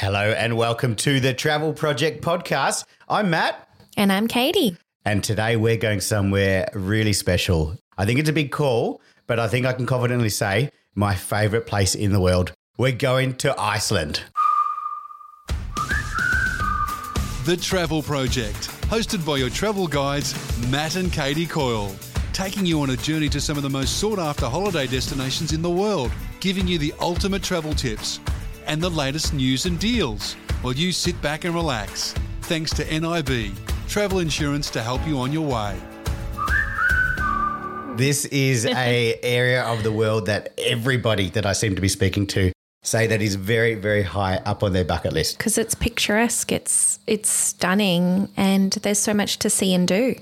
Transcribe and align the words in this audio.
Hello 0.00 0.32
and 0.32 0.56
welcome 0.56 0.96
to 0.96 1.20
the 1.20 1.34
Travel 1.34 1.74
Project 1.74 2.24
podcast. 2.24 2.86
I'm 3.06 3.28
Matt, 3.28 3.68
And 3.98 4.10
I'm 4.10 4.28
Katie. 4.28 4.78
and 5.04 5.22
today 5.22 5.56
we're 5.56 5.76
going 5.76 6.00
somewhere 6.00 6.70
really 6.72 7.12
special. 7.12 7.76
I 7.98 8.06
think 8.06 8.18
it's 8.18 8.30
a 8.30 8.32
big 8.32 8.50
call, 8.50 9.02
but 9.26 9.38
I 9.38 9.46
think 9.46 9.66
I 9.66 9.74
can 9.74 9.84
confidently 9.84 10.30
say 10.30 10.70
my 10.94 11.14
favorite 11.14 11.66
place 11.66 11.94
in 11.94 12.12
the 12.12 12.20
world. 12.20 12.54
We're 12.78 12.92
going 12.92 13.34
to 13.44 13.54
Iceland. 13.60 14.22
The 17.44 17.58
Travel 17.60 18.02
Project, 18.02 18.70
hosted 18.88 19.26
by 19.26 19.36
your 19.36 19.50
travel 19.50 19.86
guides, 19.86 20.32
Matt 20.70 20.96
and 20.96 21.12
Katie 21.12 21.44
Coyle, 21.44 21.94
taking 22.32 22.64
you 22.64 22.80
on 22.80 22.88
a 22.88 22.96
journey 22.96 23.28
to 23.28 23.40
some 23.40 23.58
of 23.58 23.62
the 23.62 23.68
most 23.68 23.98
sought 23.98 24.18
after 24.18 24.46
holiday 24.46 24.86
destinations 24.86 25.52
in 25.52 25.60
the 25.60 25.68
world, 25.68 26.10
giving 26.40 26.66
you 26.66 26.78
the 26.78 26.94
ultimate 27.00 27.42
travel 27.42 27.74
tips 27.74 28.18
and 28.70 28.80
the 28.80 28.88
latest 28.88 29.34
news 29.34 29.66
and 29.66 29.80
deals 29.80 30.34
while 30.62 30.72
you 30.72 30.92
sit 30.92 31.20
back 31.20 31.44
and 31.44 31.52
relax. 31.52 32.14
Thanks 32.42 32.72
to 32.74 32.84
NIB, 32.84 33.52
travel 33.88 34.20
insurance 34.20 34.70
to 34.70 34.80
help 34.80 35.04
you 35.08 35.18
on 35.18 35.32
your 35.32 35.46
way. 35.46 35.76
This 37.96 38.26
is 38.26 38.66
a 38.66 39.18
area 39.24 39.64
of 39.64 39.82
the 39.82 39.90
world 39.90 40.26
that 40.26 40.54
everybody 40.56 41.30
that 41.30 41.44
I 41.44 41.52
seem 41.52 41.74
to 41.74 41.82
be 41.82 41.88
speaking 41.88 42.28
to 42.28 42.52
say 42.84 43.08
that 43.08 43.20
is 43.20 43.34
very, 43.34 43.74
very 43.74 44.04
high 44.04 44.36
up 44.46 44.62
on 44.62 44.72
their 44.72 44.84
bucket 44.84 45.12
list. 45.12 45.38
Because 45.38 45.58
it's 45.58 45.74
picturesque, 45.74 46.52
it's 46.52 47.00
it's 47.08 47.28
stunning, 47.28 48.28
and 48.36 48.72
there's 48.84 49.00
so 49.00 49.12
much 49.12 49.40
to 49.40 49.50
see 49.50 49.74
and 49.74 49.88
do. 49.88 50.14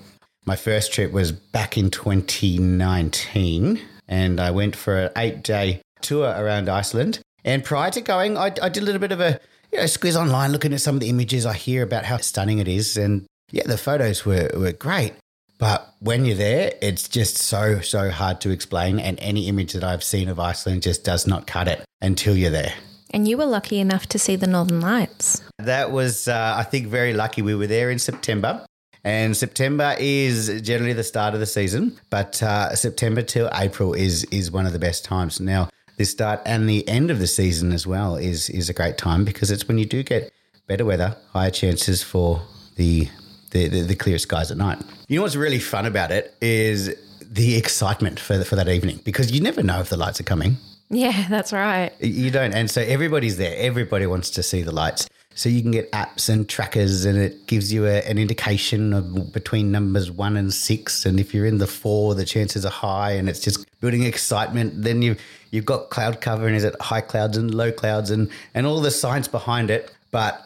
My 0.46 0.56
first 0.56 0.90
trip 0.90 1.12
was 1.12 1.32
back 1.32 1.76
in 1.76 1.90
2019, 1.90 3.80
and 4.08 4.40
I 4.40 4.50
went 4.50 4.74
for 4.74 4.96
an 4.96 5.10
eight 5.18 5.42
day 5.42 5.82
tour 6.00 6.28
around 6.30 6.70
Iceland. 6.70 7.20
And 7.48 7.64
prior 7.64 7.90
to 7.92 8.02
going, 8.02 8.36
I, 8.36 8.52
I 8.62 8.68
did 8.68 8.82
a 8.82 8.84
little 8.84 9.00
bit 9.00 9.10
of 9.10 9.20
a 9.20 9.40
you 9.72 9.78
know, 9.78 9.84
squiz 9.84 10.20
online 10.20 10.52
looking 10.52 10.74
at 10.74 10.82
some 10.82 10.96
of 10.96 11.00
the 11.00 11.08
images. 11.08 11.46
I 11.46 11.54
hear 11.54 11.82
about 11.82 12.04
how 12.04 12.18
stunning 12.18 12.58
it 12.58 12.68
is. 12.68 12.98
And 12.98 13.24
yeah, 13.50 13.62
the 13.64 13.78
photos 13.78 14.26
were, 14.26 14.50
were 14.54 14.72
great. 14.72 15.14
But 15.56 15.94
when 16.00 16.26
you're 16.26 16.36
there, 16.36 16.74
it's 16.82 17.08
just 17.08 17.38
so, 17.38 17.80
so 17.80 18.10
hard 18.10 18.42
to 18.42 18.50
explain. 18.50 19.00
And 19.00 19.18
any 19.18 19.48
image 19.48 19.72
that 19.72 19.82
I've 19.82 20.04
seen 20.04 20.28
of 20.28 20.38
Iceland 20.38 20.82
just 20.82 21.04
does 21.04 21.26
not 21.26 21.46
cut 21.46 21.68
it 21.68 21.82
until 22.02 22.36
you're 22.36 22.50
there. 22.50 22.74
And 23.14 23.26
you 23.26 23.38
were 23.38 23.46
lucky 23.46 23.80
enough 23.80 24.04
to 24.08 24.18
see 24.18 24.36
the 24.36 24.46
Northern 24.46 24.82
Lights. 24.82 25.40
That 25.58 25.90
was, 25.90 26.28
uh, 26.28 26.54
I 26.54 26.64
think, 26.64 26.88
very 26.88 27.14
lucky. 27.14 27.40
We 27.40 27.54
were 27.54 27.66
there 27.66 27.90
in 27.90 27.98
September. 27.98 28.66
And 29.04 29.34
September 29.34 29.96
is 29.98 30.60
generally 30.60 30.92
the 30.92 31.02
start 31.02 31.32
of 31.32 31.40
the 31.40 31.46
season, 31.46 31.98
but 32.10 32.42
uh, 32.42 32.74
September 32.74 33.22
till 33.22 33.48
April 33.54 33.94
is 33.94 34.24
is 34.24 34.50
one 34.50 34.66
of 34.66 34.72
the 34.72 34.78
best 34.78 35.04
times. 35.04 35.40
Now, 35.40 35.70
the 35.98 36.04
start 36.04 36.40
and 36.46 36.68
the 36.68 36.88
end 36.88 37.10
of 37.10 37.18
the 37.18 37.26
season 37.26 37.72
as 37.72 37.86
well 37.86 38.16
is 38.16 38.48
is 38.50 38.70
a 38.70 38.72
great 38.72 38.96
time 38.96 39.24
because 39.24 39.50
it's 39.50 39.68
when 39.68 39.78
you 39.78 39.84
do 39.84 40.02
get 40.02 40.32
better 40.66 40.84
weather, 40.84 41.16
higher 41.32 41.50
chances 41.50 42.02
for 42.02 42.40
the 42.76 43.08
the, 43.50 43.68
the, 43.68 43.82
the 43.82 43.94
clear 43.96 44.18
skies 44.18 44.50
at 44.50 44.56
night. 44.56 44.78
You 45.08 45.16
know 45.16 45.22
what's 45.22 45.36
really 45.36 45.58
fun 45.58 45.86
about 45.86 46.10
it 46.10 46.34
is 46.40 46.94
the 47.22 47.56
excitement 47.56 48.20
for 48.20 48.36
the, 48.36 48.44
for 48.44 48.56
that 48.56 48.68
evening 48.68 49.00
because 49.04 49.32
you 49.32 49.40
never 49.40 49.62
know 49.62 49.80
if 49.80 49.88
the 49.88 49.96
lights 49.96 50.20
are 50.20 50.24
coming. 50.24 50.56
Yeah, 50.90 51.26
that's 51.28 51.52
right. 51.52 51.92
You 52.00 52.30
don't. 52.30 52.54
And 52.54 52.70
so 52.70 52.80
everybody's 52.80 53.36
there. 53.36 53.54
Everybody 53.58 54.06
wants 54.06 54.30
to 54.30 54.42
see 54.42 54.62
the 54.62 54.72
lights. 54.72 55.08
So 55.34 55.48
you 55.48 55.62
can 55.62 55.70
get 55.70 55.90
apps 55.92 56.28
and 56.28 56.48
trackers, 56.48 57.04
and 57.04 57.16
it 57.16 57.46
gives 57.46 57.72
you 57.72 57.86
a, 57.86 58.00
an 58.00 58.18
indication 58.18 58.92
of 58.92 59.32
between 59.32 59.70
numbers 59.70 60.10
one 60.10 60.36
and 60.36 60.52
six. 60.52 61.06
And 61.06 61.20
if 61.20 61.32
you're 61.32 61.46
in 61.46 61.58
the 61.58 61.66
four, 61.66 62.16
the 62.16 62.24
chances 62.24 62.66
are 62.66 62.72
high, 62.72 63.12
and 63.12 63.28
it's 63.28 63.38
just 63.38 63.64
building 63.80 64.02
excitement. 64.02 64.82
Then 64.82 65.00
you've 65.00 65.20
you've 65.50 65.64
got 65.64 65.90
cloud 65.90 66.20
cover, 66.20 66.46
and 66.46 66.56
is 66.56 66.64
it 66.64 66.74
high 66.80 67.00
clouds 67.00 67.36
and 67.36 67.54
low 67.54 67.72
clouds, 67.72 68.10
and 68.10 68.30
and 68.54 68.66
all 68.66 68.80
the 68.80 68.90
science 68.90 69.28
behind 69.28 69.70
it. 69.70 69.90
But 70.10 70.42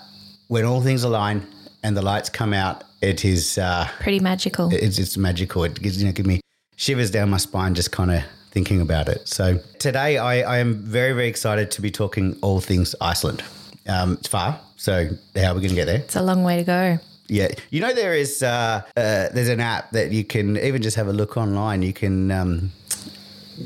when 0.49 0.65
all 0.65 0.81
things 0.81 1.03
align 1.05 1.47
and 1.83 1.97
the 1.97 2.03
lights 2.03 2.29
come 2.29 2.53
out, 2.53 2.85
it 3.01 3.25
is 3.25 3.59
uh, 3.59 3.89
Pretty 4.01 4.21
magical. 4.21 4.71
it's 4.73 4.99
it's 4.99 5.17
magical. 5.17 5.65
It 5.65 5.81
gives 5.81 6.01
you 6.01 6.07
know 6.09 6.13
give 6.13 6.27
me 6.27 6.41
shivers 6.77 7.11
down 7.11 7.31
my 7.31 7.37
spine 7.37 7.75
just 7.75 7.93
kind 7.93 8.11
of 8.11 8.23
thinking 8.51 8.81
about 8.81 9.09
it. 9.09 9.27
So 9.29 9.59
today 9.79 10.19
I, 10.19 10.57
I 10.57 10.59
am 10.59 10.75
very 10.75 11.13
very 11.13 11.29
excited 11.29 11.71
to 11.73 11.81
be 11.83 11.91
talking 11.91 12.37
all 12.43 12.61
things 12.61 12.95
Iceland. 13.01 13.43
Um, 13.89 14.15
it's 14.15 14.29
far, 14.29 14.61
so 14.77 15.09
how 15.37 15.51
are 15.51 15.55
we 15.55 15.61
going 15.61 15.71
to 15.71 15.75
get 15.75 15.87
there? 15.87 15.99
It's 15.99 16.15
a 16.17 16.23
long 16.23 16.45
way 16.45 16.57
to 16.59 16.65
go. 16.65 16.99
Yeah, 17.29 17.49
you 17.71 17.81
know 17.81 17.95
there 17.95 18.15
is 18.15 18.43
uh, 18.43 18.83
uh, 18.97 19.29
there's 19.33 19.49
an 19.49 19.61
app 19.61 19.91
that 19.93 20.13
you 20.13 20.23
can 20.23 20.57
even 20.59 20.83
just 20.83 20.97
have 20.97 21.09
a 21.09 21.13
look 21.13 21.37
online. 21.37 21.83
You 21.83 21.93
can 21.93 22.31
um, 22.31 22.71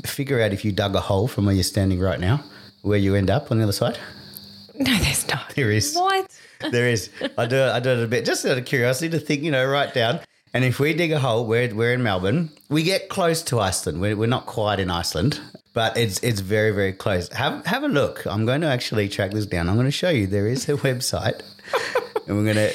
figure 0.05 0.41
out 0.41 0.53
if 0.53 0.63
you 0.65 0.71
dug 0.71 0.95
a 0.95 0.99
hole 0.99 1.27
from 1.27 1.45
where 1.45 1.55
you're 1.55 1.63
standing 1.63 1.99
right 1.99 2.19
now, 2.19 2.43
where 2.81 2.97
you 2.97 3.15
end 3.15 3.29
up 3.29 3.51
on 3.51 3.57
the 3.57 3.63
other 3.63 3.71
side. 3.73 3.97
No, 4.79 4.95
there's 4.97 5.27
not. 5.27 5.55
There 5.55 5.71
is. 5.71 5.95
What? 5.95 6.39
there 6.71 6.87
is. 6.87 7.09
I 7.35 7.47
do. 7.47 7.59
I 7.59 7.79
do 7.79 7.89
it 7.89 8.03
a 8.03 8.07
bit 8.07 8.25
just 8.25 8.45
out 8.45 8.59
of 8.59 8.65
curiosity 8.65 9.09
to 9.09 9.19
think. 9.19 9.41
You 9.41 9.49
know, 9.49 9.65
write 9.65 9.95
down. 9.95 10.19
And 10.53 10.63
if 10.63 10.79
we 10.79 10.93
dig 10.93 11.11
a 11.11 11.19
hole, 11.19 11.45
we're 11.45 11.73
we're 11.73 11.93
in 11.93 12.03
Melbourne. 12.03 12.51
We 12.69 12.83
get 12.83 13.09
close 13.09 13.41
to 13.43 13.59
Iceland. 13.59 14.01
We're, 14.01 14.15
we're 14.15 14.27
not 14.27 14.45
quite 14.45 14.79
in 14.79 14.91
Iceland, 14.91 15.41
but 15.73 15.97
it's 15.97 16.19
it's 16.23 16.41
very 16.41 16.71
very 16.71 16.93
close. 16.93 17.27
Have 17.29 17.65
have 17.65 17.83
a 17.83 17.87
look. 17.87 18.25
I'm 18.27 18.45
going 18.45 18.61
to 18.61 18.67
actually 18.67 19.09
track 19.09 19.31
this 19.31 19.47
down. 19.47 19.67
I'm 19.67 19.75
going 19.75 19.87
to 19.87 19.91
show 19.91 20.09
you. 20.09 20.27
There 20.27 20.47
is 20.47 20.69
a 20.69 20.73
website, 20.77 21.41
and 22.27 22.37
we're 22.37 22.53
going 22.53 22.55
to. 22.55 22.73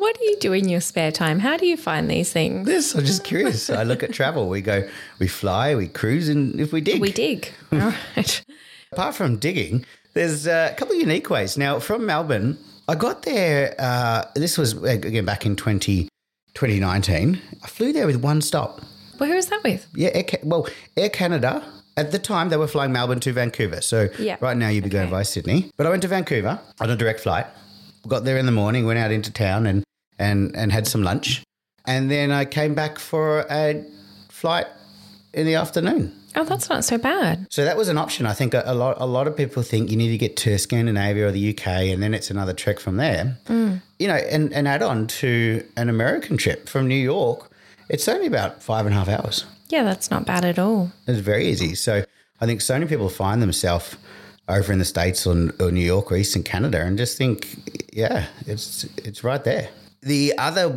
What 0.00 0.18
do 0.18 0.24
you 0.24 0.36
do 0.38 0.52
in 0.54 0.66
your 0.68 0.80
spare 0.80 1.12
time? 1.12 1.40
How 1.40 1.58
do 1.58 1.66
you 1.66 1.76
find 1.76 2.10
these 2.10 2.32
things? 2.32 2.66
This 2.66 2.94
I'm 2.94 3.04
just 3.04 3.22
curious. 3.22 3.68
I 3.68 3.82
look 3.82 4.02
at 4.02 4.12
travel. 4.14 4.48
We 4.48 4.62
go, 4.62 4.88
we 5.18 5.28
fly, 5.28 5.74
we 5.74 5.88
cruise, 5.88 6.30
and 6.30 6.58
if 6.58 6.72
we 6.72 6.80
dig, 6.80 7.02
We 7.02 7.12
dig. 7.12 7.52
All 7.70 7.78
right. 8.16 8.44
Apart 8.92 9.14
from 9.14 9.36
digging, 9.36 9.84
there's 10.14 10.46
uh, 10.46 10.70
a 10.72 10.74
couple 10.74 10.94
of 10.94 11.00
unique 11.00 11.28
ways. 11.28 11.58
Now, 11.58 11.78
from 11.80 12.06
Melbourne, 12.06 12.56
I 12.88 12.94
got 12.94 13.24
there, 13.24 13.74
uh, 13.78 14.24
this 14.34 14.56
was 14.56 14.72
again 14.82 15.26
back 15.26 15.44
in 15.44 15.54
20, 15.54 16.08
2019. 16.54 17.38
I 17.62 17.66
flew 17.68 17.92
there 17.92 18.06
with 18.06 18.16
one 18.16 18.40
stop. 18.40 18.80
Well, 19.18 19.28
who 19.28 19.36
was 19.36 19.48
that 19.48 19.62
with? 19.62 19.86
Yeah, 19.94 20.08
Air, 20.14 20.24
well, 20.42 20.66
Air 20.96 21.10
Canada, 21.10 21.62
at 21.98 22.10
the 22.10 22.18
time, 22.18 22.48
they 22.48 22.56
were 22.56 22.66
flying 22.66 22.90
Melbourne 22.92 23.20
to 23.20 23.32
Vancouver. 23.34 23.82
So 23.82 24.08
Yeah. 24.18 24.38
right 24.40 24.56
now, 24.56 24.70
you'd 24.70 24.84
be 24.84 24.88
going 24.90 25.04
Okay. 25.08 25.10
via 25.16 25.24
Sydney. 25.26 25.70
But 25.76 25.86
I 25.86 25.90
went 25.90 26.00
to 26.02 26.08
Vancouver 26.08 26.58
on 26.80 26.88
a 26.90 26.96
direct 26.96 27.20
flight, 27.20 27.46
got 28.08 28.24
there 28.24 28.38
in 28.38 28.46
the 28.46 28.52
morning, 28.52 28.86
went 28.86 28.98
out 28.98 29.10
into 29.12 29.30
town 29.30 29.66
and, 29.66 29.84
and, 30.20 30.54
and 30.54 30.70
had 30.70 30.86
some 30.86 31.02
lunch. 31.02 31.42
And 31.86 32.10
then 32.10 32.30
I 32.30 32.44
came 32.44 32.74
back 32.74 32.98
for 32.98 33.46
a 33.50 33.84
flight 34.28 34.66
in 35.32 35.46
the 35.46 35.54
afternoon. 35.54 36.14
Oh, 36.36 36.44
that's 36.44 36.68
not 36.68 36.84
so 36.84 36.96
bad. 36.96 37.46
So 37.50 37.64
that 37.64 37.76
was 37.76 37.88
an 37.88 37.98
option. 37.98 38.26
I 38.26 38.34
think 38.34 38.54
a, 38.54 38.62
a 38.64 38.74
lot 38.74 38.96
a 39.00 39.06
lot 39.06 39.26
of 39.26 39.36
people 39.36 39.64
think 39.64 39.90
you 39.90 39.96
need 39.96 40.10
to 40.10 40.18
get 40.18 40.36
to 40.38 40.56
Scandinavia 40.58 41.26
or 41.26 41.32
the 41.32 41.50
UK 41.50 41.66
and 41.66 42.00
then 42.00 42.14
it's 42.14 42.30
another 42.30 42.52
trek 42.52 42.78
from 42.78 42.98
there. 42.98 43.36
Mm. 43.46 43.82
You 43.98 44.06
know, 44.06 44.14
and, 44.14 44.52
and 44.52 44.68
add 44.68 44.82
on 44.82 45.08
to 45.08 45.64
an 45.76 45.88
American 45.88 46.36
trip 46.36 46.68
from 46.68 46.86
New 46.86 46.94
York, 46.94 47.50
it's 47.88 48.06
only 48.06 48.26
about 48.26 48.62
five 48.62 48.86
and 48.86 48.94
a 48.94 48.98
half 48.98 49.08
hours. 49.08 49.44
Yeah, 49.70 49.82
that's 49.82 50.10
not 50.10 50.24
bad 50.24 50.44
at 50.44 50.58
all. 50.58 50.92
It's 51.08 51.18
very 51.18 51.48
easy. 51.48 51.74
So 51.74 52.04
I 52.40 52.46
think 52.46 52.60
so 52.60 52.74
many 52.74 52.86
people 52.86 53.08
find 53.08 53.42
themselves 53.42 53.96
over 54.48 54.72
in 54.72 54.78
the 54.78 54.84
States 54.84 55.26
or, 55.26 55.52
or 55.58 55.72
New 55.72 55.84
York 55.84 56.12
or 56.12 56.16
Eastern 56.16 56.44
Canada 56.44 56.80
and 56.80 56.96
just 56.96 57.18
think, 57.18 57.92
yeah, 57.92 58.26
it's 58.46 58.84
it's 58.98 59.24
right 59.24 59.42
there. 59.42 59.68
The 60.02 60.32
other 60.38 60.74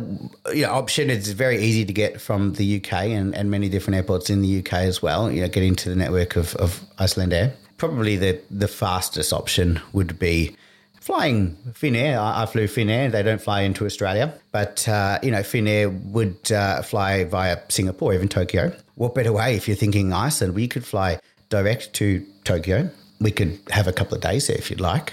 you 0.52 0.62
know, 0.62 0.72
option 0.72 1.08
is 1.08 1.32
very 1.32 1.58
easy 1.58 1.84
to 1.86 1.92
get 1.92 2.20
from 2.20 2.54
the 2.54 2.76
UK 2.76 2.92
and, 2.92 3.34
and 3.34 3.50
many 3.50 3.70
different 3.70 3.96
airports 3.96 4.28
in 4.28 4.42
the 4.42 4.58
UK 4.58 4.74
as 4.74 5.00
well. 5.00 5.30
You 5.30 5.40
know, 5.40 5.48
get 5.48 5.62
into 5.62 5.88
the 5.88 5.96
network 5.96 6.36
of, 6.36 6.54
of 6.56 6.80
Icelandair. 6.98 7.52
Probably 7.78 8.16
the, 8.16 8.40
the 8.50 8.68
fastest 8.68 9.32
option 9.32 9.80
would 9.92 10.18
be 10.18 10.54
flying 11.00 11.56
Finnair. 11.72 12.18
I, 12.18 12.46
flew 12.46 12.66
Finnair. 12.66 13.10
They 13.10 13.22
don't 13.22 13.40
fly 13.40 13.62
into 13.62 13.86
Australia, 13.86 14.32
but 14.52 14.86
uh, 14.88 15.18
you 15.22 15.30
know 15.30 15.40
Finnair 15.40 15.90
would 16.12 16.52
uh, 16.52 16.82
fly 16.82 17.24
via 17.24 17.58
Singapore, 17.68 18.14
even 18.14 18.28
Tokyo. 18.28 18.74
What 18.94 19.14
better 19.14 19.32
way 19.32 19.54
if 19.56 19.68
you're 19.68 19.76
thinking 19.76 20.12
Iceland? 20.12 20.54
We 20.54 20.68
could 20.68 20.84
fly 20.84 21.18
direct 21.48 21.94
to 21.94 22.24
Tokyo. 22.44 22.90
We 23.20 23.30
could 23.30 23.58
have 23.70 23.86
a 23.86 23.92
couple 23.92 24.14
of 24.14 24.22
days 24.22 24.46
there 24.46 24.56
if 24.56 24.70
you'd 24.70 24.80
like 24.80 25.12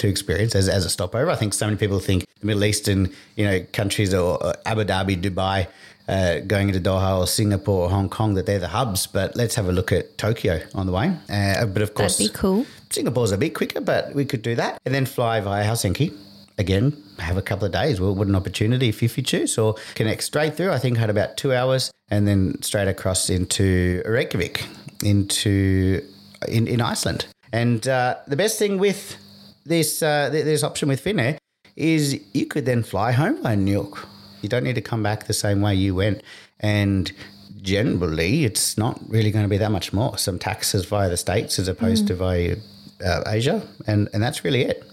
to 0.00 0.08
experience 0.08 0.54
as, 0.54 0.68
as 0.68 0.84
a 0.84 0.90
stopover. 0.90 1.30
I 1.30 1.36
think 1.36 1.54
so 1.54 1.66
many 1.66 1.76
people 1.76 2.00
think 2.00 2.26
the 2.40 2.46
Middle 2.46 2.64
Eastern, 2.64 3.12
you 3.36 3.44
know, 3.44 3.64
countries 3.72 4.12
or, 4.12 4.42
or 4.42 4.54
Abu 4.66 4.84
Dhabi, 4.84 5.20
Dubai, 5.20 5.68
uh, 6.08 6.40
going 6.40 6.68
into 6.68 6.80
Doha 6.80 7.18
or 7.18 7.26
Singapore 7.26 7.84
or 7.84 7.90
Hong 7.90 8.08
Kong 8.08 8.34
that 8.34 8.46
they're 8.46 8.58
the 8.58 8.68
hubs. 8.68 9.06
But 9.06 9.36
let's 9.36 9.54
have 9.54 9.68
a 9.68 9.72
look 9.72 9.92
at 9.92 10.18
Tokyo 10.18 10.60
on 10.74 10.86
the 10.86 10.92
way. 10.92 11.14
Uh, 11.28 11.66
but 11.66 11.82
of 11.82 11.94
course, 11.94 12.18
That'd 12.18 12.32
be 12.32 12.38
cool. 12.38 12.66
Singapore's 12.90 13.30
a 13.32 13.38
bit 13.38 13.54
quicker, 13.54 13.80
but 13.80 14.14
we 14.14 14.24
could 14.24 14.42
do 14.42 14.54
that 14.56 14.80
and 14.84 14.94
then 14.94 15.06
fly 15.06 15.40
via 15.40 15.64
Helsinki. 15.64 16.16
Again, 16.58 17.02
have 17.18 17.38
a 17.38 17.42
couple 17.42 17.64
of 17.64 17.72
days. 17.72 18.00
Well, 18.00 18.14
what 18.14 18.26
an 18.26 18.34
opportunity 18.34 18.88
if, 18.88 19.02
if 19.02 19.16
you 19.16 19.22
choose, 19.22 19.56
or 19.56 19.76
connect 19.94 20.22
straight 20.24 20.56
through. 20.56 20.72
I 20.72 20.78
think 20.78 20.98
I 20.98 21.00
had 21.00 21.08
about 21.08 21.38
two 21.38 21.54
hours, 21.54 21.90
and 22.10 22.26
then 22.26 22.60
straight 22.60 22.88
across 22.88 23.30
into 23.30 24.02
Reykjavik, 24.04 24.66
into 25.02 26.02
in, 26.48 26.68
in 26.68 26.82
Iceland. 26.82 27.26
And 27.52 27.88
uh, 27.88 28.16
the 28.26 28.36
best 28.36 28.58
thing 28.58 28.78
with 28.78 29.16
this 29.64 30.02
uh, 30.02 30.30
th- 30.30 30.44
this 30.44 30.62
option 30.62 30.88
with 30.88 31.02
Finnair 31.02 31.38
is 31.76 32.20
you 32.32 32.46
could 32.46 32.66
then 32.66 32.82
fly 32.82 33.12
home 33.12 33.42
via 33.42 33.56
New 33.56 33.72
York. 33.72 34.06
You 34.42 34.48
don't 34.48 34.64
need 34.64 34.74
to 34.74 34.82
come 34.82 35.02
back 35.02 35.26
the 35.26 35.32
same 35.32 35.60
way 35.60 35.74
you 35.74 35.94
went, 35.94 36.22
and 36.60 37.12
generally, 37.62 38.44
it's 38.44 38.78
not 38.78 39.00
really 39.08 39.30
going 39.30 39.44
to 39.44 39.48
be 39.48 39.58
that 39.58 39.70
much 39.70 39.92
more. 39.92 40.16
Some 40.18 40.38
taxes 40.38 40.84
via 40.84 41.08
the 41.08 41.16
states 41.16 41.58
as 41.58 41.68
opposed 41.68 42.06
to 42.08 42.14
via 42.14 42.56
uh, 43.04 43.22
Asia, 43.26 43.66
and 43.86 44.08
and 44.12 44.22
that's 44.22 44.44
really 44.44 44.62
it. 44.62 44.84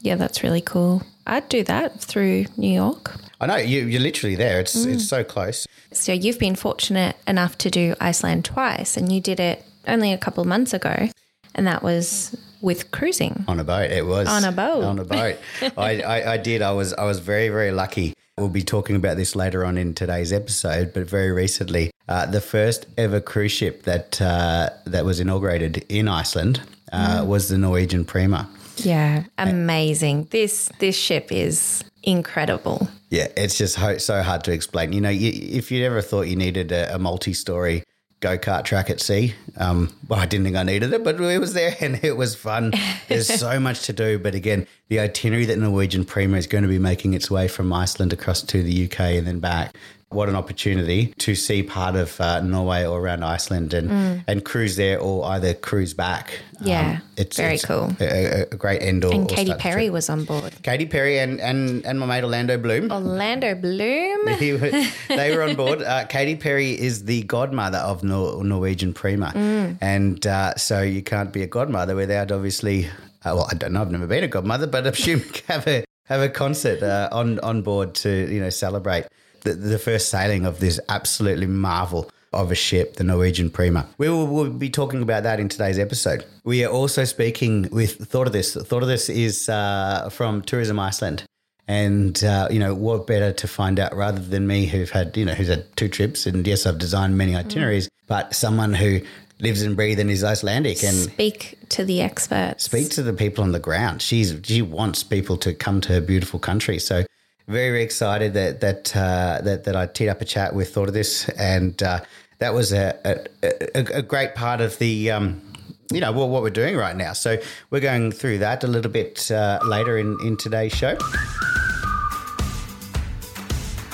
Yeah, 0.00 0.16
that's 0.16 0.42
really 0.42 0.60
cool. 0.60 1.02
I'd 1.26 1.48
do 1.48 1.62
that 1.64 2.00
through 2.00 2.46
New 2.56 2.72
York. 2.72 3.14
I 3.40 3.46
know 3.46 3.56
you, 3.56 3.86
you're 3.86 4.00
literally 4.00 4.36
there. 4.36 4.60
It's 4.60 4.74
it's 4.86 5.08
so 5.08 5.24
close. 5.24 5.66
So 5.92 6.12
you've 6.12 6.38
been 6.38 6.54
fortunate 6.56 7.16
enough 7.26 7.58
to 7.58 7.70
do 7.70 7.94
Iceland 8.00 8.44
twice, 8.44 8.96
and 8.96 9.12
you 9.12 9.20
did 9.20 9.40
it 9.40 9.64
only 9.86 10.12
a 10.12 10.18
couple 10.18 10.42
of 10.42 10.48
months 10.48 10.72
ago, 10.72 11.08
and 11.54 11.66
that 11.66 11.82
was 11.82 12.36
with 12.62 12.90
cruising. 12.90 13.44
On 13.48 13.60
a 13.60 13.64
boat, 13.64 13.90
it 13.90 14.06
was 14.06 14.28
On 14.28 14.44
a 14.44 14.52
boat. 14.52 14.84
On 14.84 14.98
a 14.98 15.04
boat, 15.04 15.36
I, 15.76 16.00
I, 16.02 16.32
I 16.34 16.36
did. 16.36 16.62
I 16.62 16.72
was 16.72 16.94
I 16.94 17.04
was 17.04 17.18
very 17.18 17.48
very 17.48 17.72
lucky. 17.72 18.14
We'll 18.38 18.48
be 18.48 18.62
talking 18.62 18.96
about 18.96 19.18
this 19.18 19.36
later 19.36 19.62
on 19.64 19.76
in 19.76 19.92
today's 19.92 20.32
episode, 20.32 20.94
but 20.94 21.06
very 21.06 21.30
recently, 21.32 21.90
uh, 22.08 22.24
the 22.24 22.40
first 22.40 22.86
ever 22.96 23.20
cruise 23.20 23.52
ship 23.52 23.82
that 23.82 24.22
uh, 24.22 24.70
that 24.86 25.04
was 25.04 25.20
inaugurated 25.20 25.84
in 25.90 26.08
Iceland 26.08 26.62
uh, 26.92 27.24
was 27.26 27.48
the 27.48 27.58
Norwegian 27.58 28.04
Prima. 28.06 28.48
Yeah, 28.78 29.24
amazing. 29.36 30.28
This 30.30 30.70
this 30.78 30.96
ship 30.96 31.30
is 31.30 31.84
incredible. 32.02 32.88
Yeah, 33.10 33.28
it's 33.36 33.58
just 33.58 33.76
ho- 33.76 33.98
so 33.98 34.22
hard 34.22 34.44
to 34.44 34.52
explain. 34.52 34.94
You 34.94 35.02
know, 35.02 35.10
you, 35.10 35.30
if 35.58 35.70
you 35.70 35.84
ever 35.84 36.00
thought 36.00 36.22
you 36.22 36.36
needed 36.36 36.72
a, 36.72 36.94
a 36.94 36.98
multi-story 36.98 37.84
go-kart 38.22 38.64
track 38.64 38.88
at 38.88 39.00
sea, 39.00 39.34
um, 39.58 39.94
well, 40.08 40.18
I 40.18 40.24
didn't 40.24 40.44
think 40.44 40.56
I 40.56 40.62
needed 40.62 40.92
it, 40.94 41.04
but 41.04 41.20
it 41.20 41.38
was 41.38 41.52
there 41.52 41.76
and 41.80 42.02
it 42.02 42.16
was 42.16 42.34
fun. 42.34 42.72
There's 43.08 43.28
so 43.28 43.60
much 43.68 43.82
to 43.82 43.92
do, 43.92 44.18
but 44.18 44.34
again, 44.34 44.66
the 44.88 45.00
itinerary 45.00 45.44
that 45.46 45.58
Norwegian 45.58 46.06
Prima 46.06 46.38
is 46.38 46.46
going 46.46 46.62
to 46.62 46.68
be 46.68 46.78
making 46.78 47.12
its 47.12 47.30
way 47.30 47.48
from 47.48 47.72
Iceland 47.72 48.12
across 48.12 48.40
to 48.42 48.62
the 48.62 48.86
UK 48.86 49.00
and 49.00 49.26
then 49.26 49.40
back. 49.40 49.76
What 50.14 50.28
an 50.28 50.36
opportunity 50.36 51.14
to 51.18 51.34
see 51.34 51.62
part 51.62 51.96
of 51.96 52.20
uh, 52.20 52.40
Norway 52.40 52.84
or 52.84 53.00
around 53.00 53.24
Iceland 53.24 53.74
and, 53.74 54.22
and 54.26 54.44
cruise 54.44 54.76
there 54.76 54.98
or 55.00 55.24
either 55.26 55.54
cruise 55.54 55.94
back. 55.94 56.38
Mm. 56.62 57.02
it's 57.16 57.36
very 57.36 57.54
it's 57.54 57.64
cool. 57.64 57.90
A, 58.00 58.42
a- 58.42 58.56
great 58.56 58.82
end 58.82 59.04
or 59.04 59.12
And 59.12 59.28
Katy 59.28 59.54
Perry 59.54 59.90
was 59.90 60.08
on 60.08 60.24
board. 60.24 60.52
Katy 60.62 60.86
Perry 60.86 61.18
and, 61.18 61.40
and, 61.40 61.84
and 61.84 61.98
my 61.98 62.06
mate 62.06 62.22
Orlando 62.22 62.56
Bloom. 62.56 62.90
Orlando 62.92 63.54
Bloom. 63.54 64.28
He 64.38 64.52
they 65.08 65.36
were 65.36 65.42
on 65.42 65.56
board. 65.56 65.82
Uh, 65.82 66.04
Katy 66.06 66.36
Perry 66.36 66.70
is 66.78 67.04
the 67.04 67.22
godmother 67.24 67.78
of 67.78 68.04
Nor- 68.04 68.44
Norwegian 68.44 68.92
Prima, 68.94 69.32
and 69.80 70.24
uh, 70.26 70.54
so 70.56 70.82
you 70.82 71.02
can't 71.02 71.32
be 71.32 71.42
a 71.42 71.46
godmother 71.46 71.94
without 71.96 72.30
obviously. 72.32 72.86
Uh, 73.24 73.34
well, 73.36 73.48
I 73.50 73.54
don't 73.54 73.72
know. 73.72 73.80
I've 73.82 73.90
never 73.90 74.06
been 74.06 74.24
a 74.24 74.28
godmother, 74.28 74.66
but 74.66 74.86
I 74.86 74.90
assume 74.90 75.22
have 75.48 75.66
a 75.66 75.84
have 76.06 76.20
a 76.20 76.28
concert 76.28 76.82
uh, 76.82 77.08
on 77.12 77.38
on 77.40 77.62
board 77.62 77.94
to 77.96 78.10
you 78.32 78.40
know 78.40 78.50
celebrate 78.50 79.06
the, 79.42 79.54
the 79.54 79.78
first 79.78 80.08
sailing 80.08 80.46
of 80.46 80.60
this 80.60 80.80
absolutely 80.88 81.46
marvel 81.46 82.10
of 82.32 82.50
a 82.50 82.54
ship, 82.54 82.94
the 82.94 83.04
Norwegian 83.04 83.50
Prima. 83.50 83.86
We 83.98 84.08
will 84.08 84.26
we'll 84.26 84.50
be 84.50 84.70
talking 84.70 85.02
about 85.02 85.22
that 85.24 85.38
in 85.38 85.48
today's 85.48 85.78
episode. 85.78 86.24
We 86.44 86.64
are 86.64 86.70
also 86.72 87.04
speaking 87.04 87.68
with 87.70 87.98
Thordis. 88.10 88.54
Thought 88.66 88.82
of 88.82 88.88
This 88.88 89.08
is 89.08 89.48
uh, 89.48 90.08
from 90.10 90.42
Tourism 90.42 90.78
Iceland. 90.78 91.24
And 91.68 92.22
uh, 92.24 92.48
you 92.50 92.58
know 92.58 92.74
what 92.74 93.06
better 93.06 93.32
to 93.32 93.46
find 93.46 93.78
out 93.78 93.94
rather 93.94 94.18
than 94.18 94.46
me, 94.46 94.66
who've 94.66 94.90
had 94.90 95.16
you 95.16 95.24
know 95.24 95.32
who's 95.34 95.48
had 95.48 95.74
two 95.76 95.88
trips, 95.88 96.26
and 96.26 96.44
yes, 96.46 96.66
I've 96.66 96.78
designed 96.78 97.16
many 97.16 97.36
itineraries, 97.36 97.88
but 98.08 98.34
someone 98.34 98.74
who 98.74 99.00
lives 99.38 99.62
and 99.62 99.76
breathes 99.76 100.00
and 100.00 100.10
is 100.10 100.24
Icelandic 100.24 100.82
and 100.82 100.94
Speak 100.94 101.58
to 101.70 101.84
the 101.84 102.00
experts. 102.00 102.64
speak 102.64 102.90
to 102.90 103.02
the 103.02 103.12
people 103.12 103.44
on 103.44 103.52
the 103.52 103.60
ground. 103.60 104.02
She's 104.02 104.34
she 104.42 104.60
wants 104.60 105.04
people 105.04 105.36
to 105.38 105.54
come 105.54 105.80
to 105.82 105.92
her 105.92 106.00
beautiful 106.00 106.40
country. 106.40 106.78
So 106.78 107.04
very, 107.48 107.70
very 107.70 107.82
excited 107.82 108.34
that 108.34 108.60
that 108.60 108.96
uh, 108.96 109.40
that 109.42 109.64
that 109.64 109.76
I 109.76 109.86
teed 109.86 110.08
up 110.08 110.20
a 110.20 110.24
chat 110.24 110.54
with 110.54 110.74
Thordis, 110.74 111.28
and 111.38 111.80
uh, 111.82 112.00
that 112.38 112.54
was 112.54 112.72
a, 112.72 112.98
a 113.04 113.48
a 113.74 113.98
a 113.98 114.02
great 114.02 114.34
part 114.34 114.60
of 114.60 114.78
the. 114.78 115.10
Um, 115.10 115.42
you 115.90 116.00
know 116.00 116.12
what, 116.12 116.30
what 116.30 116.40
we're 116.42 116.48
doing 116.48 116.74
right 116.74 116.96
now. 116.96 117.12
So 117.12 117.36
we're 117.68 117.80
going 117.80 118.12
through 118.12 118.38
that 118.38 118.64
a 118.64 118.66
little 118.66 118.90
bit 118.90 119.30
uh, 119.30 119.58
later 119.62 119.98
in, 119.98 120.16
in 120.24 120.38
today's 120.38 120.72
show. 120.72 120.96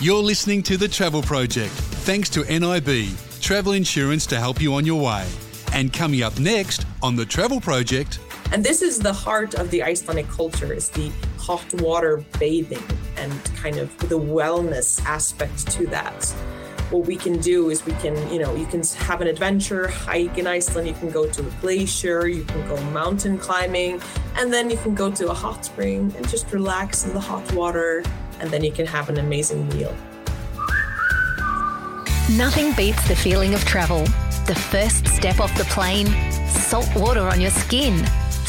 You're 0.00 0.22
listening 0.22 0.62
to 0.64 0.76
The 0.76 0.86
Travel 0.86 1.22
Project, 1.22 1.72
thanks 1.72 2.28
to 2.30 2.44
NIB, 2.44 3.16
travel 3.40 3.72
insurance 3.72 4.26
to 4.26 4.38
help 4.38 4.60
you 4.60 4.74
on 4.74 4.86
your 4.86 5.02
way. 5.02 5.26
And 5.72 5.92
coming 5.92 6.22
up 6.22 6.38
next 6.38 6.86
on 7.02 7.16
The 7.16 7.26
Travel 7.26 7.60
Project, 7.60 8.20
And 8.52 8.64
this 8.64 8.80
is 8.80 9.00
the 9.00 9.12
heart 9.12 9.54
of 9.54 9.72
the 9.72 9.82
Icelandic 9.82 10.28
culture 10.28 10.72
is 10.72 10.88
the 10.90 11.10
hot 11.36 11.66
water 11.82 12.22
bathing 12.38 12.84
and 13.18 13.32
kind 13.56 13.76
of 13.76 13.96
the 14.08 14.18
wellness 14.18 15.04
aspect 15.04 15.70
to 15.72 15.86
that. 15.88 16.24
What 16.90 17.06
we 17.06 17.16
can 17.16 17.38
do 17.38 17.68
is 17.68 17.84
we 17.84 17.92
can, 17.94 18.16
you 18.32 18.38
know, 18.38 18.54
you 18.56 18.64
can 18.64 18.82
have 18.82 19.20
an 19.20 19.26
adventure, 19.28 19.88
hike 19.88 20.38
in 20.38 20.46
Iceland, 20.46 20.88
you 20.88 20.94
can 20.94 21.10
go 21.10 21.28
to 21.28 21.46
a 21.46 21.50
glacier, 21.60 22.26
you 22.26 22.44
can 22.44 22.66
go 22.66 22.80
mountain 22.92 23.36
climbing, 23.36 24.00
and 24.36 24.50
then 24.50 24.70
you 24.70 24.78
can 24.78 24.94
go 24.94 25.10
to 25.10 25.30
a 25.30 25.34
hot 25.34 25.66
spring 25.66 26.14
and 26.16 26.26
just 26.28 26.50
relax 26.50 27.04
in 27.04 27.12
the 27.12 27.20
hot 27.20 27.52
water, 27.52 28.02
and 28.40 28.50
then 28.50 28.64
you 28.64 28.72
can 28.72 28.86
have 28.86 29.10
an 29.10 29.18
amazing 29.18 29.68
meal. 29.68 29.94
Nothing 32.36 32.72
beats 32.72 33.06
the 33.08 33.16
feeling 33.16 33.52
of 33.52 33.64
travel. 33.64 34.04
The 34.46 34.54
first 34.54 35.06
step 35.08 35.40
off 35.40 35.54
the 35.58 35.64
plane, 35.64 36.06
salt 36.48 36.88
water 36.96 37.22
on 37.22 37.38
your 37.38 37.50
skin, 37.50 38.02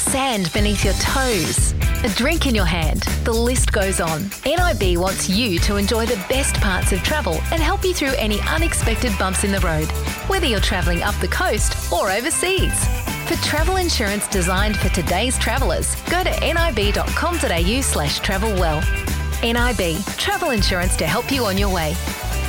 sand 0.10 0.52
beneath 0.54 0.84
your 0.84 0.96
toes, 0.96 1.74
a 2.04 2.10
drink 2.18 2.48
in 2.48 2.56
your 2.56 2.66
hand. 2.66 3.02
The 3.26 3.32
list 3.32 3.72
goes 3.72 4.02
on. 4.02 4.24
NIB 4.44 4.98
wants 4.98 5.30
you 5.30 5.60
to 5.60 5.76
enjoy 5.76 6.08
the 6.08 6.20
best 6.28 6.56
parts 6.56 6.92
of 6.92 7.04
travel 7.04 7.36
and 7.52 7.62
help 7.62 7.84
you 7.84 7.94
through 7.94 8.14
any 8.18 8.40
unexpected 8.42 9.12
bumps 9.20 9.44
in 9.44 9.52
the 9.52 9.60
road, 9.60 9.86
whether 10.28 10.48
you're 10.48 10.62
travelling 10.62 11.04
up 11.04 11.14
the 11.22 11.28
coast 11.28 11.94
or 11.94 12.10
overseas. 12.10 12.74
For 13.28 13.36
travel 13.46 13.76
insurance 13.76 14.28
designed 14.28 14.78
for 14.78 14.90
today's 14.90 15.38
travellers, 15.38 15.96
go 16.10 16.24
to 16.24 16.32
nib.com.au 16.42 17.82
slash 17.82 18.20
travel 18.20 18.50
well. 18.54 18.80
NIB, 19.44 20.04
travel 20.18 20.50
insurance 20.50 20.96
to 20.96 21.06
help 21.06 21.32
you 21.32 21.46
on 21.46 21.56
your 21.56 21.72
way. 21.72 21.94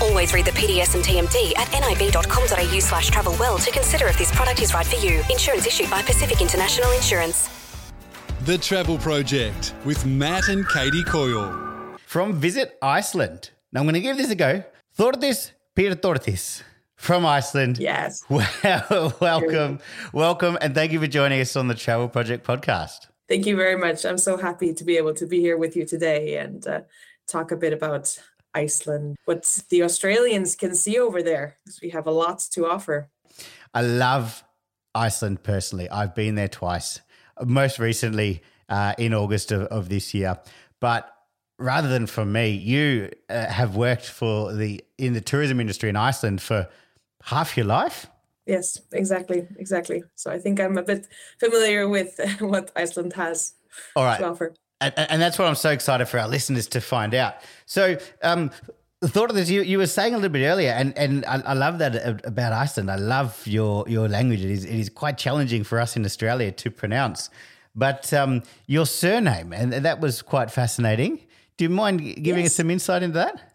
Always 0.01 0.33
read 0.33 0.47
the 0.47 0.53
PDS 0.53 0.95
and 0.95 1.05
TMD 1.05 1.57
at 1.59 1.71
nib.com.au 1.73 2.79
slash 2.81 3.09
travel 3.11 3.37
well 3.39 3.59
to 3.59 3.71
consider 3.71 4.07
if 4.07 4.17
this 4.17 4.35
product 4.35 4.63
is 4.63 4.73
right 4.73 4.87
for 4.87 4.97
you. 5.05 5.23
Insurance 5.31 5.67
issued 5.67 5.91
by 5.91 6.03
Pacific 6.03 6.41
International 6.41 6.91
Insurance. 6.93 7.49
The 8.45 8.57
Travel 8.57 8.97
Project 8.97 9.75
with 9.85 10.07
Matt 10.07 10.49
and 10.49 10.67
Katie 10.69 11.05
Coyle. 11.05 11.97
From 12.07 12.33
Visit 12.33 12.79
Iceland. 12.81 13.51
Now 13.73 13.81
I'm 13.81 13.87
going 13.87 13.95
to 13.95 14.01
give 14.01 14.17
this 14.17 14.31
a 14.31 14.35
go. 14.35 14.65
Thordis 14.99 15.53
Peter 15.75 15.95
Thortis 15.95 16.63
from 16.97 17.25
Iceland. 17.27 17.79
Yes. 17.79 18.25
Well, 18.31 19.15
welcome, 19.21 19.79
welcome, 20.13 20.59
and 20.61 20.75
thank 20.75 20.93
you 20.93 21.01
for 21.01 21.07
joining 21.07 21.41
us 21.41 21.57
on 21.57 21.69
the 21.69 21.75
Travel 21.75 22.09
Project 22.09 22.47
podcast. 22.47 23.09
Thank 23.29 23.47
you 23.47 23.57
very 23.57 23.77
much. 23.77 24.05
I'm 24.05 24.19
so 24.19 24.37
happy 24.37 24.75
to 24.75 24.85
be 24.85 24.97
able 24.97 25.15
to 25.15 25.27
be 25.27 25.41
here 25.41 25.57
with 25.57 25.77
you 25.77 25.87
today 25.87 26.37
and 26.37 26.67
uh, 26.67 26.81
talk 27.29 27.53
a 27.53 27.57
bit 27.57 27.73
about 27.73 28.19
Iceland, 28.55 29.17
what 29.25 29.63
the 29.71 29.83
Australians 29.83 30.57
can 30.57 30.75
see 30.75 30.99
over 30.99 31.23
there, 31.23 31.59
because 31.65 31.81
we 31.81 31.91
have 31.91 32.07
a 32.07 32.11
lot 32.11 32.41
to 32.53 32.69
offer. 32.69 33.11
I 33.73 33.83
love 33.83 34.45
Iceland 34.95 35.43
personally. 35.43 35.89
I've 35.89 36.15
been 36.15 36.35
there 36.35 36.49
twice, 36.49 37.01
most 37.45 37.79
recently 37.79 38.43
uh, 38.69 38.95
in 38.99 39.15
August 39.15 39.53
of, 39.53 39.63
of 39.63 39.89
this 39.89 40.15
year. 40.15 40.39
But 40.81 41.13
rather 41.59 41.89
than 41.89 42.07
for 42.07 42.25
me, 42.25 42.51
you 42.51 43.11
uh, 43.29 43.47
have 43.47 43.77
worked 43.77 44.07
for 44.07 44.53
the 44.53 44.83
in 44.99 45.13
the 45.13 45.21
tourism 45.21 45.61
industry 45.61 45.89
in 45.89 45.97
Iceland 45.97 46.41
for 46.43 46.69
half 47.25 47.57
your 47.57 47.67
life. 47.67 48.07
Yes, 48.47 48.81
exactly, 48.93 49.47
exactly. 49.59 50.03
So 50.17 50.31
I 50.31 50.39
think 50.39 50.59
I'm 50.59 50.77
a 50.79 50.83
bit 50.83 51.07
familiar 51.39 51.89
with 51.89 52.19
what 52.41 52.73
Iceland 52.75 53.13
has 53.13 53.55
All 53.95 54.05
right, 54.05 54.19
to 54.19 54.29
offer. 54.29 54.55
And, 54.81 54.95
and 54.97 55.23
that's 55.23 55.39
what 55.39 55.47
I'm 55.47 55.55
so 55.55 55.71
excited 55.71 56.07
for 56.07 56.19
our 56.19 56.29
listeners 56.29 56.67
to 56.69 56.81
find 56.81 57.15
out. 57.15 57.35
So, 57.67 57.99
um, 58.23 58.51
the 59.01 59.09
Thordis, 59.09 59.49
you, 59.49 59.63
you 59.63 59.79
were 59.79 59.87
saying 59.87 60.13
a 60.13 60.19
little 60.19 60.33
bit 60.33 60.45
earlier, 60.45 60.73
and, 60.73 60.97
and 60.97 61.25
I, 61.25 61.41
I 61.41 61.53
love 61.55 61.79
that 61.79 62.27
about 62.27 62.53
Iceland. 62.53 62.91
I 62.91 62.97
love 62.97 63.47
your 63.47 63.89
your 63.89 64.09
language. 64.09 64.45
It 64.45 64.51
is 64.51 64.65
it 64.65 64.79
is 64.79 64.91
quite 64.91 65.17
challenging 65.17 65.65
for 65.65 65.81
us 65.81 65.97
in 65.97 66.05
Australia 66.05 66.53
to 66.53 66.71
pronounce, 66.71 67.31
but 67.75 68.13
um, 68.13 68.43
your 68.67 68.85
surname, 68.85 69.55
and 69.55 69.73
that 69.73 70.01
was 70.01 70.21
quite 70.21 70.51
fascinating. 70.51 71.21
Do 71.57 71.65
you 71.65 71.71
mind 71.71 72.23
giving 72.23 72.45
us 72.45 72.55
some 72.55 72.71
insight 72.71 73.03
into 73.03 73.15
that? 73.15 73.51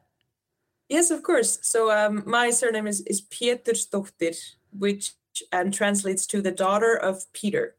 Yes, 0.90 1.12
of 1.12 1.24
course. 1.24 1.60
So 1.62 1.92
um, 1.92 2.24
my 2.26 2.52
surname 2.52 2.88
is, 2.88 3.02
is 3.02 3.22
Pétursdóttir, 3.22 4.56
which 4.72 5.14
um, 5.52 5.72
translates 5.72 6.28
to 6.28 6.42
the 6.42 6.52
daughter 6.52 6.96
of 6.96 7.32
Peter. 7.34 7.76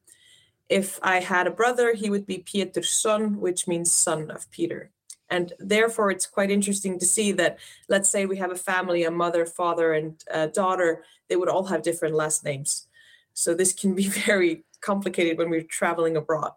If 0.69 0.99
I 1.03 1.21
had 1.21 1.47
a 1.47 1.51
brother, 1.51 1.95
he 1.95 2.11
would 2.11 2.27
be 2.27 2.39
Pétursson, 2.39 3.37
which 3.37 3.69
means 3.69 3.93
son 3.93 4.31
of 4.31 4.51
Peter. 4.51 4.91
And 5.29 5.53
therefore, 5.59 6.11
it's 6.11 6.27
quite 6.27 6.51
interesting 6.51 6.99
to 6.99 7.07
see 7.07 7.33
that, 7.33 7.59
let's 7.89 8.09
say 8.09 8.27
we 8.27 8.37
have 8.37 8.53
a 8.53 8.57
family, 8.57 9.05
a 9.05 9.11
mother, 9.11 9.45
father, 9.45 9.93
and 9.93 10.23
a 10.31 10.49
daughter, 10.49 11.05
they 11.29 11.37
would 11.37 11.49
all 11.49 11.65
have 11.65 11.83
different 11.83 12.15
last 12.15 12.45
names. 12.45 12.87
So 13.35 13.55
this 13.55 13.73
can 13.73 13.95
be 13.95 14.09
very 14.27 14.65
complicated 14.81 15.39
when 15.39 15.51
we're 15.51 15.63
traveling 15.63 16.17
abroad. 16.17 16.53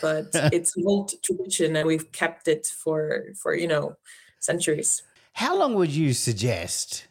But 0.00 0.28
it's 0.52 0.76
an 0.76 0.84
old 0.86 1.12
tradition, 1.22 1.76
and 1.76 1.86
we've 1.86 2.10
kept 2.12 2.48
it 2.48 2.66
for 2.66 3.24
for 3.34 3.54
you 3.54 3.68
know 3.68 3.96
centuries. 4.40 5.02
How 5.32 5.56
long 5.56 5.74
would 5.74 5.90
you 5.90 6.14
suggest 6.14 7.06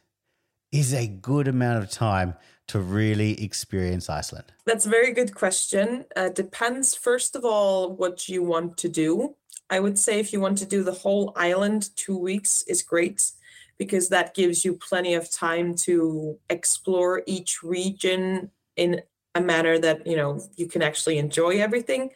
is 0.71 0.93
a 0.93 1.07
good 1.07 1.47
amount 1.47 1.83
of 1.83 1.89
time 1.89 2.35
to 2.67 2.79
really 2.79 3.41
experience 3.43 4.09
Iceland? 4.09 4.51
That's 4.65 4.85
a 4.85 4.89
very 4.89 5.13
good 5.13 5.35
question. 5.35 6.05
Uh, 6.15 6.29
depends, 6.29 6.95
first 6.95 7.35
of 7.35 7.45
all, 7.45 7.95
what 7.95 8.27
you 8.27 8.43
want 8.43 8.77
to 8.77 8.89
do. 8.89 9.35
I 9.69 9.79
would 9.79 9.97
say 9.97 10.19
if 10.19 10.31
you 10.31 10.39
want 10.39 10.57
to 10.59 10.65
do 10.65 10.83
the 10.83 10.91
whole 10.91 11.33
island, 11.35 11.89
two 11.95 12.17
weeks 12.17 12.63
is 12.67 12.81
great 12.81 13.31
because 13.77 14.09
that 14.09 14.33
gives 14.33 14.63
you 14.63 14.73
plenty 14.75 15.13
of 15.13 15.31
time 15.31 15.75
to 15.75 16.37
explore 16.49 17.23
each 17.25 17.61
region 17.63 18.51
in 18.75 19.01
a 19.35 19.41
manner 19.41 19.77
that 19.77 20.07
you 20.07 20.15
know 20.15 20.41
you 20.55 20.67
can 20.67 20.81
actually 20.81 21.17
enjoy 21.17 21.59
everything 21.59 22.09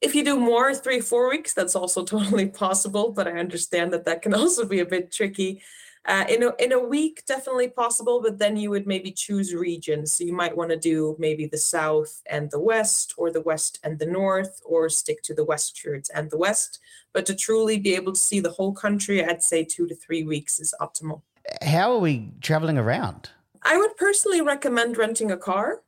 if 0.00 0.14
you 0.14 0.24
do 0.24 0.38
more 0.38 0.74
three 0.74 1.00
four 1.00 1.28
weeks 1.28 1.52
that's 1.52 1.76
also 1.76 2.04
totally 2.14 2.46
possible 2.46 3.12
but 3.12 3.28
i 3.28 3.32
understand 3.32 3.92
that 3.92 4.04
that 4.04 4.22
can 4.22 4.34
also 4.34 4.64
be 4.64 4.80
a 4.80 4.86
bit 4.86 5.12
tricky 5.12 5.62
uh, 6.06 6.24
in, 6.28 6.42
a, 6.42 6.52
in 6.58 6.72
a 6.72 6.78
week 6.78 7.24
definitely 7.26 7.68
possible 7.68 8.20
but 8.20 8.38
then 8.38 8.56
you 8.56 8.70
would 8.70 8.86
maybe 8.86 9.10
choose 9.10 9.54
regions. 9.54 10.12
So 10.12 10.24
you 10.24 10.32
might 10.32 10.56
want 10.56 10.70
to 10.70 10.76
do 10.76 11.16
maybe 11.18 11.46
the 11.46 11.58
south 11.58 12.22
and 12.26 12.50
the 12.50 12.60
west 12.60 13.14
or 13.16 13.30
the 13.30 13.40
west 13.40 13.78
and 13.82 13.98
the 13.98 14.06
north 14.06 14.60
or 14.64 14.88
stick 14.88 15.22
to 15.22 15.34
the 15.34 15.44
westwards 15.44 16.10
and 16.10 16.30
the 16.30 16.38
west. 16.38 16.80
But 17.12 17.26
to 17.26 17.34
truly 17.34 17.78
be 17.78 17.94
able 17.94 18.12
to 18.12 18.20
see 18.20 18.40
the 18.40 18.50
whole 18.50 18.72
country 18.72 19.24
i'd 19.24 19.42
say 19.42 19.64
two 19.64 19.86
to 19.86 19.94
three 19.94 20.24
weeks 20.24 20.60
is 20.60 20.74
optimal. 20.80 21.22
How 21.62 21.92
are 21.92 21.98
we 21.98 22.30
traveling 22.40 22.78
around? 22.78 23.30
i 23.64 23.76
would 23.76 23.96
personally 23.96 24.42
recommend 24.42 24.98
renting 24.98 25.30
a 25.30 25.36
car 25.36 25.82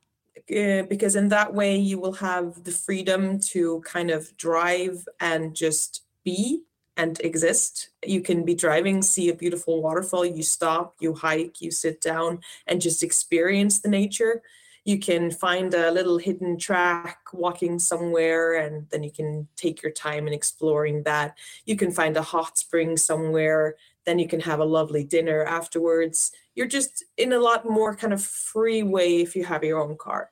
uh, 0.55 0.83
because 0.83 1.15
in 1.15 1.29
that 1.29 1.53
way 1.53 1.75
you 1.75 1.99
will 1.99 2.13
have 2.13 2.63
the 2.63 2.71
freedom 2.71 3.39
to 3.39 3.81
kind 3.81 4.09
of 4.09 4.35
drive 4.37 5.07
and 5.19 5.55
just 5.55 6.03
be 6.23 6.63
and 6.97 7.19
exist. 7.21 7.89
You 8.05 8.21
can 8.21 8.43
be 8.43 8.55
driving, 8.55 9.01
see 9.01 9.29
a 9.29 9.35
beautiful 9.35 9.81
waterfall, 9.81 10.25
you 10.25 10.43
stop, 10.43 10.95
you 10.99 11.13
hike, 11.13 11.61
you 11.61 11.71
sit 11.71 12.01
down 12.01 12.41
and 12.65 12.81
just 12.81 13.03
experience 13.03 13.79
the 13.79 13.89
nature. 13.89 14.41
You 14.83 14.99
can 14.99 15.31
find 15.31 15.73
a 15.73 15.91
little 15.91 16.17
hidden 16.17 16.57
track 16.57 17.19
walking 17.33 17.77
somewhere, 17.77 18.55
and 18.55 18.87
then 18.89 19.03
you 19.03 19.11
can 19.11 19.47
take 19.57 19.83
your 19.83 19.91
time 19.91 20.27
in 20.27 20.33
exploring 20.33 21.03
that. 21.03 21.37
You 21.65 21.75
can 21.75 21.91
find 21.91 22.15
a 22.17 22.21
hot 22.21 22.57
spring 22.57 22.97
somewhere, 22.97 23.75
then 24.05 24.17
you 24.17 24.27
can 24.27 24.39
have 24.39 24.59
a 24.59 24.65
lovely 24.65 25.03
dinner 25.03 25.43
afterwards. 25.43 26.31
You're 26.55 26.67
just 26.67 27.03
in 27.17 27.33
a 27.33 27.39
lot 27.39 27.69
more 27.69 27.95
kind 27.95 28.13
of 28.13 28.23
free 28.23 28.81
way 28.81 29.21
if 29.21 29.35
you 29.35 29.43
have 29.43 29.63
your 29.63 29.81
own 29.81 29.97
car. 29.97 30.31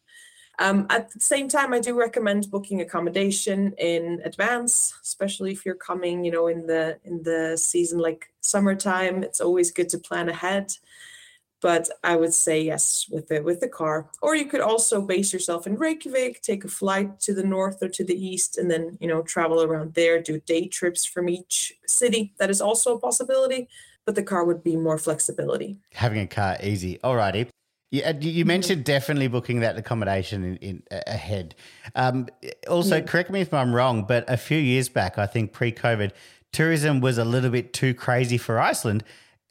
Um, 0.59 0.87
at 0.89 1.11
the 1.11 1.19
same 1.19 1.47
time, 1.47 1.73
I 1.73 1.79
do 1.79 1.97
recommend 1.97 2.49
booking 2.49 2.81
accommodation 2.81 3.73
in 3.77 4.21
advance, 4.23 4.93
especially 5.03 5.51
if 5.51 5.65
you're 5.65 5.75
coming, 5.75 6.23
you 6.23 6.31
know, 6.31 6.47
in 6.47 6.65
the 6.65 6.97
in 7.03 7.23
the 7.23 7.57
season 7.57 7.99
like 7.99 8.31
summertime. 8.41 9.23
It's 9.23 9.41
always 9.41 9.71
good 9.71 9.89
to 9.89 9.97
plan 9.97 10.29
ahead. 10.29 10.73
But 11.61 11.89
I 12.03 12.15
would 12.15 12.33
say 12.33 12.61
yes 12.61 13.07
with 13.09 13.27
the 13.27 13.41
with 13.41 13.59
the 13.59 13.67
car. 13.67 14.09
Or 14.21 14.35
you 14.35 14.45
could 14.45 14.61
also 14.61 15.01
base 15.01 15.33
yourself 15.33 15.67
in 15.67 15.75
Reykjavik, 15.75 16.41
take 16.41 16.63
a 16.63 16.69
flight 16.69 17.19
to 17.21 17.33
the 17.33 17.43
north 17.43 17.81
or 17.81 17.89
to 17.89 18.03
the 18.03 18.15
east, 18.15 18.57
and 18.57 18.69
then 18.69 18.97
you 19.01 19.07
know 19.07 19.23
travel 19.23 19.63
around 19.63 19.93
there, 19.93 20.21
do 20.21 20.39
day 20.41 20.67
trips 20.67 21.05
from 21.05 21.27
each 21.27 21.73
city. 21.87 22.33
That 22.37 22.49
is 22.49 22.61
also 22.61 22.95
a 22.95 22.99
possibility. 22.99 23.67
But 24.05 24.15
the 24.15 24.23
car 24.23 24.45
would 24.45 24.63
be 24.63 24.75
more 24.75 24.99
flexibility. 24.99 25.79
Having 25.93 26.19
a 26.19 26.27
car 26.27 26.57
easy. 26.61 26.99
Alrighty. 27.03 27.49
You, 27.91 28.03
uh, 28.03 28.13
you 28.19 28.45
mentioned 28.45 28.83
definitely 28.83 29.27
booking 29.27 29.59
that 29.61 29.77
accommodation 29.77 30.43
in, 30.43 30.57
in 30.57 30.83
ahead. 31.07 31.55
Um, 31.95 32.27
also, 32.67 33.01
correct 33.01 33.29
me 33.29 33.41
if 33.41 33.53
I'm 33.53 33.73
wrong, 33.73 34.05
but 34.07 34.25
a 34.27 34.37
few 34.37 34.57
years 34.57 34.89
back, 34.89 35.17
I 35.17 35.25
think 35.27 35.53
pre-COVID, 35.53 36.11
tourism 36.51 36.99
was 36.99 37.17
a 37.17 37.25
little 37.25 37.51
bit 37.51 37.73
too 37.73 37.93
crazy 37.93 38.37
for 38.37 38.59
Iceland, 38.59 39.03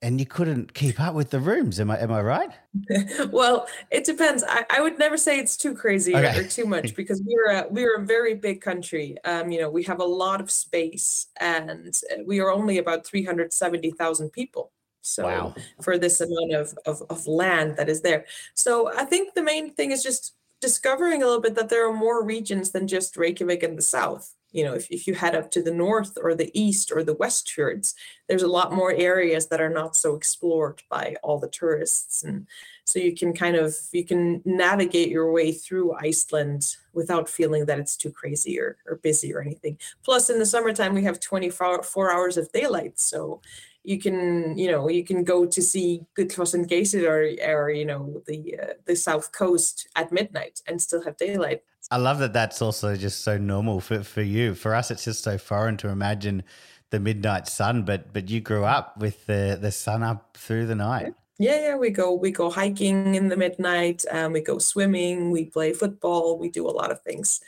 and 0.02 0.20
you 0.20 0.26
couldn't 0.26 0.74
keep 0.74 1.00
up 1.00 1.14
with 1.14 1.30
the 1.30 1.40
rooms. 1.40 1.80
Am 1.80 1.90
I 1.90 1.98
am 1.98 2.12
I 2.12 2.20
right? 2.20 2.50
well, 3.30 3.66
it 3.90 4.04
depends. 4.04 4.44
I, 4.46 4.64
I 4.68 4.80
would 4.82 4.98
never 4.98 5.16
say 5.16 5.38
it's 5.38 5.56
too 5.56 5.74
crazy 5.74 6.14
Okay. 6.14 6.38
or, 6.38 6.44
or 6.44 6.48
too 6.48 6.66
much 6.66 6.94
because 6.96 7.22
we're 7.24 7.50
a, 7.50 7.66
we're 7.70 7.96
a 7.96 8.04
very 8.04 8.34
big 8.34 8.60
country. 8.60 9.16
Um, 9.24 9.50
you 9.50 9.60
know, 9.60 9.70
we 9.70 9.82
have 9.84 10.00
a 10.00 10.04
lot 10.04 10.40
of 10.40 10.50
space, 10.50 11.28
and 11.40 11.94
we 12.26 12.40
are 12.40 12.50
only 12.52 12.78
about 12.78 13.06
three 13.06 13.24
hundred 13.24 13.52
seventy 13.52 13.92
thousand 13.92 14.30
people. 14.30 14.72
So 15.04 15.24
Wow. 15.24 15.54
for 15.82 15.98
this 15.98 16.20
amount 16.20 16.52
of, 16.54 16.78
of 16.86 17.02
of 17.10 17.26
land 17.26 17.76
that 17.76 17.88
is 17.88 18.00
there, 18.02 18.24
so 18.54 18.90
I 18.96 19.04
think 19.04 19.34
the 19.34 19.42
main 19.42 19.72
thing 19.74 19.90
is 19.92 20.02
just 20.02 20.34
discovering 20.60 21.22
a 21.22 21.26
little 21.26 21.42
bit 21.42 21.54
that 21.56 21.68
there 21.68 21.86
are 21.88 21.92
more 21.92 22.24
regions 22.24 22.70
than 22.70 22.88
just 22.88 23.16
Reykjavik 23.18 23.62
in 23.62 23.76
the 23.76 23.82
south. 23.82 24.34
You 24.52 24.64
know, 24.64 24.72
if, 24.74 24.88
if 24.90 25.06
you 25.06 25.14
head 25.14 25.34
up 25.34 25.50
to 25.50 25.62
the 25.62 25.72
north 25.72 26.16
or 26.22 26.34
the 26.34 26.50
east 26.58 26.90
or 26.94 27.02
the 27.02 27.12
westwards, 27.14 27.94
there's 28.28 28.44
a 28.44 28.48
lot 28.48 28.72
more 28.72 28.92
areas 28.92 29.48
that 29.48 29.60
are 29.60 29.68
not 29.68 29.94
so 29.96 30.14
explored 30.14 30.80
by 30.88 31.16
all 31.22 31.38
the 31.38 31.48
tourists. 31.48 32.22
And 32.24 32.46
so 32.84 32.98
you 32.98 33.14
can 33.14 33.34
kind 33.34 33.56
of 33.56 33.74
you 33.92 34.04
can 34.04 34.40
navigate 34.46 35.08
your 35.10 35.32
way 35.32 35.52
through 35.52 35.94
Iceland 35.94 36.76
without 36.94 37.28
feeling 37.28 37.66
that 37.66 37.78
it's 37.80 37.96
too 37.96 38.10
crazy 38.12 38.58
or, 38.58 38.76
or 38.86 38.96
busy 38.96 39.34
or 39.34 39.42
anything. 39.42 39.76
Plus 40.04 40.30
in 40.30 40.38
the 40.38 40.46
summertime 40.46 40.94
we 40.94 41.02
have 41.04 41.20
24 41.20 41.82
four 41.82 42.10
hours 42.12 42.36
of 42.38 42.50
daylight. 42.52 42.98
So 43.00 43.42
you 43.84 43.98
can 44.00 44.56
you 44.56 44.70
know 44.70 44.88
you 44.88 45.04
can 45.04 45.22
go 45.22 45.44
to 45.46 45.62
see 45.62 46.00
Gullfoss 46.16 46.54
Geysir 46.66 47.06
or 47.06 47.54
or 47.54 47.70
you 47.70 47.84
know 47.84 48.22
the 48.26 48.58
uh, 48.60 48.72
the 48.86 48.96
south 48.96 49.30
coast 49.32 49.88
at 49.94 50.10
midnight 50.10 50.62
and 50.66 50.80
still 50.80 51.04
have 51.04 51.16
daylight. 51.16 51.62
I 51.90 51.98
love 51.98 52.18
that 52.20 52.32
that's 52.32 52.62
also 52.62 52.96
just 52.96 53.20
so 53.20 53.36
normal 53.36 53.80
for, 53.80 54.02
for 54.02 54.22
you. 54.22 54.54
For 54.54 54.74
us, 54.74 54.90
it's 54.90 55.04
just 55.04 55.22
so 55.22 55.36
foreign 55.36 55.76
to 55.78 55.88
imagine 55.90 56.42
the 56.90 56.98
midnight 56.98 57.46
sun, 57.46 57.82
but 57.84 58.12
but 58.12 58.30
you 58.30 58.40
grew 58.40 58.64
up 58.64 58.96
with 58.96 59.26
the, 59.26 59.58
the 59.60 59.70
sun 59.70 60.02
up 60.02 60.36
through 60.36 60.66
the 60.66 60.74
night. 60.74 61.14
Yeah, 61.38 61.60
yeah, 61.60 61.76
we 61.76 61.90
go 61.90 62.14
we 62.14 62.30
go 62.30 62.50
hiking 62.50 63.14
in 63.14 63.28
the 63.28 63.36
midnight, 63.36 64.04
um, 64.10 64.32
we 64.32 64.40
go 64.40 64.58
swimming, 64.58 65.30
we 65.30 65.44
play 65.44 65.72
football, 65.72 66.38
we 66.38 66.48
do 66.48 66.66
a 66.66 66.70
lot 66.70 66.90
of 66.90 67.02
things 67.02 67.40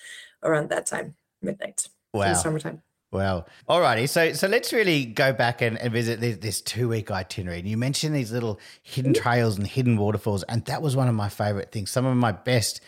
around 0.42 0.68
that 0.70 0.86
time, 0.86 1.14
midnight, 1.40 1.88
in 2.12 2.20
Wow. 2.20 2.34
summertime. 2.34 2.82
Wow. 3.12 3.46
Alrighty. 3.68 4.08
So 4.08 4.32
so 4.32 4.48
let's 4.48 4.72
really 4.72 5.04
go 5.04 5.32
back 5.32 5.62
and, 5.62 5.78
and 5.78 5.92
visit 5.92 6.20
this, 6.20 6.38
this 6.38 6.60
two 6.60 6.88
week 6.88 7.10
itinerary. 7.10 7.60
And 7.60 7.68
you 7.68 7.76
mentioned 7.76 8.14
these 8.14 8.32
little 8.32 8.60
hidden 8.82 9.14
trails 9.14 9.56
and 9.56 9.66
hidden 9.66 9.96
waterfalls, 9.96 10.42
and 10.44 10.64
that 10.66 10.82
was 10.82 10.96
one 10.96 11.08
of 11.08 11.14
my 11.14 11.28
favorite 11.28 11.70
things. 11.72 11.90
Some 11.90 12.04
of 12.04 12.16
my 12.16 12.32
best 12.32 12.80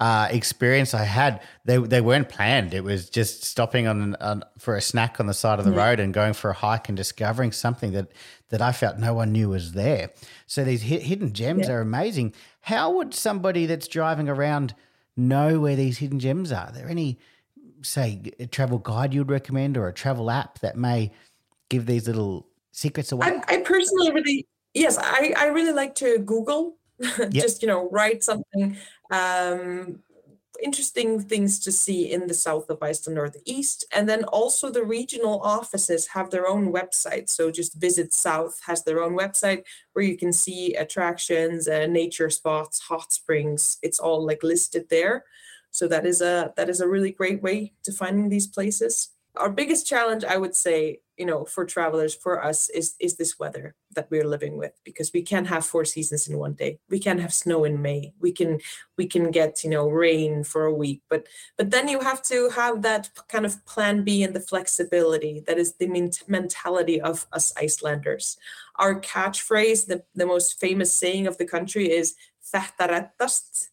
uh, 0.00 0.28
experience 0.30 0.94
I 0.94 1.04
had, 1.04 1.40
they 1.64 1.76
they 1.76 2.00
weren't 2.00 2.28
planned. 2.28 2.72
It 2.74 2.82
was 2.82 3.08
just 3.10 3.44
stopping 3.44 3.86
on, 3.86 4.14
on 4.16 4.42
for 4.58 4.76
a 4.76 4.80
snack 4.80 5.20
on 5.20 5.26
the 5.26 5.34
side 5.34 5.58
of 5.58 5.64
the 5.64 5.70
road 5.72 6.00
and 6.00 6.12
going 6.14 6.32
for 6.32 6.50
a 6.50 6.54
hike 6.54 6.88
and 6.88 6.96
discovering 6.96 7.52
something 7.52 7.92
that 7.92 8.08
that 8.50 8.62
I 8.62 8.72
felt 8.72 8.98
no 8.98 9.14
one 9.14 9.32
knew 9.32 9.50
was 9.50 9.72
there. 9.72 10.10
So 10.46 10.64
these 10.64 10.82
hi- 10.82 10.98
hidden 10.98 11.32
gems 11.32 11.68
are 11.68 11.80
amazing. 11.80 12.32
How 12.62 12.92
would 12.92 13.12
somebody 13.14 13.66
that's 13.66 13.88
driving 13.88 14.28
around 14.28 14.74
know 15.16 15.60
where 15.60 15.76
these 15.76 15.98
hidden 15.98 16.18
gems 16.20 16.50
are? 16.52 16.68
Are 16.68 16.72
there 16.72 16.88
any 16.88 17.18
say 17.84 18.20
a 18.38 18.46
travel 18.46 18.78
guide 18.78 19.14
you'd 19.14 19.30
recommend 19.30 19.76
or 19.76 19.88
a 19.88 19.92
travel 19.92 20.30
app 20.30 20.58
that 20.60 20.76
may 20.76 21.12
give 21.68 21.86
these 21.86 22.06
little 22.06 22.46
secrets 22.72 23.12
away? 23.12 23.26
I, 23.26 23.54
I 23.54 23.56
personally 23.58 24.12
really 24.12 24.46
yes 24.74 24.98
I, 24.98 25.34
I 25.36 25.46
really 25.46 25.72
like 25.72 25.94
to 25.96 26.18
google 26.18 26.76
just 27.30 27.62
you 27.62 27.68
know 27.68 27.88
write 27.90 28.24
something 28.24 28.76
um 29.10 30.00
interesting 30.62 31.20
things 31.20 31.58
to 31.60 31.72
see 31.72 32.12
in 32.12 32.26
the 32.26 32.34
south 32.34 32.70
of 32.70 32.82
iceland 32.82 33.18
or 33.18 33.28
the 33.28 33.42
east. 33.44 33.84
And 33.92 34.08
then 34.08 34.24
also 34.24 34.70
the 34.70 34.84
regional 34.84 35.40
offices 35.40 36.08
have 36.08 36.30
their 36.30 36.46
own 36.46 36.72
website. 36.72 37.28
So 37.28 37.50
just 37.50 37.74
visit 37.74 38.12
south 38.12 38.60
has 38.66 38.84
their 38.84 39.02
own 39.02 39.16
website 39.16 39.64
where 39.92 40.04
you 40.04 40.16
can 40.16 40.32
see 40.32 40.74
attractions 40.74 41.68
uh, 41.68 41.86
nature 41.86 42.30
spots 42.30 42.80
hot 42.80 43.12
springs. 43.12 43.78
It's 43.82 43.98
all 43.98 44.24
like 44.24 44.42
listed 44.42 44.88
there 44.90 45.24
so 45.74 45.88
that 45.88 46.06
is 46.06 46.20
a 46.20 46.52
that 46.56 46.68
is 46.68 46.80
a 46.80 46.88
really 46.88 47.10
great 47.10 47.42
way 47.42 47.72
to 47.82 47.92
finding 47.92 48.28
these 48.28 48.46
places. 48.46 49.10
Our 49.36 49.50
biggest 49.50 49.84
challenge 49.84 50.22
i 50.22 50.36
would 50.36 50.54
say 50.54 51.00
you 51.16 51.26
know 51.26 51.44
for 51.44 51.64
travelers 51.64 52.14
for 52.14 52.44
us 52.44 52.70
is 52.70 52.94
is 53.00 53.16
this 53.16 53.38
weather 53.38 53.74
that 53.94 54.08
we're 54.10 54.26
living 54.26 54.56
with 54.56 54.72
because 54.84 55.12
we 55.12 55.22
can't 55.22 55.46
have 55.46 55.64
four 55.64 55.84
seasons 55.84 56.26
in 56.28 56.38
one 56.38 56.54
day. 56.54 56.78
We 56.90 56.98
can't 56.98 57.20
have 57.20 57.32
snow 57.32 57.64
in 57.64 57.80
may. 57.80 58.12
We 58.20 58.32
can 58.32 58.60
we 58.98 59.06
can 59.06 59.30
get 59.30 59.62
you 59.64 59.70
know 59.70 59.88
rain 59.88 60.44
for 60.44 60.64
a 60.64 60.74
week. 60.74 61.02
But 61.08 61.26
but 61.56 61.70
then 61.70 61.88
you 61.88 62.00
have 62.00 62.22
to 62.24 62.50
have 62.50 62.82
that 62.82 63.10
kind 63.28 63.46
of 63.46 63.64
plan 63.66 64.04
b 64.04 64.22
and 64.22 64.34
the 64.34 64.40
flexibility 64.40 65.42
that 65.46 65.58
is 65.58 65.74
the 65.74 66.10
mentality 66.28 67.00
of 67.00 67.26
us 67.32 67.52
icelanders. 67.56 68.36
Our 68.76 69.00
catchphrase 69.00 69.86
the, 69.86 70.02
the 70.14 70.26
most 70.26 70.60
famous 70.60 70.92
saying 70.92 71.26
of 71.26 71.38
the 71.38 71.46
country 71.46 71.90
is 71.90 72.14
"Þetta 72.52 72.88
reddast," 72.90 73.68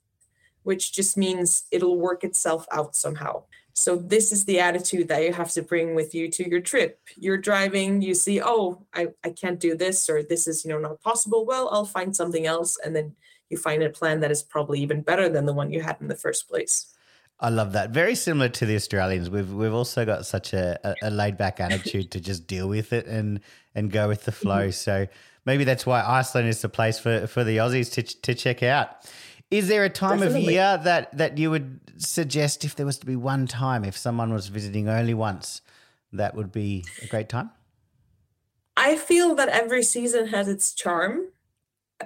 which 0.63 0.93
just 0.93 1.17
means 1.17 1.63
it'll 1.71 1.97
work 1.97 2.23
itself 2.23 2.65
out 2.71 2.95
somehow 2.95 3.43
so 3.73 3.95
this 3.95 4.31
is 4.31 4.45
the 4.45 4.59
attitude 4.59 5.07
that 5.07 5.23
you 5.23 5.33
have 5.33 5.51
to 5.51 5.61
bring 5.61 5.95
with 5.95 6.13
you 6.13 6.29
to 6.31 6.49
your 6.49 6.59
trip. 6.59 6.99
You're 7.15 7.37
driving, 7.37 8.01
you 8.01 8.13
see, 8.13 8.41
oh, 8.41 8.85
I, 8.93 9.07
I 9.23 9.29
can't 9.29 9.59
do 9.59 9.75
this 9.75 10.09
or 10.09 10.23
this 10.23 10.47
is, 10.47 10.65
you 10.65 10.71
know, 10.71 10.77
not 10.77 11.01
possible. 11.01 11.45
Well, 11.45 11.69
I'll 11.71 11.85
find 11.85 12.15
something 12.15 12.45
else. 12.45 12.77
And 12.83 12.95
then 12.95 13.15
you 13.49 13.57
find 13.57 13.81
a 13.81 13.89
plan 13.89 14.19
that 14.21 14.31
is 14.31 14.43
probably 14.43 14.79
even 14.81 15.01
better 15.01 15.29
than 15.29 15.45
the 15.45 15.53
one 15.53 15.71
you 15.71 15.81
had 15.81 15.97
in 16.01 16.07
the 16.07 16.15
first 16.15 16.49
place. 16.49 16.93
I 17.39 17.49
love 17.49 17.73
that. 17.73 17.89
Very 17.89 18.13
similar 18.13 18.49
to 18.49 18.65
the 18.67 18.75
Australians. 18.75 19.31
We've 19.31 19.51
we've 19.51 19.73
also 19.73 20.05
got 20.05 20.27
such 20.27 20.53
a, 20.53 20.79
a, 20.83 20.95
a 21.07 21.09
laid 21.09 21.37
back 21.37 21.59
attitude 21.59 22.11
to 22.11 22.19
just 22.19 22.45
deal 22.45 22.69
with 22.69 22.93
it 22.93 23.07
and 23.07 23.39
and 23.73 23.91
go 23.91 24.07
with 24.07 24.25
the 24.25 24.31
mm-hmm. 24.31 24.41
flow. 24.41 24.69
So 24.69 25.07
maybe 25.43 25.63
that's 25.63 25.83
why 25.83 26.03
Iceland 26.03 26.49
is 26.49 26.61
the 26.61 26.69
place 26.69 26.99
for, 26.99 27.25
for 27.25 27.43
the 27.43 27.57
Aussies 27.57 27.91
to 27.93 28.03
to 28.03 28.35
check 28.35 28.61
out. 28.61 29.09
Is 29.51 29.67
there 29.67 29.83
a 29.83 29.89
time 29.89 30.23
of 30.23 30.35
year 30.35 30.79
that 30.81 31.15
that 31.17 31.37
you 31.37 31.51
would 31.51 31.81
suggest 31.97 32.63
if 32.63 32.75
there 32.75 32.85
was 32.85 32.97
to 32.99 33.05
be 33.05 33.17
one 33.17 33.47
time 33.47 33.83
if 33.83 33.97
someone 33.97 34.33
was 34.33 34.47
visiting 34.47 34.87
only 34.87 35.13
once 35.13 35.61
that 36.13 36.35
would 36.35 36.51
be 36.51 36.85
a 37.01 37.07
great 37.07 37.27
time? 37.27 37.51
I 38.77 38.95
feel 38.95 39.35
that 39.35 39.49
every 39.49 39.83
season 39.83 40.27
has 40.27 40.47
its 40.47 40.73
charm. 40.73 41.27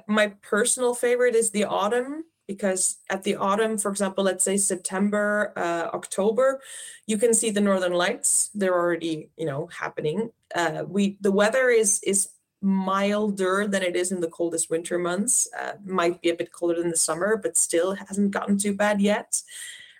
My 0.07 0.33
personal 0.41 0.95
favorite 0.95 1.35
is 1.35 1.51
the 1.51 1.63
autumn 1.65 2.25
because 2.47 2.97
at 3.09 3.23
the 3.23 3.35
autumn, 3.35 3.77
for 3.77 3.89
example, 3.89 4.23
let's 4.23 4.43
say 4.43 4.57
September, 4.57 5.53
uh, 5.55 5.89
October, 5.95 6.61
you 7.07 7.17
can 7.17 7.33
see 7.33 7.49
the 7.49 7.61
northern 7.61 7.93
lights. 7.93 8.49
They're 8.53 8.73
already, 8.73 9.29
you 9.37 9.45
know, 9.45 9.67
happening. 9.67 10.31
Uh, 10.53 10.83
we 10.87 11.17
the 11.21 11.31
weather 11.31 11.69
is 11.69 11.99
is 12.03 12.29
milder 12.65 13.67
than 13.67 13.83
it 13.83 13.95
is 13.95 14.11
in 14.11 14.19
the 14.19 14.27
coldest 14.27 14.69
winter 14.69 14.97
months. 14.97 15.47
Uh, 15.57 15.73
might 15.85 16.21
be 16.21 16.29
a 16.29 16.35
bit 16.35 16.51
colder 16.51 16.81
than 16.81 16.89
the 16.89 16.97
summer, 16.97 17.37
but 17.37 17.57
still 17.57 17.93
hasn't 17.93 18.31
gotten 18.31 18.57
too 18.57 18.73
bad 18.73 18.99
yet. 18.99 19.41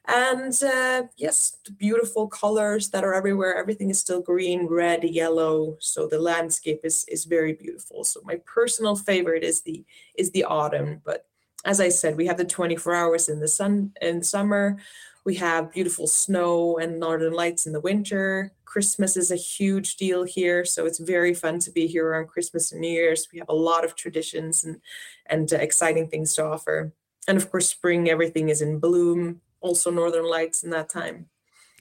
And 0.08 0.54
uh, 0.64 1.04
yes, 1.18 1.58
beautiful 1.78 2.28
colors 2.28 2.90
that 2.90 3.04
are 3.04 3.14
everywhere. 3.14 3.56
Everything 3.56 3.90
is 3.90 4.00
still 4.00 4.22
green, 4.22 4.68
red, 4.68 5.04
yellow. 5.04 5.78
So 5.80 6.08
the 6.08 6.20
landscape 6.20 6.82
is 6.84 7.06
is 7.08 7.26
very 7.26 7.54
beautiful. 7.54 8.04
So 8.04 8.22
my 8.24 8.36
personal 8.46 8.96
favorite 8.96 9.44
is 9.44 9.62
the 9.62 9.84
is 10.16 10.32
the 10.32 10.44
autumn. 10.44 11.02
But 11.04 11.28
as 11.66 11.80
I 11.80 11.90
said, 11.90 12.18
we 12.18 12.28
have 12.28 12.38
the 12.38 12.46
24 12.46 12.94
hours 12.94 13.30
in 13.30 13.40
the 13.40 13.48
sun 13.48 13.94
in 14.02 14.22
summer. 14.22 14.78
We 15.26 15.36
have 15.36 15.74
beautiful 15.74 16.06
snow 16.06 16.78
and 16.78 17.00
northern 17.00 17.34
lights 17.34 17.66
in 17.66 17.74
the 17.74 17.80
winter. 17.80 18.54
Christmas 18.64 19.18
is 19.18 19.32
a 19.32 19.36
huge 19.36 19.96
deal 19.96 20.24
here, 20.24 20.64
so 20.66 20.86
it's 20.86 21.00
very 21.00 21.34
fun 21.34 21.58
to 21.60 21.72
be 21.72 21.88
here 21.88 22.08
around 22.08 22.28
Christmas 22.28 22.72
and 22.72 22.80
New 22.80 22.92
Year's. 22.92 23.28
We 23.34 23.40
have 23.40 23.50
a 23.50 23.56
lot 23.56 23.84
of 23.84 23.96
traditions 23.96 24.64
and 24.64 24.82
and 25.26 25.52
uh, 25.52 25.58
exciting 25.58 26.10
things 26.10 26.36
to 26.36 26.46
offer. 26.46 26.94
And 27.28 27.38
of 27.38 27.50
course, 27.50 27.68
spring 27.68 28.08
everything 28.08 28.50
is 28.50 28.62
in 28.62 28.78
bloom 28.78 29.42
also 29.62 29.90
Northern 29.90 30.30
Lights 30.30 30.64
in 30.64 30.70
that 30.70 30.90
time. 30.90 31.28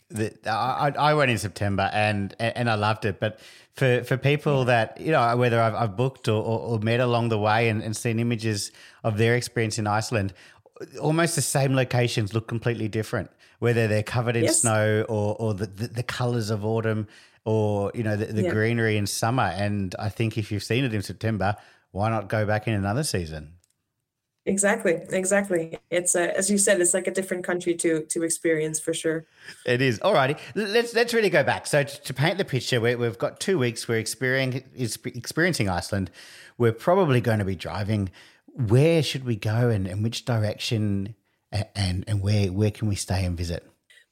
The, 0.08 0.32
I, 0.46 0.92
I 0.96 1.14
went 1.14 1.30
in 1.30 1.38
September 1.38 1.90
and 1.92 2.34
and 2.38 2.70
I 2.70 2.76
loved 2.76 3.04
it, 3.04 3.20
but 3.20 3.40
for, 3.74 4.04
for 4.04 4.16
people 4.16 4.66
that 4.66 5.00
you 5.00 5.10
know 5.10 5.36
whether 5.36 5.60
I've, 5.60 5.74
I've 5.74 5.96
booked 5.96 6.28
or, 6.28 6.42
or, 6.42 6.78
met 6.78 7.00
along 7.00 7.30
the 7.30 7.38
way 7.38 7.68
and, 7.68 7.82
and 7.82 7.96
seen 7.96 8.20
images 8.20 8.70
of 9.02 9.18
their 9.18 9.34
experience 9.34 9.78
in 9.78 9.86
Iceland, 9.86 10.32
almost 11.00 11.37
the 11.37 11.43
same 11.43 11.75
locations 11.75 12.35
look 12.35 12.49
completely 12.49 12.88
different. 12.88 13.31
Whether 13.59 13.88
they're 13.88 14.02
covered 14.02 14.37
in 14.37 14.45
yes. 14.45 14.61
snow 14.61 15.04
or 15.09 15.37
or 15.38 15.54
the, 15.54 15.66
the, 15.66 15.87
the 15.88 16.02
colors 16.02 16.50
of 16.50 16.64
autumn 16.64 17.07
or 17.45 17.93
you 17.95 18.02
know 18.02 18.16
the, 18.16 18.26
the 18.26 18.43
yeah. 18.43 18.50
greenery 18.50 18.97
in 18.97 19.07
summer. 19.07 19.45
And 19.54 19.95
I 19.99 20.09
think 20.09 20.37
if 20.37 20.50
you've 20.50 20.62
seen 20.64 20.85
it 20.85 20.93
in 20.93 21.02
September, 21.02 21.57
why 21.93 22.11
not 22.11 22.28
go 22.28 22.45
back 22.45 22.66
in 22.66 22.75
another 22.75 23.04
season? 23.04 23.54
Exactly, 24.47 25.00
exactly. 25.09 25.78
It's 25.90 26.14
a, 26.14 26.37
as 26.37 26.50
you 26.50 26.59
said, 26.59 26.78
it's 26.78 26.93
like 26.93 27.07
a 27.07 27.11
different 27.11 27.45
country 27.45 27.75
to 27.76 28.02
to 28.02 28.23
experience 28.23 28.78
for 28.78 28.93
sure. 28.93 29.25
It 29.64 29.81
is. 29.81 30.00
Alrighty, 30.00 30.38
let's 30.54 30.95
let's 30.95 31.14
really 31.14 31.31
go 31.31 31.43
back. 31.43 31.66
So 31.66 31.83
to, 31.83 32.02
to 32.02 32.12
paint 32.12 32.37
the 32.37 32.45
picture, 32.45 32.78
we, 32.81 32.95
we've 32.95 33.16
got 33.16 33.40
two 33.40 33.59
weeks. 33.59 33.88
We're 33.88 33.99
experiencing 33.99 34.64
experiencing 34.76 35.71
Iceland. 35.71 36.11
We're 36.59 36.73
probably 36.73 37.23
going 37.23 37.38
to 37.38 37.45
be 37.47 37.57
driving. 37.57 38.11
Where 38.54 39.02
should 39.02 39.25
we 39.25 39.37
go, 39.37 39.68
and, 39.68 39.87
and 39.87 40.02
which 40.02 40.25
direction, 40.25 41.14
and 41.52 42.04
and 42.06 42.23
where 42.23 42.52
where 42.52 42.70
can 42.70 42.88
we 42.88 42.94
stay 42.94 43.25
and 43.25 43.37
visit? 43.37 43.64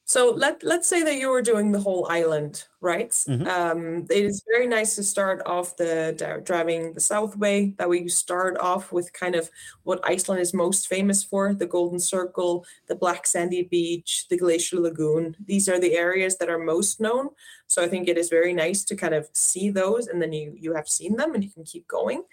So 0.05 0.31
let 0.31 0.63
let's 0.65 0.89
say 0.89 1.03
that 1.05 1.15
you 1.15 1.31
were 1.31 1.43
doing 1.43 1.71
the 1.71 1.81
whole 1.81 2.09
island, 2.11 2.65
right? 2.81 3.11
Mm-hmm. 3.11 3.47
Um, 3.47 4.07
it 4.11 4.25
is 4.25 4.43
very 4.53 4.67
nice 4.67 4.97
to 4.97 5.05
start 5.05 5.41
off 5.47 5.77
the 5.77 6.43
driving 6.45 6.93
the 6.93 7.01
south 7.01 7.37
way. 7.37 7.75
That 7.79 7.89
way, 7.89 8.01
you 8.01 8.09
start 8.09 8.59
off 8.59 8.91
with 8.91 9.13
kind 9.13 9.37
of 9.37 9.49
what 9.85 10.01
Iceland 10.03 10.41
is 10.41 10.53
most 10.53 10.89
famous 10.89 11.23
for: 11.23 11.55
the 11.55 11.67
Golden 11.67 12.01
Circle, 12.01 12.67
the 12.89 12.97
Black 12.97 13.27
Sandy 13.29 13.63
Beach, 13.63 14.27
the 14.29 14.37
Glacier 14.37 14.81
Lagoon. 14.81 15.37
These 15.45 15.69
are 15.69 15.79
the 15.79 15.97
areas 15.97 16.37
that 16.39 16.51
are 16.51 16.59
most 16.59 17.01
known. 17.01 17.29
So 17.69 17.83
I 17.83 17.89
think 17.89 18.09
it 18.09 18.19
is 18.19 18.29
very 18.29 18.53
nice 18.53 18.83
to 18.87 18.97
kind 18.97 19.15
of 19.15 19.31
see 19.33 19.71
those, 19.71 20.09
and 20.09 20.21
then 20.21 20.33
you 20.33 20.53
you 20.59 20.75
have 20.75 20.89
seen 20.89 21.17
them, 21.17 21.35
and 21.35 21.45
you 21.45 21.51
can 21.51 21.65
keep 21.65 21.87
going 21.87 22.25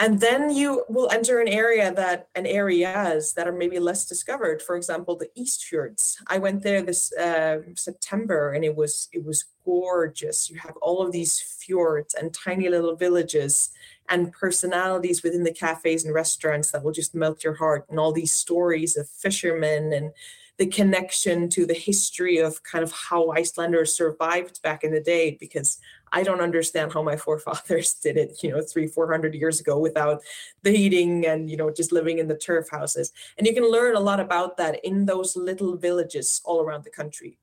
and 0.00 0.18
then 0.18 0.50
you 0.50 0.84
will 0.88 1.10
enter 1.10 1.40
an 1.40 1.48
area 1.48 1.92
that 1.92 2.28
an 2.34 2.46
areas 2.46 3.34
that 3.34 3.46
are 3.46 3.52
maybe 3.52 3.78
less 3.78 4.06
discovered. 4.06 4.62
For 4.62 4.74
example 4.76 5.14
the 5.16 5.30
east 5.34 5.64
fjords 5.64 6.18
i 6.26 6.38
went 6.38 6.62
there 6.62 6.82
this 6.82 7.12
uh, 7.12 7.58
september 7.74 8.52
and 8.52 8.64
it 8.64 8.74
was 8.74 9.08
it 9.12 9.24
was 9.24 9.44
gorgeous. 9.64 10.50
You 10.50 10.58
have 10.58 10.76
all 10.82 11.02
of 11.02 11.12
these 11.12 11.40
fjords 11.40 12.14
and 12.14 12.34
tiny 12.34 12.68
little 12.68 12.96
villages 12.96 13.70
and 14.08 14.32
personalities 14.32 15.22
within 15.22 15.44
the 15.44 15.52
cafes 15.52 16.04
and 16.04 16.14
restaurants 16.14 16.72
that 16.72 16.82
will 16.82 16.92
just 16.92 17.14
melt 17.14 17.44
your 17.44 17.54
heart 17.54 17.86
and 17.88 17.98
all 17.98 18.12
these 18.12 18.32
stories 18.32 18.96
of 18.96 19.08
fishermen 19.08 19.92
and 19.92 20.12
the 20.58 20.66
connection 20.66 21.48
to 21.48 21.64
the 21.64 21.74
history 21.74 22.38
of 22.38 22.62
kind 22.64 22.84
of 22.84 22.92
how 22.92 23.30
Icelanders 23.30 23.94
survived 23.94 24.60
back 24.62 24.84
in 24.84 24.92
the 24.92 25.00
day 25.00 25.38
because 25.40 25.78
I 26.12 26.22
don't 26.22 26.40
understand 26.40 26.92
how 26.92 27.02
my 27.02 27.16
forefathers 27.16 27.94
did 28.02 28.16
it, 28.16 28.42
you 28.42 28.50
know, 28.50 28.62
three, 28.62 28.86
400 28.86 29.34
years 29.34 29.60
ago 29.60 29.78
without 29.78 30.22
the 30.62 30.70
heating 30.70 31.26
and, 31.26 31.50
you 31.50 31.56
know, 31.56 31.70
just 31.70 31.92
living 31.92 32.18
in 32.18 32.28
the 32.28 32.36
turf 32.36 32.68
houses. 32.70 33.12
And 33.38 33.46
you 33.46 33.54
can 33.54 33.70
learn 33.70 33.96
a 33.96 34.00
lot 34.00 34.20
about 34.20 34.56
that 34.56 34.84
in 34.84 35.06
those 35.06 35.36
little 35.36 35.76
villages 35.76 36.40
all 36.44 36.60
around 36.60 36.84
the 36.84 36.90
country. 36.90 37.38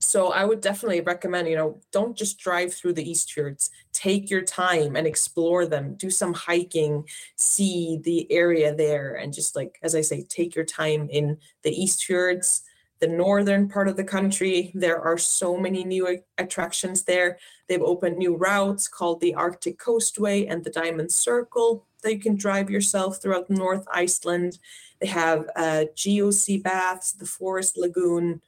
So 0.00 0.32
I 0.32 0.44
would 0.44 0.60
definitely 0.60 1.00
recommend, 1.00 1.48
you 1.48 1.56
know, 1.56 1.80
don't 1.92 2.16
just 2.16 2.38
drive 2.38 2.72
through 2.72 2.92
the 2.92 3.08
East 3.08 3.32
Fjords. 3.32 3.70
Take 3.92 4.30
your 4.30 4.42
time 4.42 4.94
and 4.94 5.06
explore 5.06 5.66
them. 5.66 5.94
Do 5.96 6.08
some 6.08 6.32
hiking, 6.32 7.04
see 7.36 8.00
the 8.04 8.30
area 8.30 8.74
there, 8.74 9.16
and 9.16 9.32
just 9.32 9.56
like 9.56 9.78
as 9.82 9.94
I 9.96 10.02
say, 10.02 10.22
take 10.22 10.54
your 10.54 10.64
time 10.64 11.08
in 11.10 11.38
the 11.62 11.70
East 11.70 12.04
Fjords, 12.04 12.62
the 13.00 13.08
northern 13.08 13.68
part 13.68 13.88
of 13.88 13.96
the 13.96 14.04
country. 14.04 14.72
There 14.74 15.00
are 15.00 15.18
so 15.18 15.56
many 15.56 15.84
new 15.84 16.20
attractions 16.36 17.04
there. 17.04 17.38
They've 17.68 17.82
opened 17.82 18.16
new 18.16 18.36
routes 18.36 18.88
called 18.88 19.20
the 19.20 19.34
Arctic 19.34 19.78
Coastway 19.78 20.50
and 20.50 20.64
the 20.64 20.70
Diamond 20.70 21.12
Circle 21.12 21.84
that 22.02 22.12
you 22.12 22.20
can 22.20 22.36
drive 22.36 22.70
yourself 22.70 23.20
throughout 23.20 23.50
North 23.50 23.86
Iceland. 23.92 24.58
They 25.00 25.08
have 25.08 25.48
uh, 25.56 25.84
GeoSea 25.94 26.62
baths, 26.62 27.12
the 27.12 27.26
Forest 27.26 27.76
Lagoon 27.76 28.40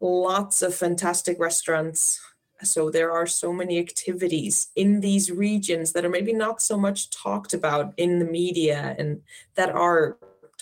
lots 0.00 0.62
of 0.62 0.74
fantastic 0.74 1.38
restaurants. 1.38 2.20
So 2.62 2.90
there 2.90 3.12
are 3.12 3.26
so 3.26 3.52
many 3.52 3.78
activities 3.78 4.68
in 4.76 5.00
these 5.00 5.30
regions 5.30 5.92
that 5.92 6.04
are 6.04 6.10
maybe 6.10 6.32
not 6.32 6.62
so 6.62 6.78
much 6.78 7.10
talked 7.10 7.52
about 7.52 7.92
in 7.96 8.18
the 8.18 8.24
media 8.24 8.94
and 8.98 9.22
that 9.54 9.70
are 9.70 10.16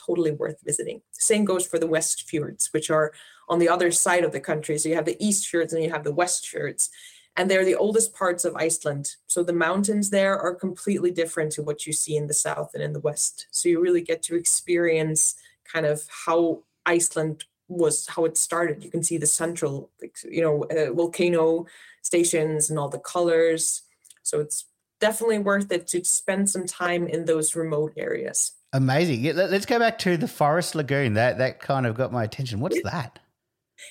totally 0.06 0.32
worth 0.32 0.60
visiting. 0.64 1.02
Same 1.12 1.44
goes 1.44 1.66
for 1.66 1.78
the 1.78 1.86
West 1.86 2.28
Fjords, 2.28 2.72
which 2.72 2.90
are 2.90 3.12
on 3.48 3.58
the 3.58 3.68
other 3.68 3.90
side 3.90 4.24
of 4.24 4.32
the 4.32 4.40
country. 4.40 4.78
So 4.78 4.88
you 4.88 4.94
have 4.94 5.04
the 5.04 5.22
East 5.24 5.46
Fjords 5.48 5.72
and 5.72 5.82
you 5.82 5.90
have 5.90 6.04
the 6.04 6.14
West 6.14 6.48
Fjords. 6.48 6.90
And 7.36 7.50
they're 7.50 7.64
the 7.64 7.76
oldest 7.76 8.14
parts 8.14 8.44
of 8.44 8.54
Iceland. 8.56 9.16
So 9.26 9.42
the 9.42 9.54
mountains 9.54 10.10
there 10.10 10.38
are 10.38 10.54
completely 10.54 11.10
different 11.10 11.52
to 11.52 11.62
what 11.62 11.86
you 11.86 11.92
see 11.92 12.16
in 12.16 12.26
the 12.26 12.34
south 12.34 12.72
and 12.74 12.82
in 12.82 12.92
the 12.92 13.00
west. 13.00 13.46
So 13.50 13.70
you 13.70 13.80
really 13.80 14.02
get 14.02 14.22
to 14.24 14.36
experience 14.36 15.36
kind 15.64 15.86
of 15.86 16.02
how 16.26 16.62
Iceland 16.84 17.44
was 17.68 18.06
how 18.06 18.26
it 18.26 18.36
started. 18.36 18.84
You 18.84 18.90
can 18.90 19.02
see 19.02 19.16
the 19.16 19.26
central, 19.26 19.90
you 20.28 20.42
know, 20.42 20.64
uh, 20.64 20.92
volcano 20.92 21.66
stations 22.02 22.68
and 22.68 22.78
all 22.78 22.90
the 22.90 22.98
colors. 22.98 23.82
So 24.22 24.40
it's 24.40 24.66
definitely 25.00 25.38
worth 25.38 25.72
it 25.72 25.86
to 25.88 26.04
spend 26.04 26.50
some 26.50 26.66
time 26.66 27.06
in 27.06 27.24
those 27.24 27.56
remote 27.56 27.92
areas. 27.96 28.52
Amazing. 28.72 29.20
Yeah, 29.20 29.32
let's 29.32 29.66
go 29.66 29.78
back 29.78 29.98
to 29.98 30.16
the 30.16 30.28
Forest 30.28 30.74
Lagoon. 30.74 31.14
That 31.14 31.38
that 31.38 31.60
kind 31.60 31.86
of 31.86 31.94
got 31.94 32.12
my 32.12 32.24
attention. 32.24 32.60
What's 32.60 32.82
that? 32.82 33.18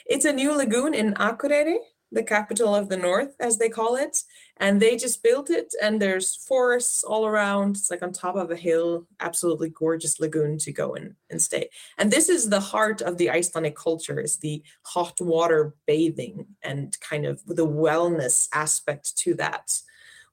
It's 0.06 0.26
a 0.26 0.34
new 0.34 0.56
lagoon 0.56 0.94
in 0.94 1.13
Akureyri 1.15 1.78
the 2.12 2.24
capital 2.24 2.76
of 2.76 2.89
the 2.89 2.98
north, 2.98 3.36
as 3.39 3.58
they 3.58 3.70
call 3.70 3.96
it. 3.96 4.24
And 4.58 4.80
they 4.80 4.96
just 4.96 5.24
built 5.24 5.50
it, 5.50 5.74
and 5.82 6.00
there's 6.00 6.36
forests 6.36 7.04
all 7.04 7.26
around. 7.26 7.78
It's 7.78 7.89
like 7.89 8.04
on 8.04 8.13
top 8.13 8.36
of 8.36 8.52
a 8.52 8.56
hill, 8.56 9.08
absolutely 9.20 9.70
gorgeous 9.70 10.20
lagoon 10.20 10.60
to 10.60 10.72
go 10.72 10.94
in 10.94 11.15
and 11.32 11.41
stay. 11.41 11.70
And 11.98 12.12
this 12.12 12.30
is 12.30 12.50
the 12.50 12.60
heart 12.60 13.02
of 13.02 13.17
the 13.17 13.32
Icelandic 13.32 13.76
culture: 13.76 14.20
is 14.20 14.38
the 14.38 14.62
hot 14.84 15.20
water 15.20 15.74
bathing 15.88 16.46
and 16.62 16.96
kind 17.00 17.26
of 17.26 17.44
the 17.48 17.65
wellness 17.65 18.50
aspect 18.54 19.17
to 19.20 19.34
that. 19.36 19.72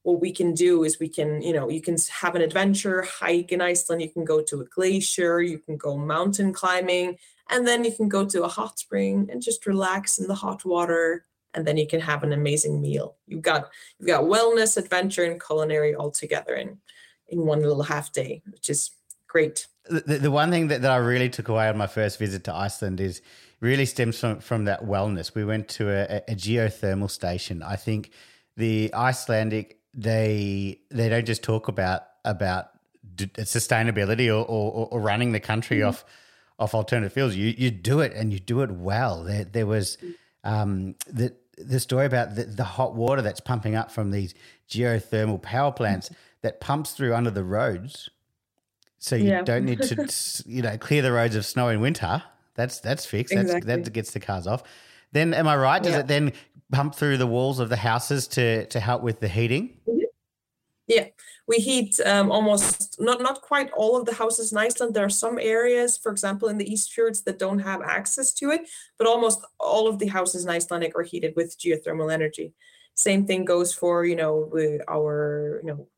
What 0.09 0.21
we 0.21 0.33
can 0.33 0.55
do 0.55 0.85
is 0.85 0.99
we 0.99 1.09
can, 1.09 1.43
you 1.43 1.53
know, 1.53 1.69
you 1.69 1.83
can 1.83 1.97
have 2.21 2.35
an 2.35 2.43
adventure 2.43 3.03
hike 3.03 3.53
in 3.53 3.61
Iceland. 3.61 4.01
You 4.01 4.11
can 4.11 4.25
go 4.25 4.43
to 4.43 4.61
a 4.61 4.65
glacier. 4.65 5.43
You 5.43 5.59
can 5.59 5.77
go 5.77 5.97
mountain 5.97 6.53
climbing, 6.53 7.19
and 7.51 7.67
then 7.67 7.85
you 7.85 7.93
can 7.93 8.09
go 8.09 8.25
to 8.25 8.45
a 8.45 8.49
hot 8.49 8.79
spring 8.79 9.29
and 9.31 9.43
just 9.43 9.67
relax 9.67 10.19
in 10.19 10.27
the 10.27 10.35
hot 10.35 10.65
water 10.65 11.27
and 11.55 11.67
then 11.67 11.77
you 11.77 11.87
can 11.87 12.01
have 12.01 12.23
an 12.23 12.33
amazing 12.33 12.81
meal. 12.81 13.17
You've 13.27 13.43
got 13.43 13.71
you've 13.99 14.09
got 14.09 14.25
wellness, 14.25 14.77
adventure, 14.77 15.25
and 15.25 15.43
culinary 15.43 15.95
all 15.95 16.11
together 16.11 16.55
in 16.55 16.79
in 17.29 17.45
one 17.45 17.63
little 17.63 17.83
half 17.83 18.13
day, 18.13 18.43
which 18.51 18.71
is 18.71 18.91
great. 19.27 19.67
The, 19.85 20.19
the 20.19 20.31
one 20.31 20.51
thing 20.51 20.69
that, 20.69 20.83
that 20.83 20.91
I 20.91 20.97
really 20.97 21.31
took 21.31 21.49
away 21.49 21.69
on 21.69 21.77
my 21.77 21.87
first 21.87 22.19
visit 22.19 22.45
to 22.45 22.55
Iceland 22.55 23.01
is 23.01 23.23
really 23.61 23.87
stems 23.87 24.19
from, 24.19 24.41
from 24.41 24.65
that 24.67 24.85
wellness. 24.85 25.35
We 25.35 25.45
went 25.45 25.69
to 25.71 25.91
a, 25.91 26.23
a 26.29 26.35
geothermal 26.35 27.11
station. 27.11 27.63
I 27.63 27.77
think 27.77 28.11
the 28.57 28.93
Icelandic 28.95 29.78
they 29.95 30.81
they 30.91 31.09
don't 31.09 31.27
just 31.27 31.43
talk 31.43 31.69
about 31.69 32.03
about 32.25 32.71
sustainability 33.17 34.29
or, 34.29 34.45
or, 34.45 34.89
or 34.91 35.01
running 35.01 35.33
the 35.33 35.41
country 35.41 35.79
mm-hmm. 35.79 35.89
off 35.89 36.05
off 36.59 36.75
alternative 36.75 37.13
fuels. 37.13 37.35
You 37.35 37.55
you 37.57 37.71
do 37.71 38.01
it 38.01 38.13
and 38.15 38.33
you 38.33 38.39
do 38.39 38.63
it 38.63 38.71
well. 38.71 39.25
There 39.25 39.45
there 39.45 39.67
was 39.67 39.99
um, 40.45 40.95
that 41.09 41.37
the 41.57 41.81
story 41.81 42.07
about 42.07 42.35
the, 42.37 42.45
the 42.45 42.65
hot 42.65 42.95
water 42.95 43.23
that's 43.23 43.41
pumping 43.41 43.75
up 43.75 43.91
from 43.91 44.11
these 44.11 44.35
geothermal 44.69 45.41
power 45.43 45.73
plants 45.73 46.11
that 46.43 46.61
pumps 46.61 46.93
through 46.93 47.15
under 47.15 47.31
the 47.31 47.45
roads, 47.45 48.11
so 48.99 49.17
you 49.17 49.31
Yeah. 49.31 49.43
don't 49.43 49.65
need 49.65 49.83
to 49.83 50.43
you 50.47 50.63
know 50.63 50.77
clear 50.79 51.03
the 51.03 51.13
roads 51.13 51.37
of 51.37 51.45
snow 51.45 51.69
in 51.69 51.81
winter. 51.81 52.23
That's 52.55 52.81
that's 52.81 53.07
fixed. 53.07 53.35
That's, 53.35 53.65
that 53.65 53.93
gets 53.93 54.13
the 54.13 54.21
cars 54.21 54.47
off. 54.47 54.63
Then 55.13 55.33
am 55.33 55.49
I 55.49 55.57
right? 55.57 55.83
Does 55.83 55.93
Yeah. 55.93 56.01
it 56.01 56.07
then 56.09 56.33
pump 56.73 56.95
through 56.95 57.17
the 57.17 57.27
walls 57.27 57.59
of 57.59 57.69
the 57.69 57.77
houses 57.77 58.27
to 58.29 58.67
to 58.67 58.81
help 58.81 59.03
with 59.03 59.21
the 59.21 59.29
heating? 59.29 59.79
Yeah, 60.87 61.09
we 61.47 61.57
heat 61.57 62.01
um, 62.07 62.31
almost 62.31 63.01
not 63.01 63.21
not 63.21 63.43
quite 63.43 63.71
all 63.73 63.97
of 63.97 64.07
the 64.07 64.15
houses 64.15 64.53
in 64.53 64.59
Iceland. 64.59 64.95
There 64.95 65.05
are 65.05 65.11
some 65.11 65.39
areas, 65.39 65.99
for 65.99 66.11
example, 66.11 66.49
in 66.49 66.57
the 66.57 66.71
East 66.71 66.93
Fjords 66.93 67.23
that 67.23 67.39
don't 67.39 67.59
have 67.59 67.83
access 67.83 68.33
to 68.35 68.51
it, 68.51 68.63
but 68.97 69.07
almost 69.07 69.45
all 69.61 69.87
of 69.87 69.99
the 69.99 70.07
houses 70.07 70.45
in 70.45 70.51
Icelandic 70.51 70.97
are 70.97 71.03
heated 71.03 71.35
with 71.37 71.59
geothermal 71.59 72.13
energy. 72.13 72.55
Same 72.95 73.27
thing 73.27 73.45
goes 73.45 73.73
for 73.73 74.05
you 74.05 74.17
know 74.17 74.49
with 74.51 74.81
our 74.89 75.61
you 75.63 75.69
know 75.69 75.89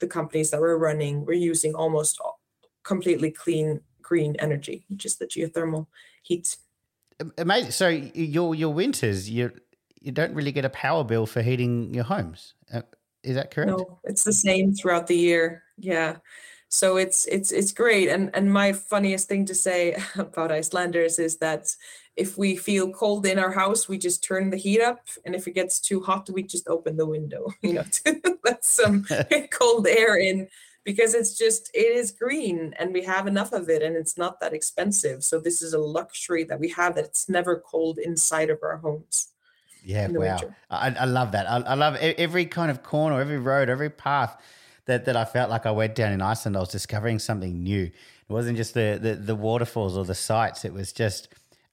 the 0.00 0.06
companies 0.06 0.50
that 0.50 0.60
we're 0.60 0.78
running. 0.78 1.26
We're 1.26 1.34
using 1.34 1.74
almost 1.74 2.20
completely 2.84 3.30
clean 3.30 3.80
green 4.00 4.34
energy, 4.38 4.86
which 4.88 5.04
is 5.04 5.16
the 5.16 5.26
geothermal 5.26 5.86
heat. 6.22 6.56
Amazing. 7.36 7.72
So 7.72 7.88
your 7.88 8.54
your 8.54 8.72
winters 8.72 9.28
you 9.28 9.52
you 10.00 10.12
don't 10.12 10.34
really 10.34 10.52
get 10.52 10.64
a 10.64 10.70
power 10.70 11.04
bill 11.04 11.26
for 11.26 11.42
heating 11.42 11.92
your 11.92 12.04
homes. 12.04 12.54
Uh, 12.72 12.82
is 13.22 13.34
that 13.34 13.50
correct? 13.50 13.70
No, 13.70 13.98
it's 14.04 14.24
the 14.24 14.32
same 14.32 14.74
throughout 14.74 15.06
the 15.06 15.16
year. 15.16 15.62
Yeah. 15.76 16.16
So 16.68 16.96
it's 16.98 17.26
it's 17.26 17.50
it's 17.50 17.72
great. 17.72 18.08
And 18.08 18.30
and 18.34 18.52
my 18.52 18.72
funniest 18.72 19.28
thing 19.28 19.46
to 19.46 19.54
say 19.54 19.96
about 20.16 20.52
Icelanders 20.52 21.18
is 21.18 21.38
that 21.38 21.74
if 22.16 22.36
we 22.36 22.56
feel 22.56 22.90
cold 22.90 23.26
in 23.26 23.38
our 23.38 23.52
house, 23.52 23.88
we 23.88 23.96
just 23.96 24.24
turn 24.24 24.50
the 24.50 24.56
heat 24.56 24.80
up, 24.80 25.06
and 25.24 25.34
if 25.34 25.46
it 25.46 25.52
gets 25.52 25.80
too 25.80 26.00
hot, 26.00 26.28
we 26.30 26.42
just 26.42 26.68
open 26.68 26.96
the 26.96 27.06
window, 27.06 27.52
you 27.62 27.74
know, 27.74 27.84
to 28.04 28.38
let 28.44 28.64
some 28.64 29.06
cold 29.50 29.86
air 29.86 30.18
in 30.18 30.48
because 30.84 31.14
it's 31.14 31.36
just 31.36 31.70
it 31.74 31.94
is 31.94 32.12
green 32.12 32.74
and 32.78 32.94
we 32.94 33.02
have 33.02 33.26
enough 33.26 33.52
of 33.52 33.68
it 33.68 33.82
and 33.82 33.94
it's 33.94 34.16
not 34.16 34.40
that 34.40 34.54
expensive. 34.54 35.22
So 35.22 35.38
this 35.38 35.60
is 35.60 35.74
a 35.74 35.78
luxury 35.78 36.44
that 36.44 36.58
we 36.58 36.70
have 36.70 36.94
that 36.94 37.04
it's 37.04 37.28
never 37.28 37.60
cold 37.60 37.98
inside 37.98 38.48
of 38.48 38.58
our 38.62 38.78
homes. 38.78 39.28
Yeah, 39.88 40.08
wow. 40.10 40.38
I, 40.68 40.94
I 41.00 41.04
love 41.06 41.32
that. 41.32 41.50
I, 41.50 41.60
I 41.60 41.72
love 41.72 41.96
every 41.96 42.44
kind 42.44 42.70
of 42.70 42.82
corner, 42.82 43.18
every 43.18 43.38
road, 43.38 43.70
every 43.70 43.88
path 43.88 44.38
that, 44.84 45.06
that 45.06 45.16
I 45.16 45.24
felt 45.24 45.48
like 45.48 45.64
I 45.64 45.70
went 45.70 45.94
down 45.94 46.12
in 46.12 46.20
Iceland. 46.20 46.58
I 46.58 46.60
was 46.60 46.68
discovering 46.68 47.18
something 47.18 47.62
new. 47.62 47.84
It 47.84 47.92
wasn't 48.28 48.58
just 48.58 48.74
the, 48.74 48.98
the, 49.00 49.14
the 49.14 49.34
waterfalls 49.34 49.96
or 49.96 50.04
the 50.04 50.14
sights. 50.14 50.66
It 50.66 50.74
was 50.74 50.92
just 50.92 51.28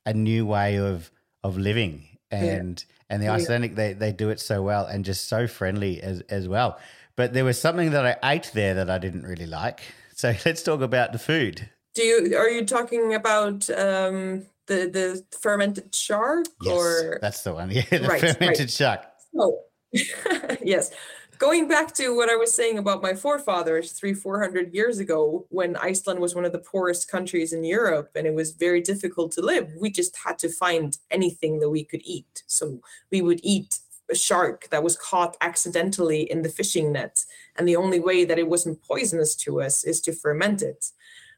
a 0.05 0.13
new 0.13 0.45
way 0.45 0.79
of 0.79 1.11
of 1.43 1.57
living. 1.57 2.07
And 2.31 2.83
and 3.09 3.21
the 3.21 3.27
Icelandic 3.27 3.75
they, 3.75 3.91
they 3.91 4.13
do 4.13 4.29
it 4.29 4.39
so 4.39 4.63
well 4.63 4.85
and 4.85 5.03
just 5.03 5.27
so 5.27 5.45
friendly 5.45 6.01
as 6.01 6.21
as 6.29 6.47
well. 6.47 6.79
But 7.17 7.33
there 7.33 7.43
was 7.43 7.59
something 7.59 7.91
that 7.91 8.05
I 8.23 8.33
ate 8.35 8.51
there 8.53 8.75
that 8.75 8.89
I 8.89 8.97
didn't 8.97 9.23
really 9.23 9.45
like. 9.45 9.81
So 10.15 10.33
let's 10.45 10.63
talk 10.63 10.79
about 10.79 11.11
the 11.11 11.19
food. 11.19 11.69
Do 11.93 12.03
you 12.03 12.37
are 12.37 12.49
you 12.49 12.65
talking 12.65 13.13
about 13.13 13.69
um 13.71 14.45
the 14.67 14.89
the 14.89 15.37
fermented 15.39 15.93
shark 15.93 16.45
Yes, 16.61 16.73
or 16.73 17.19
that's 17.21 17.43
the 17.43 17.53
one. 17.53 17.69
Yeah, 17.71 17.83
the 17.89 17.99
Right, 18.01 18.21
right. 18.21 18.37
fermented 18.37 18.71
shark. 18.71 19.01
Oh, 19.37 19.59
yes. 20.63 20.91
Going 21.37 21.67
back 21.67 21.93
to 21.95 22.15
what 22.15 22.29
I 22.29 22.37
was 22.37 22.53
saying 22.53 22.77
about 22.77 23.01
my 23.03 23.13
forefathers 23.13 23.91
three, 23.91 24.13
four 24.13 24.39
hundred 24.41 24.73
years 24.73 24.99
ago, 24.99 25.45
when 25.49 25.75
Iceland 25.75 26.21
was 26.21 26.33
one 26.33 26.45
of 26.45 26.53
the 26.53 26.59
poorest 26.59 27.09
countries 27.11 27.51
in 27.51 27.63
Europe 27.65 28.11
and 28.15 28.25
it 28.25 28.33
was 28.33 28.51
very 28.51 28.79
difficult 28.81 29.33
to 29.33 29.41
live, 29.41 29.69
we 29.79 29.89
just 29.91 30.15
had 30.25 30.39
to 30.39 30.49
find 30.49 30.97
anything 31.11 31.59
that 31.59 31.69
we 31.69 31.83
could 31.83 32.01
eat. 32.05 32.43
So 32.47 32.79
we 33.11 33.21
would 33.21 33.41
eat 33.43 33.79
a 34.09 34.15
shark 34.15 34.69
that 34.69 34.83
was 34.83 34.95
caught 34.95 35.35
accidentally 35.41 36.21
in 36.31 36.41
the 36.43 36.49
fishing 36.49 36.93
net. 36.93 37.25
And 37.57 37.67
the 37.67 37.75
only 37.75 37.99
way 37.99 38.23
that 38.23 38.39
it 38.39 38.47
wasn't 38.47 38.81
poisonous 38.83 39.35
to 39.37 39.61
us 39.61 39.83
is 39.83 39.99
to 40.01 40.13
ferment 40.13 40.61
it. 40.61 40.91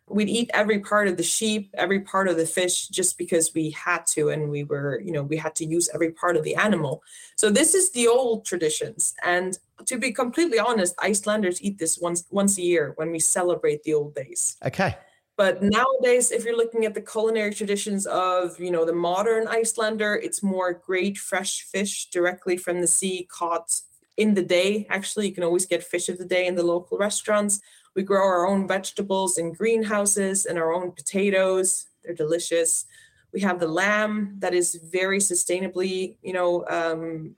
We'd 0.09 0.29
eat 0.29 0.49
every 0.53 0.79
part 0.79 1.07
of 1.07 1.17
the 1.17 1.23
sheep, 1.23 1.69
every 1.73 1.99
part 1.99 2.29
of 2.29 2.37
the 2.37 2.45
fish, 2.45 2.87
just 2.87 3.17
because 3.17 3.53
we 3.53 3.71
had 3.71 4.07
to, 4.07 4.29
and 4.29 4.49
we 4.49 4.63
were, 4.63 5.01
you 5.01 5.11
know, 5.11 5.23
we 5.23 5.35
had 5.35 5.53
to 5.55 5.65
use 5.65 5.89
every 5.93 6.11
part 6.11 6.37
of 6.37 6.43
the 6.43 6.55
animal. 6.55 7.03
So 7.35 7.49
this 7.49 7.75
is 7.75 7.91
the 7.91 8.07
old 8.07 8.45
traditions. 8.45 9.13
And 9.23 9.57
to 9.85 9.97
be 9.97 10.11
completely 10.11 10.59
honest, 10.59 10.95
Icelanders 10.99 11.61
eat 11.61 11.77
this 11.77 11.99
once 11.99 12.23
once 12.31 12.57
a 12.57 12.61
year 12.61 12.93
when 12.95 13.11
we 13.11 13.19
celebrate 13.19 13.83
the 13.83 13.93
old 13.93 14.15
days. 14.15 14.55
Okay. 14.65 14.95
But 15.35 15.61
nowadays, 15.61 16.31
if 16.31 16.45
you're 16.45 16.57
looking 16.57 16.85
at 16.85 16.95
the 16.95 17.01
culinary 17.01 17.53
traditions 17.53 18.07
of, 18.07 18.59
you 18.59 18.71
know, 18.71 18.85
the 18.85 18.93
modern 18.93 19.47
Icelander, 19.47 20.15
it's 20.15 20.41
more 20.41 20.73
great 20.73 21.15
fresh 21.15 21.61
fish 21.61 22.09
directly 22.09 22.57
from 22.57 22.81
the 22.81 22.87
sea 22.87 23.27
caught 23.29 23.81
in 24.17 24.33
the 24.33 24.41
day. 24.41 24.87
Actually, 24.89 25.27
you 25.27 25.33
can 25.33 25.43
always 25.43 25.67
get 25.67 25.83
fish 25.83 26.09
of 26.09 26.17
the 26.17 26.25
day 26.25 26.47
in 26.47 26.55
the 26.55 26.63
local 26.63 26.97
restaurants. 26.97 27.61
We 27.97 28.03
grow 28.03 28.23
our 28.23 28.45
own 28.45 28.67
vegetables 28.67 29.39
in 29.39 29.53
greenhouses 29.53 30.45
and 30.45 30.59
our 30.59 30.71
own 30.71 30.91
potatoes. 30.91 31.87
They're 32.03 32.13
delicious. 32.13 32.85
We 33.33 33.41
have 33.41 33.59
the 33.59 33.67
lamb 33.67 34.35
that 34.37 34.53
is 34.53 34.75
very 34.75 35.17
sustainably, 35.17 36.13
you 36.21 36.31
know, 36.31 36.63
um, 36.67 37.35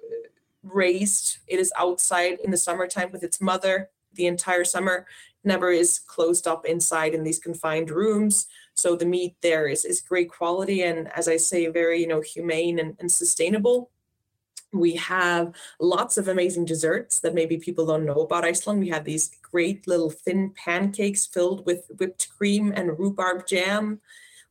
raised. 0.62 1.38
It 1.48 1.60
is 1.60 1.72
outside 1.78 2.40
in 2.44 2.52
the 2.52 2.58
summertime 2.58 3.10
with 3.14 3.24
its 3.24 3.40
mother 3.40 3.90
the 4.16 4.28
entire 4.28 4.66
summer. 4.66 5.08
Never 5.46 5.72
is 5.72 5.98
closed 5.98 6.46
up 6.46 6.66
inside 6.66 7.14
in 7.14 7.24
these 7.24 7.40
confined 7.40 7.90
rooms. 7.90 8.48
So 8.74 8.98
the 8.98 9.06
meat 9.06 9.38
there 9.42 9.70
is 9.70 9.86
is 9.86 10.02
great 10.02 10.30
quality 10.30 10.84
and, 10.84 11.10
as 11.16 11.30
I 11.30 11.38
say, 11.38 11.68
very 11.68 12.02
you 12.02 12.08
know 12.08 12.20
humane 12.20 12.80
and, 12.80 12.98
and 13.00 13.10
sustainable. 13.10 13.92
We 14.72 14.96
have 14.96 15.56
lots 15.80 16.18
of 16.18 16.28
amazing 16.28 16.66
desserts 16.66 17.20
that 17.22 17.34
maybe 17.34 17.58
people 17.58 17.86
don't 17.86 18.06
know 18.06 18.22
about 18.22 18.46
Iceland. 18.46 18.80
We 18.80 18.90
have 18.90 19.04
these 19.04 19.32
great 19.42 19.88
little 19.88 20.12
thin 20.12 20.52
pancakes 20.52 21.26
filled 21.26 21.66
with 21.66 21.90
whipped 21.98 22.30
cream 22.38 22.72
and 22.76 22.98
rhubarb 23.00 23.48
jam. 23.48 24.00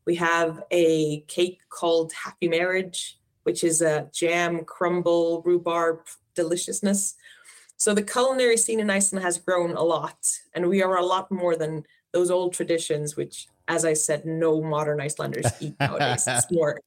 We 0.07 0.17
have 0.17 0.63
a 0.71 1.21
cake 1.29 1.61
called 1.69 2.13
Happy 2.13 2.49
Marriage, 2.49 3.19
which 3.45 3.63
is 3.63 3.81
a 3.81 4.09
jam, 4.13 4.65
crumble, 4.65 5.43
rhubarb 5.43 6.01
deliciousness. 6.35 7.15
So 7.77 7.95
the 7.95 8.03
culinary 8.03 8.57
scene 8.57 8.81
in 8.81 8.91
Iceland 8.91 9.25
has 9.25 9.39
grown 9.39 9.77
a 9.77 9.83
lot, 9.83 10.19
and 10.53 10.69
we 10.69 10.83
are 10.83 10.97
a 10.97 11.05
lot 11.05 11.31
more 11.31 11.55
than 11.55 11.85
those 12.13 12.31
old 12.31 12.53
traditions, 12.53 13.17
which, 13.17 13.47
as 13.69 13.85
I 13.85 13.93
said, 13.93 14.25
no 14.25 14.61
modern 14.61 15.01
Icelanders 15.01 15.47
eat 15.61 15.75
nowadays. 15.79 16.25
It's 16.27 16.47
more, 16.51 16.81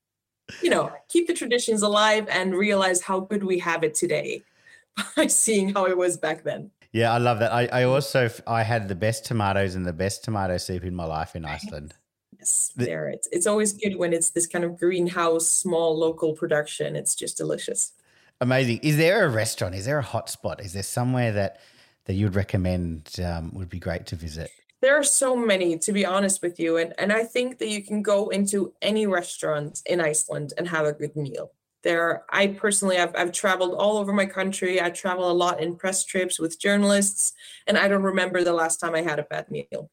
you 0.62 0.70
know, 0.70 0.92
keep 1.10 1.28
the 1.28 1.34
traditions 1.34 1.82
alive 1.82 2.28
and 2.30 2.56
realize 2.56 3.02
how 3.02 3.20
good 3.20 3.44
we 3.44 3.60
have 3.60 3.84
it 3.84 3.96
today 3.96 4.44
by 5.16 5.28
seeing 5.28 5.74
how 5.74 5.86
it 5.86 5.98
was 5.98 6.18
back 6.18 6.44
then. 6.44 6.72
Yeah, 6.92 7.14
I 7.14 7.20
love 7.20 7.40
that. 7.40 7.54
I, 7.54 7.68
I 7.68 7.84
also 7.84 8.30
I 8.46 8.64
had 8.64 8.88
the 8.88 8.96
best 8.96 9.26
tomatoes 9.26 9.76
and 9.76 9.86
the 9.86 9.94
best 9.94 10.24
tomato 10.24 10.58
soup 10.58 10.84
in 10.84 10.94
my 10.94 11.06
life 11.06 11.36
in 11.36 11.46
Iceland. 11.46 11.94
Yes, 12.38 12.72
there 12.76 13.08
it's 13.08 13.30
it's 13.32 13.48
always 13.48 13.72
good 13.74 13.96
when 13.98 14.14
it's 14.14 14.32
this 14.32 14.48
kind 14.48 14.66
of 14.66 14.78
greenhouse, 14.78 15.48
small 15.48 15.98
local 15.98 16.34
production. 16.34 16.96
It's 16.96 17.16
just 17.16 17.38
delicious. 17.38 17.94
Amazing. 18.42 18.80
Is 18.82 18.98
there 18.98 19.26
a 19.26 19.30
restaurant? 19.30 19.76
Is 19.76 19.86
there 19.86 20.00
a 20.00 20.04
hot 20.04 20.30
spot? 20.30 20.60
Is 20.60 20.74
there 20.74 20.84
somewhere 20.84 21.32
that 21.34 21.62
that 22.06 22.14
you'd 22.14 22.36
recommend 22.36 23.16
um, 23.24 23.54
would 23.54 23.70
be 23.70 23.80
great 23.80 24.08
to 24.08 24.16
visit? 24.16 24.50
There 24.82 24.98
are 24.98 25.04
so 25.04 25.36
many, 25.36 25.78
to 25.78 25.92
be 25.92 26.06
honest 26.06 26.42
with 26.42 26.60
you, 26.60 26.78
and 26.78 26.94
and 26.98 27.14
I 27.14 27.24
think 27.24 27.60
that 27.60 27.70
you 27.70 27.84
can 27.84 28.02
go 28.02 28.30
into 28.30 28.74
any 28.82 29.06
restaurant 29.06 29.82
in 29.86 30.02
Iceland 30.02 30.54
and 30.58 30.68
have 30.68 30.86
a 30.86 30.94
good 30.94 31.16
meal. 31.16 31.52
There, 31.84 32.24
I 32.30 32.48
personally, 32.48 32.98
I've 32.98 33.16
I've 33.16 33.32
traveled 33.32 33.76
all 33.76 33.98
over 33.98 34.12
my 34.12 34.26
country. 34.26 34.82
I 34.82 34.90
travel 34.90 35.30
a 35.30 35.34
lot 35.34 35.62
in 35.62 35.76
press 35.76 36.04
trips 36.04 36.40
with 36.40 36.60
journalists, 36.60 37.34
and 37.68 37.78
I 37.78 37.88
don't 37.88 38.04
remember 38.04 38.44
the 38.44 38.54
last 38.54 38.78
time 38.78 38.96
I 38.96 39.02
had 39.02 39.20
a 39.20 39.24
bad 39.24 39.52
meal. 39.52 39.92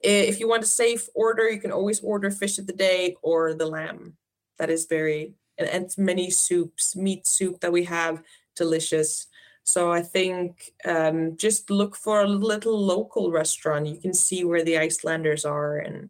If 0.00 0.40
you 0.40 0.48
want 0.48 0.64
a 0.64 0.66
safe 0.66 1.08
order, 1.14 1.48
you 1.48 1.60
can 1.60 1.72
always 1.72 2.00
order 2.00 2.30
fish 2.30 2.58
of 2.58 2.66
the 2.66 2.72
day 2.72 3.16
or 3.22 3.54
the 3.54 3.66
lamb. 3.66 4.16
That 4.58 4.70
is 4.70 4.86
very 4.86 5.34
and, 5.58 5.68
and 5.68 5.94
many 5.98 6.30
soups, 6.30 6.96
meat 6.96 7.26
soup 7.26 7.60
that 7.60 7.72
we 7.72 7.84
have, 7.84 8.22
delicious. 8.56 9.28
So 9.66 9.90
I 9.90 10.00
think 10.00 10.72
um, 10.84 11.36
just 11.36 11.70
look 11.70 11.96
for 11.96 12.22
a 12.22 12.28
little 12.28 12.78
local 12.78 13.32
restaurant. 13.32 13.88
You 13.88 13.98
can 13.98 14.14
see 14.14 14.44
where 14.44 14.62
the 14.62 14.78
Icelanders 14.78 15.44
are 15.44 15.78
and 15.78 16.08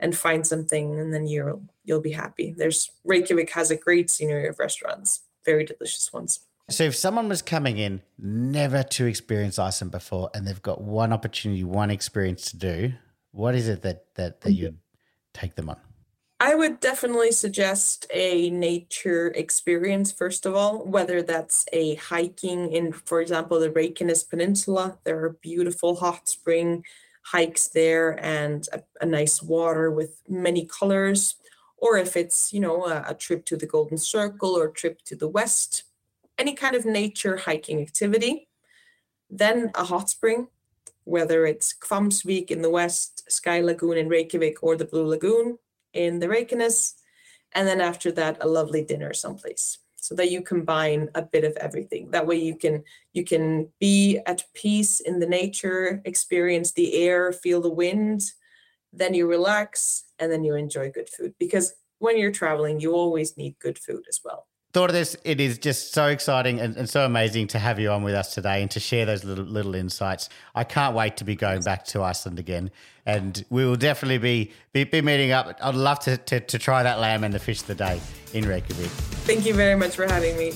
and 0.00 0.16
find 0.16 0.46
something, 0.46 1.00
and 1.00 1.12
then 1.12 1.26
you'll 1.26 1.62
you'll 1.84 2.02
be 2.02 2.12
happy. 2.12 2.54
There's 2.56 2.90
Reykjavik 3.04 3.50
has 3.50 3.70
a 3.70 3.76
great 3.76 4.10
scenery 4.10 4.46
of 4.46 4.58
restaurants, 4.58 5.22
very 5.44 5.64
delicious 5.64 6.12
ones. 6.12 6.40
So 6.70 6.84
if 6.84 6.94
someone 6.94 7.30
was 7.30 7.40
coming 7.40 7.78
in 7.78 8.02
never 8.18 8.82
to 8.82 9.06
experience 9.06 9.58
Iceland 9.58 9.90
before 9.90 10.30
and 10.34 10.46
they've 10.46 10.60
got 10.60 10.82
one 10.82 11.14
opportunity, 11.14 11.64
one 11.64 11.90
experience 11.90 12.50
to 12.50 12.58
do, 12.58 12.92
what 13.30 13.54
is 13.54 13.68
it 13.68 13.80
that 13.82 14.14
that, 14.16 14.42
that 14.42 14.52
you'd 14.52 14.78
take 15.32 15.54
them 15.54 15.70
on? 15.70 15.78
I 16.40 16.54
would 16.54 16.78
definitely 16.78 17.32
suggest 17.32 18.06
a 18.14 18.48
nature 18.50 19.32
experience, 19.34 20.12
first 20.12 20.46
of 20.46 20.54
all, 20.54 20.84
whether 20.84 21.20
that's 21.20 21.66
a 21.72 21.96
hiking 21.96 22.70
in, 22.70 22.92
for 22.92 23.20
example, 23.20 23.58
the 23.58 23.70
Reykjanes 23.70 24.28
Peninsula. 24.28 24.98
There 25.02 25.18
are 25.24 25.30
beautiful 25.30 25.96
hot 25.96 26.28
spring 26.28 26.84
hikes 27.22 27.66
there 27.66 28.24
and 28.24 28.68
a, 28.72 28.82
a 29.00 29.06
nice 29.06 29.42
water 29.42 29.90
with 29.90 30.22
many 30.28 30.64
colors. 30.64 31.34
Or 31.76 31.98
if 31.98 32.16
it's, 32.16 32.52
you 32.52 32.60
know, 32.60 32.86
a, 32.86 33.04
a 33.08 33.14
trip 33.14 33.44
to 33.46 33.56
the 33.56 33.66
Golden 33.66 33.98
Circle 33.98 34.50
or 34.50 34.68
trip 34.68 35.02
to 35.06 35.16
the 35.16 35.28
west, 35.28 35.82
any 36.38 36.54
kind 36.54 36.76
of 36.76 36.84
nature 36.86 37.36
hiking 37.36 37.82
activity. 37.82 38.48
Then 39.28 39.72
a 39.74 39.82
hot 39.84 40.08
spring, 40.08 40.46
whether 41.02 41.46
it's 41.46 41.74
Hvammsvík 41.74 42.52
in 42.52 42.62
the 42.62 42.70
west, 42.70 43.30
Sky 43.30 43.60
Lagoon 43.60 43.98
in 43.98 44.08
Reykjavik, 44.08 44.62
or 44.62 44.76
the 44.76 44.84
Blue 44.84 45.04
Lagoon 45.04 45.58
in 45.98 46.20
the 46.20 46.28
Reykjanes. 46.28 46.94
And 47.52 47.66
then 47.66 47.80
after 47.80 48.12
that, 48.12 48.38
a 48.40 48.48
lovely 48.48 48.84
dinner 48.84 49.12
someplace 49.12 49.78
so 50.00 50.14
that 50.14 50.30
you 50.30 50.40
combine 50.40 51.08
a 51.14 51.22
bit 51.22 51.44
of 51.44 51.56
everything 51.56 52.10
that 52.12 52.26
way 52.26 52.36
you 52.36 52.56
can 52.56 52.82
you 53.12 53.24
can 53.24 53.68
be 53.80 54.18
at 54.26 54.44
peace 54.54 55.00
in 55.00 55.18
the 55.18 55.26
nature 55.26 56.00
experience 56.04 56.72
the 56.72 56.94
air 56.94 57.32
feel 57.32 57.60
the 57.60 57.68
wind 57.68 58.22
then 58.92 59.12
you 59.12 59.26
relax 59.26 60.04
and 60.18 60.30
then 60.32 60.44
you 60.44 60.54
enjoy 60.54 60.90
good 60.90 61.08
food 61.08 61.34
because 61.38 61.74
when 61.98 62.16
you're 62.16 62.32
traveling 62.32 62.80
you 62.80 62.92
always 62.92 63.36
need 63.36 63.58
good 63.58 63.78
food 63.78 64.04
as 64.08 64.20
well 64.24 64.47
Thordis. 64.72 65.16
It 65.24 65.40
is 65.40 65.58
just 65.58 65.92
so 65.92 66.06
exciting 66.06 66.60
and, 66.60 66.76
and, 66.76 66.88
so 66.88 67.04
amazing 67.04 67.46
to 67.48 67.58
have 67.58 67.78
you 67.80 67.90
on 67.90 68.02
with 68.02 68.14
us 68.14 68.34
today 68.34 68.60
and 68.60 68.70
to 68.70 68.80
share 68.80 69.06
those 69.06 69.24
little 69.24 69.44
little 69.44 69.74
insights. 69.74 70.28
I 70.54 70.64
can't 70.64 70.94
wait 70.94 71.16
to 71.18 71.24
be 71.24 71.36
going 71.36 71.62
back 71.62 71.84
to 71.86 72.02
Iceland 72.02 72.38
again, 72.38 72.70
and 73.06 73.44
we 73.50 73.64
will 73.64 73.76
definitely 73.76 74.18
be 74.18 74.52
be, 74.72 74.84
be 74.84 75.00
meeting 75.00 75.32
up. 75.32 75.58
I'd 75.62 75.74
love 75.74 76.00
to, 76.00 76.16
to, 76.16 76.40
to 76.40 76.58
try 76.58 76.82
that 76.82 76.98
lamb 76.98 77.24
and 77.24 77.32
the 77.32 77.38
fish 77.38 77.62
of 77.62 77.66
the 77.66 77.74
day 77.74 78.00
in 78.34 78.46
Reykjavik. 78.46 78.90
Thank 79.26 79.46
you 79.46 79.54
very 79.54 79.74
much 79.74 79.96
for 79.96 80.06
having 80.06 80.36
me. 80.36 80.52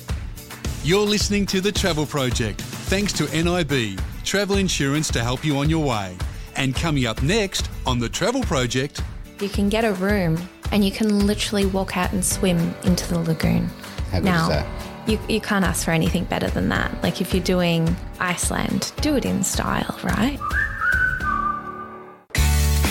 You're 0.85 1.07
listening 1.07 1.47
to 1.47 1.61
the 1.61 1.73
Travel 1.73 2.07
Project, 2.07 2.61
thanks 2.61 3.13
to 3.15 3.25
NIB 3.25 3.99
travel 4.25 4.57
insurance 4.57 5.11
to 5.11 5.23
help 5.23 5.45
you 5.45 5.57
on 5.59 5.69
your 5.69 5.85
way. 5.85 6.17
And 6.57 6.75
coming 6.75 7.07
up 7.07 7.23
next 7.23 7.71
on 7.87 7.99
the 7.99 8.09
Travel 8.09 8.43
Project, 8.43 9.03
you 9.41 9.49
can 9.49 9.69
get 9.69 9.85
a 9.85 9.93
room 9.95 10.39
and 10.71 10.85
you 10.85 10.93
can 10.93 11.27
literally 11.27 11.67
walk 11.67 11.97
out 11.97 12.13
and 12.13 12.25
swim 12.25 12.75
into 12.85 13.09
the 13.09 13.19
lagoon. 13.19 13.69
How 14.13 14.19
good 14.19 14.27
now, 14.27 14.43
is 14.43 14.49
that? 14.49 14.67
You, 15.09 15.19
you 15.27 15.41
can't 15.41 15.65
ask 15.65 15.87
for 15.87 15.91
anything 15.91 16.25
better 16.25 16.49
than 16.49 16.69
that. 16.69 17.03
Like 17.03 17.23
if 17.23 17.33
you're 17.33 17.43
doing 17.43 17.97
Iceland, 18.21 18.93
do 19.01 19.17
it 19.17 19.25
in 19.25 19.43
style, 19.43 19.99
right? 20.05 20.39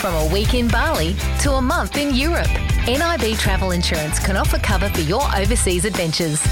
From 0.00 0.16
a 0.16 0.28
week 0.32 0.52
in 0.52 0.66
Bali 0.66 1.14
to 1.42 1.52
a 1.52 1.62
month 1.62 1.96
in 1.96 2.12
Europe, 2.16 2.50
NIB 2.88 3.38
Travel 3.38 3.70
Insurance 3.70 4.18
can 4.18 4.36
offer 4.36 4.58
cover 4.58 4.88
for 4.88 5.02
your 5.02 5.22
overseas 5.36 5.84
adventures. 5.84 6.44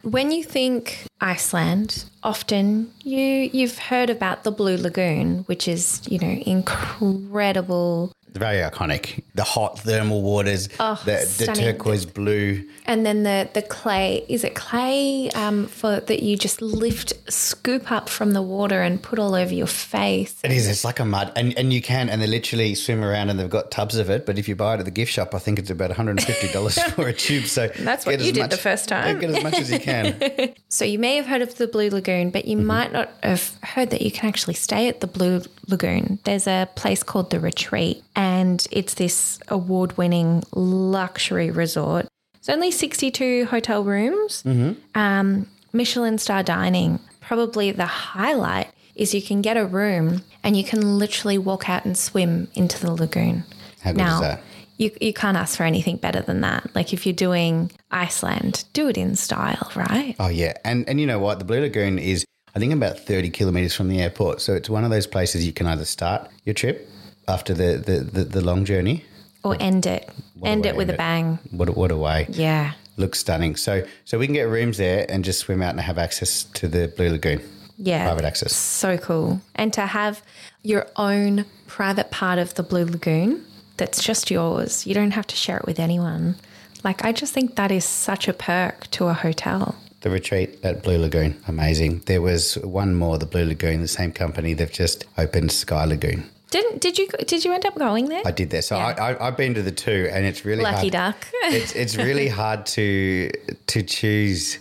When 0.00 0.32
you 0.32 0.42
think 0.42 1.06
Iceland, 1.20 2.06
often 2.22 2.90
you 3.04 3.50
you've 3.52 3.78
heard 3.78 4.08
about 4.08 4.44
the 4.44 4.50
Blue 4.50 4.78
Lagoon, 4.78 5.40
which 5.40 5.68
is, 5.68 6.00
you 6.08 6.18
know, 6.18 6.40
incredible 6.46 8.12
very 8.32 8.58
iconic. 8.58 9.22
The 9.34 9.44
hot 9.44 9.78
thermal 9.78 10.22
waters, 10.22 10.68
oh, 10.80 11.00
the, 11.04 11.26
the, 11.38 11.52
turquoise 11.52 12.06
blue, 12.06 12.68
and 12.86 13.04
then 13.06 13.22
the 13.22 13.48
the 13.52 13.62
clay. 13.62 14.24
Is 14.28 14.44
it 14.44 14.54
clay 14.54 15.30
um, 15.30 15.66
for 15.66 16.00
that 16.00 16.22
you 16.22 16.36
just 16.36 16.60
lift, 16.60 17.12
scoop 17.32 17.90
up 17.90 18.08
from 18.08 18.32
the 18.32 18.42
water 18.42 18.82
and 18.82 19.02
put 19.02 19.18
all 19.18 19.34
over 19.34 19.54
your 19.54 19.66
face? 19.66 20.38
It 20.44 20.52
is. 20.52 20.68
It's 20.68 20.84
like 20.84 21.00
a 21.00 21.04
mud, 21.04 21.32
and 21.36 21.56
and 21.58 21.72
you 21.72 21.82
can, 21.82 22.08
and 22.08 22.20
they 22.20 22.26
literally 22.26 22.74
swim 22.74 23.04
around, 23.04 23.30
and 23.30 23.38
they've 23.38 23.48
got 23.48 23.70
tubs 23.70 23.96
of 23.96 24.10
it. 24.10 24.26
But 24.26 24.38
if 24.38 24.48
you 24.48 24.56
buy 24.56 24.74
it 24.74 24.80
at 24.80 24.84
the 24.84 24.90
gift 24.90 25.12
shop, 25.12 25.34
I 25.34 25.38
think 25.38 25.58
it's 25.58 25.70
about 25.70 25.90
one 25.90 25.96
hundred 25.96 26.12
and 26.12 26.24
fifty 26.24 26.52
dollars 26.52 26.78
for 26.94 27.08
a 27.08 27.12
tube. 27.12 27.46
So 27.46 27.68
that's 27.68 28.06
what 28.06 28.20
you 28.20 28.32
did 28.32 28.40
much, 28.40 28.50
the 28.50 28.56
first 28.56 28.88
time. 28.88 29.18
Get 29.18 29.30
as 29.30 29.42
much 29.42 29.54
as 29.54 29.70
you 29.70 29.78
can. 29.78 30.54
so 30.68 30.84
you 30.84 30.98
may 30.98 31.16
have 31.16 31.26
heard 31.26 31.42
of 31.42 31.56
the 31.56 31.68
Blue 31.68 31.90
Lagoon, 31.90 32.30
but 32.30 32.46
you 32.46 32.56
mm-hmm. 32.56 32.66
might 32.66 32.92
not 32.92 33.10
have 33.22 33.56
heard 33.62 33.90
that 33.90 34.02
you 34.02 34.10
can 34.10 34.28
actually 34.28 34.54
stay 34.54 34.88
at 34.88 35.00
the 35.00 35.06
Blue 35.06 35.42
Lagoon. 35.68 36.18
There's 36.24 36.46
a 36.46 36.68
place 36.74 37.02
called 37.02 37.30
the 37.30 37.40
Retreat 37.40 38.02
and 38.14 38.21
it's 38.70 38.94
this 38.94 39.38
award 39.48 39.96
winning 39.96 40.42
luxury 40.52 41.50
resort. 41.50 42.06
It's 42.34 42.48
only 42.48 42.70
62 42.70 43.46
hotel 43.46 43.84
rooms, 43.84 44.42
mm-hmm. 44.42 44.72
um, 44.94 45.46
Michelin 45.72 46.18
star 46.18 46.42
dining. 46.42 46.98
Probably 47.20 47.70
the 47.70 47.86
highlight 47.86 48.68
is 48.94 49.14
you 49.14 49.22
can 49.22 49.42
get 49.42 49.56
a 49.56 49.64
room 49.64 50.22
and 50.42 50.56
you 50.56 50.64
can 50.64 50.98
literally 50.98 51.38
walk 51.38 51.68
out 51.68 51.84
and 51.84 51.96
swim 51.96 52.48
into 52.54 52.80
the 52.80 52.92
lagoon. 52.92 53.44
How 53.80 53.92
good 53.92 53.98
now, 53.98 54.14
is 54.16 54.20
that? 54.20 54.42
You, 54.76 54.90
you 55.00 55.12
can't 55.12 55.36
ask 55.36 55.56
for 55.56 55.62
anything 55.64 55.96
better 55.96 56.20
than 56.20 56.40
that. 56.40 56.74
Like 56.74 56.92
if 56.92 57.06
you're 57.06 57.14
doing 57.14 57.70
Iceland, 57.90 58.64
do 58.72 58.88
it 58.88 58.98
in 58.98 59.14
style, 59.16 59.70
right? 59.76 60.16
Oh 60.18 60.28
yeah, 60.28 60.54
and 60.64 60.88
and 60.88 61.00
you 61.00 61.06
know 61.06 61.18
what? 61.18 61.38
The 61.38 61.44
Blue 61.44 61.60
Lagoon 61.60 61.98
is 61.98 62.24
I 62.54 62.58
think 62.58 62.72
about 62.72 62.98
30 62.98 63.30
kilometers 63.30 63.74
from 63.74 63.88
the 63.88 64.00
airport. 64.00 64.40
So 64.40 64.54
it's 64.54 64.68
one 64.68 64.84
of 64.84 64.90
those 64.90 65.06
places 65.06 65.46
you 65.46 65.52
can 65.52 65.66
either 65.66 65.84
start 65.84 66.28
your 66.44 66.54
trip 66.54 66.88
after 67.28 67.54
the, 67.54 67.78
the, 67.78 68.00
the, 68.00 68.24
the 68.24 68.40
long 68.40 68.64
journey 68.64 69.04
or 69.44 69.56
end 69.60 69.86
it. 69.86 70.08
End 70.42 70.66
it 70.66 70.76
with 70.76 70.90
a 70.90 70.94
bang. 70.94 71.38
What, 71.50 71.76
what 71.76 71.90
a 71.90 71.96
way. 71.96 72.26
Yeah. 72.30 72.72
Looks 72.96 73.20
stunning. 73.20 73.56
So 73.56 73.86
so 74.04 74.18
we 74.18 74.26
can 74.26 74.34
get 74.34 74.48
rooms 74.48 74.76
there 74.78 75.06
and 75.08 75.24
just 75.24 75.40
swim 75.40 75.62
out 75.62 75.70
and 75.70 75.80
have 75.80 75.98
access 75.98 76.44
to 76.44 76.68
the 76.68 76.88
Blue 76.88 77.10
Lagoon. 77.10 77.40
Yeah. 77.78 78.04
Private 78.06 78.24
access. 78.24 78.54
So 78.54 78.98
cool. 78.98 79.40
And 79.54 79.72
to 79.72 79.86
have 79.86 80.22
your 80.62 80.86
own 80.96 81.46
private 81.66 82.10
part 82.10 82.38
of 82.38 82.54
the 82.54 82.62
Blue 82.62 82.84
Lagoon 82.84 83.44
that's 83.76 84.02
just 84.02 84.30
yours. 84.30 84.86
You 84.86 84.94
don't 84.94 85.12
have 85.12 85.26
to 85.28 85.36
share 85.36 85.56
it 85.56 85.66
with 85.66 85.80
anyone. 85.80 86.36
Like 86.84 87.04
I 87.04 87.12
just 87.12 87.32
think 87.32 87.56
that 87.56 87.70
is 87.72 87.84
such 87.84 88.28
a 88.28 88.32
perk 88.32 88.88
to 88.92 89.06
a 89.06 89.12
hotel. 89.12 89.76
The 90.02 90.10
retreat 90.10 90.58
at 90.64 90.82
Blue 90.82 90.98
Lagoon, 90.98 91.40
amazing. 91.46 92.00
There 92.06 92.20
was 92.20 92.58
one 92.58 92.94
more, 92.94 93.18
the 93.18 93.26
Blue 93.26 93.44
Lagoon, 93.44 93.80
the 93.80 93.88
same 93.88 94.12
company. 94.12 94.52
They've 94.52 94.70
just 94.70 95.04
opened 95.16 95.52
Sky 95.52 95.84
Lagoon. 95.84 96.28
Didn't 96.52 96.82
did 96.82 96.98
you 96.98 97.08
did 97.26 97.46
you 97.46 97.52
end 97.52 97.64
up 97.64 97.76
going 97.76 98.10
there? 98.10 98.22
I 98.26 98.30
did 98.30 98.50
there. 98.50 98.60
So 98.60 98.76
yeah. 98.76 98.88
I, 98.88 99.18
I 99.18 99.24
have 99.24 99.38
been 99.38 99.54
to 99.54 99.62
the 99.62 99.72
two, 99.72 100.10
and 100.12 100.26
it's 100.26 100.44
really 100.44 100.62
lucky 100.62 100.90
hard. 100.90 101.16
duck. 101.16 101.26
it's 101.44 101.74
it's 101.74 101.96
really 101.96 102.28
hard 102.28 102.66
to 102.66 103.30
to 103.68 103.82
choose 103.82 104.58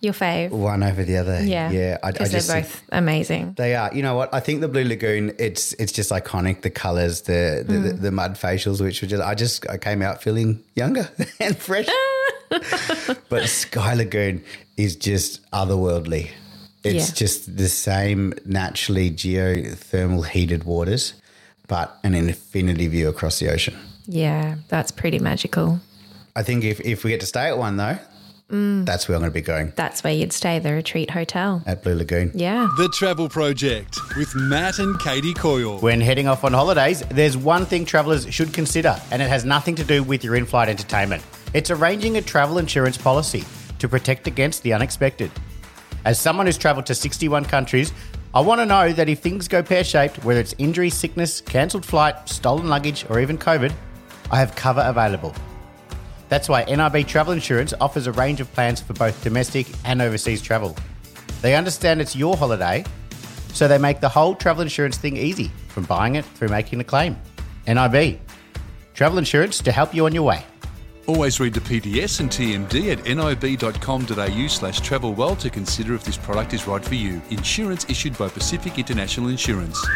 your 0.00 0.14
fave 0.14 0.48
one 0.50 0.82
over 0.82 1.04
the 1.04 1.18
other. 1.18 1.44
Yeah, 1.44 1.70
yeah. 1.70 1.98
I, 2.02 2.08
I 2.08 2.12
just 2.12 2.48
they're 2.48 2.62
both 2.62 2.82
amazing. 2.90 3.52
They 3.58 3.74
are. 3.74 3.94
You 3.94 4.02
know 4.02 4.14
what? 4.14 4.32
I 4.32 4.40
think 4.40 4.62
the 4.62 4.68
Blue 4.68 4.84
Lagoon. 4.84 5.34
It's 5.38 5.74
it's 5.74 5.92
just 5.92 6.10
iconic. 6.10 6.62
The 6.62 6.70
colors, 6.70 7.22
the 7.22 7.62
the, 7.68 7.74
mm. 7.74 7.82
the, 7.82 7.92
the 7.92 8.12
mud 8.12 8.36
facials, 8.36 8.80
which 8.80 9.02
were 9.02 9.08
just. 9.08 9.22
I 9.22 9.34
just 9.34 9.68
I 9.68 9.76
came 9.76 10.00
out 10.00 10.22
feeling 10.22 10.64
younger 10.74 11.10
and 11.40 11.54
fresh. 11.54 11.88
but 13.28 13.46
Sky 13.46 13.92
Lagoon 13.92 14.42
is 14.78 14.96
just 14.96 15.48
otherworldly. 15.50 16.30
It's 16.82 17.08
yeah. 17.08 17.14
just 17.14 17.56
the 17.56 17.68
same 17.68 18.32
naturally 18.46 19.10
geothermal 19.10 20.26
heated 20.26 20.64
waters, 20.64 21.14
but 21.66 21.98
an 22.02 22.14
infinity 22.14 22.88
view 22.88 23.08
across 23.08 23.38
the 23.38 23.50
ocean. 23.50 23.76
Yeah, 24.06 24.56
that's 24.68 24.90
pretty 24.90 25.18
magical. 25.18 25.80
I 26.34 26.42
think 26.42 26.64
if, 26.64 26.80
if 26.80 27.02
we 27.04 27.10
get 27.10 27.20
to 27.20 27.26
stay 27.26 27.48
at 27.48 27.58
one 27.58 27.76
though, 27.76 27.98
Mm. 28.50 28.86
That's 28.86 29.08
where 29.08 29.16
I'm 29.16 29.22
going 29.22 29.32
to 29.32 29.34
be 29.34 29.40
going. 29.40 29.72
That's 29.74 30.04
where 30.04 30.12
you'd 30.12 30.32
stay, 30.32 30.60
the 30.60 30.72
Retreat 30.72 31.10
Hotel. 31.10 31.62
At 31.66 31.82
Blue 31.82 31.96
Lagoon. 31.96 32.30
Yeah. 32.32 32.68
The 32.76 32.88
Travel 32.90 33.28
Project 33.28 33.98
with 34.16 34.32
Matt 34.36 34.78
and 34.78 34.98
Katie 35.00 35.34
Coyle. 35.34 35.78
When 35.80 36.00
heading 36.00 36.28
off 36.28 36.44
on 36.44 36.52
holidays, 36.52 37.02
there's 37.10 37.36
one 37.36 37.66
thing 37.66 37.84
travellers 37.84 38.32
should 38.32 38.54
consider, 38.54 38.96
and 39.10 39.20
it 39.20 39.28
has 39.28 39.44
nothing 39.44 39.74
to 39.76 39.84
do 39.84 40.04
with 40.04 40.22
your 40.22 40.36
in 40.36 40.46
flight 40.46 40.68
entertainment. 40.68 41.24
It's 41.54 41.72
arranging 41.72 42.18
a 42.18 42.22
travel 42.22 42.58
insurance 42.58 42.96
policy 42.96 43.44
to 43.80 43.88
protect 43.88 44.28
against 44.28 44.62
the 44.62 44.72
unexpected. 44.72 45.32
As 46.04 46.20
someone 46.20 46.46
who's 46.46 46.58
travelled 46.58 46.86
to 46.86 46.94
61 46.94 47.46
countries, 47.46 47.92
I 48.36 48.40
want 48.40 48.60
to 48.60 48.66
know 48.66 48.92
that 48.92 49.08
if 49.08 49.20
things 49.20 49.48
go 49.48 49.62
pear 49.62 49.82
shaped, 49.82 50.22
whether 50.22 50.38
it's 50.38 50.54
injury, 50.58 50.90
sickness, 50.90 51.40
cancelled 51.40 51.86
flight, 51.86 52.28
stolen 52.28 52.68
luggage, 52.68 53.06
or 53.08 53.18
even 53.18 53.38
COVID, 53.38 53.72
I 54.30 54.36
have 54.36 54.54
cover 54.54 54.82
available. 54.84 55.34
That's 56.28 56.46
why 56.46 56.64
NIB 56.64 57.06
Travel 57.06 57.32
Insurance 57.32 57.72
offers 57.80 58.06
a 58.06 58.12
range 58.12 58.42
of 58.42 58.52
plans 58.52 58.78
for 58.78 58.92
both 58.92 59.24
domestic 59.24 59.66
and 59.86 60.02
overseas 60.02 60.42
travel. 60.42 60.76
They 61.40 61.54
understand 61.54 62.02
it's 62.02 62.14
your 62.14 62.36
holiday, 62.36 62.84
so 63.54 63.68
they 63.68 63.78
make 63.78 64.00
the 64.00 64.08
whole 64.10 64.34
travel 64.34 64.60
insurance 64.60 64.98
thing 64.98 65.16
easy, 65.16 65.50
from 65.68 65.84
buying 65.84 66.16
it 66.16 66.26
through 66.26 66.48
making 66.48 66.76
the 66.76 66.84
claim. 66.84 67.16
NIB 67.66 68.20
Travel 68.92 69.16
Insurance 69.16 69.60
to 69.60 69.72
help 69.72 69.94
you 69.94 70.04
on 70.04 70.12
your 70.12 70.24
way. 70.24 70.44
Always 71.06 71.38
read 71.38 71.54
the 71.54 71.60
PDS 71.60 72.18
and 72.18 72.28
TMD 72.28 72.90
at 72.90 73.04
nib.com.au 73.04 74.46
slash 74.48 74.80
travel 74.80 75.14
well 75.14 75.36
to 75.36 75.48
consider 75.48 75.94
if 75.94 76.02
this 76.02 76.16
product 76.16 76.52
is 76.52 76.66
right 76.66 76.84
for 76.84 76.96
you. 76.96 77.22
Insurance 77.30 77.86
issued 77.88 78.18
by 78.18 78.28
Pacific 78.28 78.76
International 78.76 79.28
Insurance. 79.28 79.86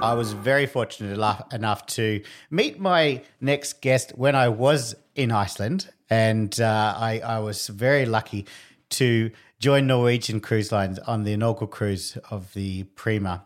I 0.00 0.14
was 0.14 0.32
very 0.32 0.66
fortunate 0.66 1.14
enough 1.52 1.86
to 1.86 2.22
meet 2.50 2.78
my 2.78 3.22
next 3.40 3.80
guest 3.80 4.12
when 4.14 4.36
I 4.36 4.50
was 4.50 4.94
in 5.16 5.32
Iceland, 5.32 5.90
and 6.08 6.60
uh, 6.60 6.94
I, 6.96 7.20
I, 7.24 7.38
was 7.38 7.68
very 7.68 8.04
lucky 8.04 8.46
to 8.90 9.30
join 9.58 9.86
Norwegian 9.86 10.40
Cruise 10.40 10.70
Lines 10.70 10.98
on 11.00 11.24
the 11.24 11.32
inaugural 11.32 11.68
cruise 11.68 12.18
of 12.30 12.52
the 12.52 12.82
Prima. 12.94 13.44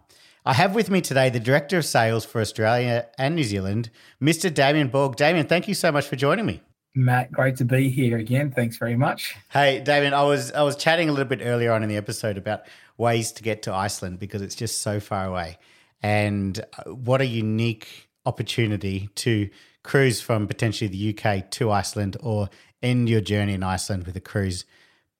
I 0.49 0.55
have 0.55 0.75
with 0.75 0.89
me 0.89 1.03
today 1.03 1.29
the 1.29 1.41
Director 1.41 1.77
of 1.77 1.85
Sales 1.85 2.25
for 2.25 2.41
Australia 2.41 3.07
and 3.19 3.37
New 3.37 3.45
Zealand, 3.45 3.91
Mr. 4.19 4.53
Damien 4.53 4.89
Borg. 4.89 5.15
Damien, 5.15 5.47
thank 5.47 5.69
you 5.69 5.75
so 5.75 5.93
much 5.93 6.07
for 6.07 6.17
joining 6.17 6.47
me. 6.47 6.63
Matt, 6.95 7.31
great 7.31 7.57
to 7.57 7.67
be 7.67 7.91
here 7.91 8.17
again. 8.17 8.51
Thanks 8.51 8.79
very 8.79 8.97
much. 8.97 9.37
Hey, 9.51 9.79
Damien, 9.81 10.15
I 10.15 10.23
was 10.23 10.51
I 10.53 10.63
was 10.63 10.75
chatting 10.75 11.11
a 11.11 11.13
little 11.13 11.29
bit 11.29 11.43
earlier 11.43 11.71
on 11.73 11.83
in 11.83 11.91
the 11.91 11.99
episode 11.99 12.39
about 12.39 12.63
ways 12.97 13.31
to 13.33 13.43
get 13.43 13.61
to 13.65 13.75
Iceland 13.75 14.21
because 14.21 14.41
it's 14.41 14.55
just 14.55 14.81
so 14.81 15.01
far 15.01 15.27
away, 15.27 15.59
and 16.03 16.59
uh, 16.79 16.93
what 16.95 17.21
a 17.21 17.27
unique 17.27 18.09
opportunity 18.25 19.11
to 19.17 19.51
cruise 19.83 20.23
from 20.23 20.47
potentially 20.47 20.89
the 20.89 21.15
UK 21.15 21.51
to 21.51 21.71
Iceland 21.71 22.17
or 22.21 22.49
end 22.83 23.11
your 23.11 23.21
journey 23.21 23.53
in 23.53 23.63
Iceland 23.63 24.07
with 24.07 24.17
a 24.17 24.21
cruise 24.21 24.65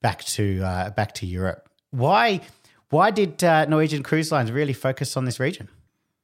back 0.01 0.23
to 0.23 0.63
uh, 0.63 0.89
back 0.89 1.13
to 1.13 1.27
Europe. 1.27 1.69
Why 1.91 2.41
why 2.89 3.11
did 3.11 3.43
uh, 3.43 3.65
Norwegian 3.65 4.03
Cruise 4.03 4.31
Lines 4.31 4.51
really 4.51 4.73
focus 4.73 5.15
on 5.15 5.25
this 5.25 5.39
region? 5.39 5.69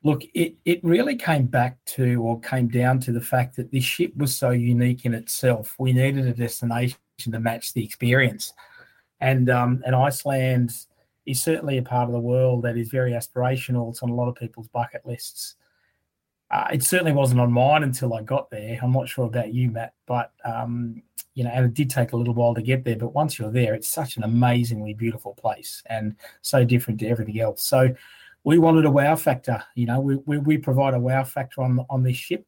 Look, 0.04 0.24
it, 0.34 0.56
it 0.66 0.84
really 0.84 1.16
came 1.16 1.48
back 1.48 1.78
to 1.86 2.22
or 2.22 2.40
came 2.40 2.68
down 2.68 3.00
to 3.02 3.12
the 3.12 3.22
fact 3.22 3.56
that 3.56 3.72
this 3.72 3.84
ship 3.84 4.16
was 4.16 4.36
so 4.36 4.52
unique 4.52 5.06
in 5.06 5.14
itself. 5.14 5.76
We 5.80 5.94
needed 5.94 6.28
a 6.28 6.34
destination 6.34 6.98
to 7.20 7.40
match 7.40 7.74
the 7.74 7.84
experience. 7.84 8.54
And 9.20 9.50
um, 9.50 9.82
and 9.86 9.96
Iceland 9.96 10.72
is 11.26 11.42
certainly 11.42 11.78
a 11.78 11.84
part 11.84 12.08
of 12.08 12.14
the 12.14 12.20
world 12.20 12.64
that 12.64 12.78
is 12.78 12.90
very 12.90 13.12
aspirational. 13.12 13.90
It's 13.90 14.04
on 14.04 14.10
a 14.10 14.16
lot 14.16 14.28
of 14.28 14.36
people's 14.36 14.68
bucket 14.68 15.06
lists. 15.06 15.56
Uh, 16.52 16.68
it 16.72 16.84
certainly 16.84 17.12
wasn't 17.12 17.42
on 17.42 17.52
mine 17.52 17.82
until 17.82 18.14
I 18.14 18.22
got 18.22 18.52
there. 18.52 18.78
I'm 18.82 18.92
not 18.92 19.10
sure 19.10 19.26
about 19.26 19.54
you, 19.54 19.72
Matt, 19.72 19.94
but 20.06 20.32
um, 20.44 21.02
you 21.36 21.44
know, 21.44 21.52
and 21.52 21.66
it 21.66 21.74
did 21.74 21.90
take 21.90 22.14
a 22.14 22.18
little 22.18 22.34
while 22.34 22.56
to 22.56 22.62
get 22.62 22.86
there. 22.86 22.96
But 22.96 23.14
once 23.14 23.38
you're 23.38 23.52
there, 23.52 23.74
it's 23.74 23.88
such 23.88 24.18
an 24.18 24.24
amazingly 24.24 24.94
beautiful 24.94 25.34
place 25.34 25.84
and 25.88 26.16
so 26.42 26.64
different 26.64 27.00
to 27.02 27.08
everything 27.08 27.40
else. 27.40 27.62
So 27.62 27.94
we 28.46 28.58
wanted 28.58 28.86
a 28.86 28.92
wow 28.92 29.16
factor. 29.18 29.62
You 29.76 29.86
know, 29.86 30.00
we, 30.00 30.16
we, 30.26 30.38
we 30.38 30.58
provide 30.58 30.94
a 30.94 31.00
wow 31.00 31.26
factor 31.26 31.62
on 31.62 31.86
on 31.90 32.04
this 32.04 32.16
ship. 32.16 32.46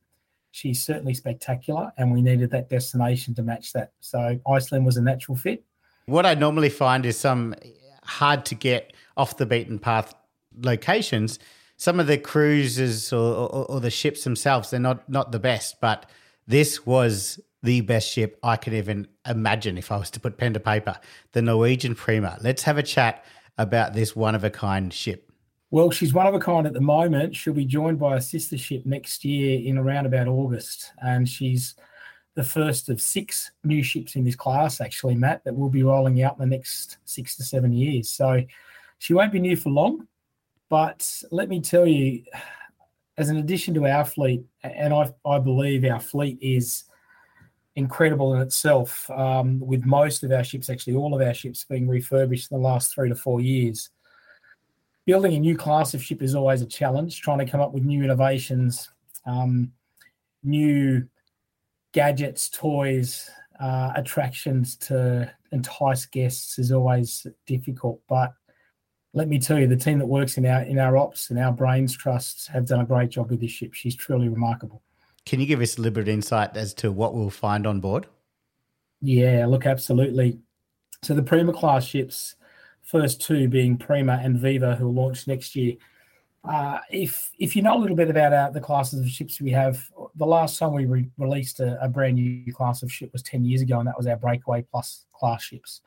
She's 0.51 0.83
certainly 0.83 1.13
spectacular, 1.13 1.91
and 1.97 2.11
we 2.11 2.21
needed 2.21 2.49
that 2.51 2.69
destination 2.69 3.35
to 3.35 3.43
match 3.43 3.73
that. 3.73 3.91
So 3.99 4.39
Iceland 4.49 4.85
was 4.85 4.97
a 4.97 5.01
natural 5.01 5.37
fit. 5.37 5.63
What 6.05 6.25
I 6.25 6.33
normally 6.33 6.69
find 6.69 7.05
is 7.05 7.19
some 7.19 7.53
hard 8.03 8.45
to 8.45 8.55
get 8.55 8.93
off 9.17 9.37
the 9.37 9.45
beaten 9.45 9.77
path 9.77 10.15
locations. 10.61 11.37
Some 11.75 11.99
of 11.99 12.07
the 12.07 12.17
cruises 12.17 13.13
or, 13.13 13.35
or, 13.35 13.65
or 13.65 13.79
the 13.81 13.91
ships 13.91 14.23
themselves, 14.23 14.71
they're 14.71 14.79
not 14.79 15.07
not 15.09 15.31
the 15.31 15.39
best, 15.39 15.81
but 15.81 16.09
this 16.47 16.85
was 16.85 17.39
the 17.67 17.81
best 17.81 18.09
ship 18.09 18.39
I 18.43 18.55
could 18.55 18.73
even 18.73 19.09
imagine 19.27 19.77
if 19.77 19.91
I 19.91 19.97
was 19.97 20.09
to 20.11 20.21
put 20.21 20.37
pen 20.37 20.53
to 20.53 20.59
paper. 20.59 20.97
The 21.33 21.41
Norwegian 21.41 21.95
Prima. 21.95 22.37
Let's 22.41 22.63
have 22.63 22.77
a 22.77 22.83
chat 22.83 23.25
about 23.57 23.93
this 23.93 24.15
one 24.15 24.35
of 24.35 24.45
a 24.45 24.49
kind 24.49 24.93
ship. 24.93 25.29
Well, 25.69 25.91
she's 25.91 26.13
one 26.13 26.27
of 26.27 26.33
a 26.33 26.39
kind 26.39 26.65
at 26.65 26.71
the 26.71 26.79
moment. 26.79 27.35
She'll 27.35 27.53
be 27.53 27.65
joined 27.65 27.99
by 27.99 28.15
a 28.15 28.21
sister 28.21 28.57
ship 28.57 28.85
next 28.85 29.25
year 29.25 29.59
in 29.59 29.77
around 29.77 30.05
about 30.05 30.29
August. 30.29 30.93
And 31.03 31.27
she's 31.27 31.75
the 32.35 32.43
first 32.43 32.87
of 32.87 33.01
six 33.01 33.51
new 33.65 33.83
ships 33.83 34.15
in 34.15 34.23
this 34.23 34.37
class, 34.37 34.79
actually, 34.79 35.15
Matt, 35.15 35.43
that 35.43 35.53
will 35.53 35.69
be 35.69 35.83
rolling 35.83 36.23
out 36.23 36.35
in 36.39 36.49
the 36.49 36.55
next 36.55 36.99
six 37.03 37.35
to 37.35 37.43
seven 37.43 37.73
years. 37.73 38.07
So 38.07 38.45
she 38.99 39.13
won't 39.13 39.33
be 39.33 39.41
new 39.41 39.57
for 39.57 39.71
long. 39.71 40.07
But 40.69 41.21
let 41.31 41.49
me 41.49 41.59
tell 41.59 41.85
you, 41.85 42.23
as 43.17 43.27
an 43.27 43.35
addition 43.35 43.73
to 43.73 43.87
our 43.87 44.05
fleet, 44.05 44.45
and 44.63 44.93
I, 44.93 45.11
I 45.25 45.39
believe 45.39 45.83
our 45.83 45.99
fleet 45.99 46.37
is 46.41 46.85
incredible 47.77 48.33
in 48.33 48.41
itself, 48.41 49.09
um, 49.09 49.59
with 49.59 49.85
most 49.85 50.23
of 50.23 50.31
our 50.31 50.43
ships, 50.43 50.69
actually 50.69 50.95
all 50.95 51.15
of 51.15 51.25
our 51.25 51.33
ships 51.33 51.63
being 51.63 51.87
refurbished 51.87 52.51
in 52.51 52.57
the 52.57 52.63
last 52.63 52.93
three 52.93 53.07
to 53.07 53.15
four 53.15 53.39
years 53.39 53.89
building 55.07 55.35
a 55.35 55.39
new 55.39 55.55
class 55.55 55.93
of 55.93 56.03
ship 56.03 56.21
is 56.21 56.35
always 56.35 56.61
a 56.61 56.65
challenge. 56.65 57.21
Trying 57.21 57.39
to 57.39 57.49
come 57.49 57.61
up 57.61 57.73
with 57.73 57.83
new 57.83 58.03
innovations, 58.03 58.91
um, 59.25 59.71
new 60.43 61.07
gadgets, 61.93 62.49
toys, 62.49 63.31
uh, 63.59 63.93
attractions 63.95 64.75
to 64.75 65.31
entice 65.51 66.05
guests 66.05 66.59
is 66.59 66.71
always 66.71 67.25
difficult. 67.47 68.01
But 68.07 68.33
let 69.13 69.29
me 69.29 69.39
tell 69.39 69.57
you, 69.57 69.65
the 69.65 69.77
team 69.77 69.97
that 69.99 70.05
works 70.05 70.37
in 70.37 70.45
our 70.45 70.61
in 70.61 70.77
our 70.77 70.97
ops 70.97 71.31
and 71.31 71.39
our 71.39 71.53
brains 71.53 71.95
trusts 71.95 72.45
have 72.47 72.67
done 72.67 72.81
a 72.81 72.85
great 72.85 73.09
job 73.09 73.31
with 73.31 73.39
this 73.39 73.51
ship. 73.51 73.73
She's 73.73 73.95
truly 73.95 74.27
remarkable. 74.27 74.83
Can 75.27 75.41
you 75.41 75.45
give 75.45 75.59
us 75.59 75.77
a 75.77 75.81
little 75.81 75.93
bit 75.93 76.03
of 76.03 76.07
insight 76.07 76.55
as 76.55 76.73
to 76.75 76.89
what 76.89 77.13
we'll 77.13 77.29
find 77.29 77.67
on 77.67 77.81
board? 77.81 78.07
Yeah, 79.01 79.45
look, 79.45 79.65
absolutely. 79.65 80.39
So 81.03 81.13
the 81.13 81.21
Prima 81.21 81.51
class 81.51 81.83
ships 81.83 82.35
first 82.83 83.19
two 83.21 83.49
being 83.49 83.75
Prima 83.77 84.21
and 84.23 84.39
Viva, 84.39 84.77
who 84.77 84.85
will 84.85 84.93
launch 84.93 85.27
next 85.27 85.53
year. 85.53 85.75
Uh, 86.47 86.79
if 86.89 87.29
if 87.39 87.57
you 87.57 87.61
know 87.61 87.77
a 87.77 87.81
little 87.81 87.97
bit 87.97 88.09
about 88.09 88.31
our, 88.31 88.49
the 88.51 88.61
classes 88.61 89.01
of 89.01 89.09
ships 89.09 89.41
we 89.41 89.51
have, 89.51 89.85
the 90.15 90.25
last 90.25 90.57
time 90.57 90.71
we 90.71 90.85
re- 90.85 91.09
released 91.17 91.59
a, 91.59 91.77
a, 91.83 91.89
brand 91.89 92.15
new 92.15 92.53
class 92.53 92.81
of 92.81 92.89
ship 92.89 93.11
was 93.11 93.21
10 93.23 93.43
years 93.43 93.61
ago, 93.61 93.79
and 93.79 93.87
that 93.87 93.97
was 93.97 94.07
our 94.07 94.15
Breakaway 94.15 94.61
Plus 94.71 95.07
class 95.13 95.43
ships. 95.43 95.81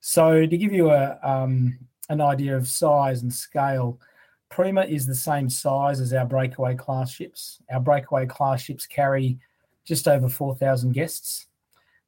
So 0.00 0.46
to 0.46 0.56
give 0.56 0.72
you 0.72 0.90
a 0.90 1.18
um, 1.24 1.80
an 2.10 2.20
idea 2.20 2.56
of 2.56 2.68
size 2.68 3.22
and 3.22 3.34
scale, 3.34 3.98
Prima 4.48 4.82
is 4.82 5.06
the 5.06 5.14
same 5.14 5.50
size 5.50 6.00
as 6.00 6.12
our 6.12 6.24
Breakaway 6.24 6.74
class 6.74 7.10
ships. 7.10 7.60
Our 7.70 7.80
Breakaway 7.80 8.26
class 8.26 8.62
ships 8.62 8.86
carry 8.86 9.38
just 9.84 10.08
over 10.08 10.28
4,000 10.28 10.92
guests. 10.92 11.46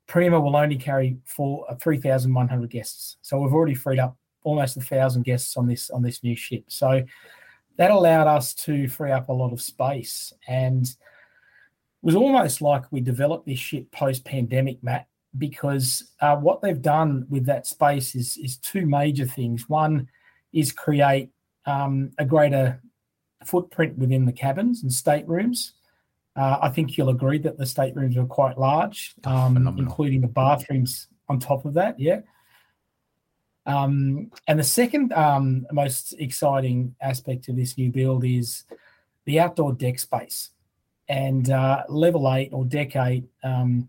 Prima 0.07 0.41
will 0.41 0.57
only 0.57 0.77
carry 0.77 1.19
for 1.25 1.71
uh, 1.71 1.75
3,100 1.75 2.71
guests. 2.71 3.17
So 3.23 3.39
we've 3.39 3.53
already 3.53 3.75
freed 3.75 3.99
up 3.99 4.17
almost 4.43 4.77
a 4.77 4.81
thousand 4.81 5.25
guests 5.25 5.57
on 5.57 5.67
this 5.67 5.91
on 5.91 6.03
this 6.03 6.23
new 6.23 6.35
ship. 6.35 6.65
So 6.69 7.05
that 7.77 7.91
allowed 7.91 8.27
us 8.27 8.55
to 8.55 8.89
free 8.89 9.13
up 9.13 9.29
a 9.29 9.33
lot 9.33 9.53
of 9.53 9.61
space, 9.61 10.33
and 10.49 10.85
it 10.85 10.97
was 12.03 12.17
almost 12.17 12.61
like 12.63 12.91
we 12.91 13.01
developed 13.01 13.47
this 13.47 13.59
ship 13.59 13.91
post 13.93 14.25
pandemic, 14.25 14.83
Matt, 14.83 15.07
because 15.37 16.11
uh, 16.21 16.37
what 16.37 16.63
they've 16.63 16.81
done 16.81 17.27
with 17.29 17.45
that 17.47 17.67
space 17.67 18.15
is 18.15 18.37
is 18.39 18.57
two 18.57 18.87
major 18.87 19.27
things. 19.27 19.69
One 19.69 20.09
is 20.53 20.73
create 20.73 21.31
um, 21.69 22.13
a 22.19 22.25
greater 22.25 22.81
footprint 23.45 23.99
within 23.99 24.25
the 24.25 24.33
cabins 24.33 24.83
and 24.83 24.93
staterooms. 24.93 25.75
Uh, 26.35 26.59
I 26.63 26.69
think 26.71 26.97
you'll 26.97 27.11
agree 27.11 27.39
that 27.39 27.59
the 27.59 27.67
staterooms 27.67 28.17
are 28.17 28.25
quite 28.25 28.59
large, 28.59 29.15
um, 29.25 29.57
including 29.79 30.21
the 30.21 30.29
bathrooms 30.29 31.09
on 31.29 31.39
top 31.39 31.65
of 31.65 31.75
that. 31.75 31.99
Yeah. 32.01 32.21
Um, 33.67 34.31
and 34.47 34.59
the 34.59 34.65
second 34.65 35.13
um, 35.13 35.67
most 35.73 36.15
exciting 36.19 36.95
aspect 37.03 37.49
of 37.49 37.57
this 37.57 37.77
new 37.77 37.91
build 37.91 38.25
is 38.25 38.65
the 39.27 39.41
outdoor 39.41 39.75
deck 39.75 39.99
space. 39.99 40.51
And 41.09 41.51
uh, 41.51 41.85
level 41.89 42.33
eight 42.33 42.51
or 42.53 42.65
deck 42.65 42.97
eight 42.97 43.25
um, 43.43 43.89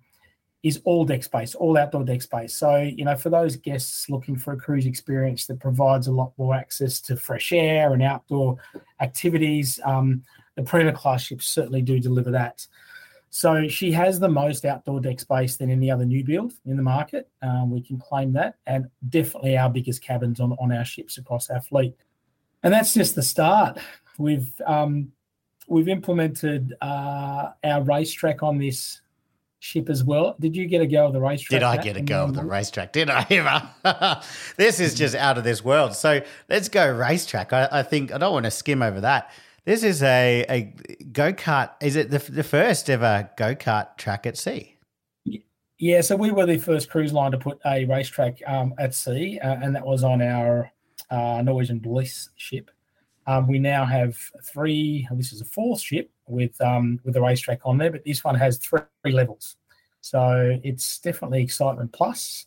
is 0.61 0.81
all 0.83 1.05
deck 1.05 1.23
space, 1.23 1.55
all 1.55 1.77
outdoor 1.77 2.03
deck 2.03 2.21
space. 2.21 2.55
So, 2.55 2.77
you 2.77 3.05
know, 3.05 3.15
for 3.15 3.29
those 3.29 3.55
guests 3.55 4.09
looking 4.09 4.37
for 4.37 4.53
a 4.53 4.57
cruise 4.57 4.85
experience 4.85 5.45
that 5.45 5.59
provides 5.59 6.07
a 6.07 6.11
lot 6.11 6.33
more 6.37 6.53
access 6.53 6.99
to 7.01 7.15
fresh 7.15 7.51
air 7.53 7.93
and 7.93 8.03
outdoor 8.03 8.57
activities, 8.99 9.79
um, 9.85 10.23
the 10.55 10.63
Prima 10.63 10.91
class 10.91 11.23
ships 11.23 11.47
certainly 11.47 11.81
do 11.81 11.99
deliver 11.99 12.31
that. 12.31 12.67
So 13.29 13.67
she 13.67 13.91
has 13.91 14.19
the 14.19 14.27
most 14.27 14.65
outdoor 14.65 14.99
deck 14.99 15.19
space 15.19 15.55
than 15.55 15.69
any 15.69 15.89
other 15.89 16.03
new 16.03 16.23
build 16.23 16.53
in 16.65 16.75
the 16.75 16.83
market. 16.83 17.29
Um, 17.41 17.69
we 17.71 17.81
can 17.81 17.99
claim 17.99 18.33
that, 18.33 18.55
and 18.65 18.89
definitely 19.09 19.57
our 19.57 19.69
biggest 19.69 20.01
cabins 20.01 20.39
on, 20.39 20.53
on 20.59 20.71
our 20.71 20.83
ships 20.83 21.17
across 21.17 21.49
our 21.49 21.61
fleet. 21.61 21.95
And 22.63 22.73
that's 22.73 22.93
just 22.93 23.15
the 23.15 23.21
start. 23.23 23.77
We've 24.17 24.51
um, 24.65 25.11
we've 25.67 25.87
implemented 25.87 26.73
uh, 26.81 27.51
our 27.63 27.83
racetrack 27.83 28.43
on 28.43 28.57
this 28.57 28.99
ship 29.59 29.89
as 29.89 30.03
well. 30.03 30.35
Did 30.39 30.55
you 30.55 30.65
get 30.67 30.81
a 30.81 30.87
go 30.87 31.07
of 31.07 31.13
the 31.13 31.21
racetrack? 31.21 31.59
Did 31.59 31.63
I 31.63 31.77
get 31.77 31.97
a 31.97 32.01
go 32.01 32.23
of 32.23 32.33
the 32.33 32.43
racetrack? 32.43 32.93
Did 32.93 33.09
I 33.09 33.25
ever? 33.29 34.21
this 34.57 34.79
is 34.79 34.95
just 34.95 35.15
out 35.15 35.37
of 35.37 35.43
this 35.43 35.63
world. 35.63 35.95
So 35.95 36.21
let's 36.49 36.69
go 36.69 36.91
racetrack. 36.91 37.53
I, 37.53 37.67
I 37.71 37.83
think 37.83 38.13
I 38.13 38.17
don't 38.17 38.33
want 38.33 38.45
to 38.45 38.51
skim 38.51 38.81
over 38.81 39.01
that. 39.01 39.31
This 39.65 39.83
is 39.83 40.01
a, 40.01 40.45
a 40.49 40.61
go 41.11 41.33
kart. 41.33 41.71
Is 41.81 41.95
it 41.95 42.09
the, 42.09 42.19
the 42.19 42.43
first 42.43 42.89
ever 42.89 43.29
go 43.37 43.55
kart 43.55 43.97
track 43.97 44.25
at 44.25 44.37
sea? 44.37 44.75
Yeah, 45.77 46.01
so 46.01 46.15
we 46.15 46.31
were 46.31 46.45
the 46.45 46.57
first 46.57 46.89
cruise 46.89 47.13
line 47.13 47.31
to 47.31 47.37
put 47.37 47.59
a 47.65 47.85
racetrack 47.85 48.41
um, 48.45 48.73
at 48.77 48.93
sea, 48.93 49.39
uh, 49.39 49.57
and 49.61 49.73
that 49.75 49.85
was 49.85 50.03
on 50.03 50.21
our 50.21 50.69
uh, 51.09 51.41
Norwegian 51.41 51.79
Bliss 51.79 52.29
ship. 52.35 52.69
Um, 53.27 53.47
we 53.47 53.59
now 53.59 53.85
have 53.85 54.17
three. 54.43 55.07
This 55.11 55.31
is 55.31 55.39
a 55.39 55.45
fourth 55.45 55.79
ship 55.79 56.09
with 56.27 56.59
um, 56.61 56.99
with 57.05 57.15
a 57.15 57.21
racetrack 57.21 57.61
on 57.63 57.77
there, 57.77 57.91
but 57.91 58.03
this 58.03 58.23
one 58.23 58.35
has 58.35 58.57
three 58.57 58.81
levels, 59.05 59.55
so 60.01 60.57
it's 60.63 60.99
definitely 60.99 61.41
excitement 61.41 61.91
plus. 61.91 62.45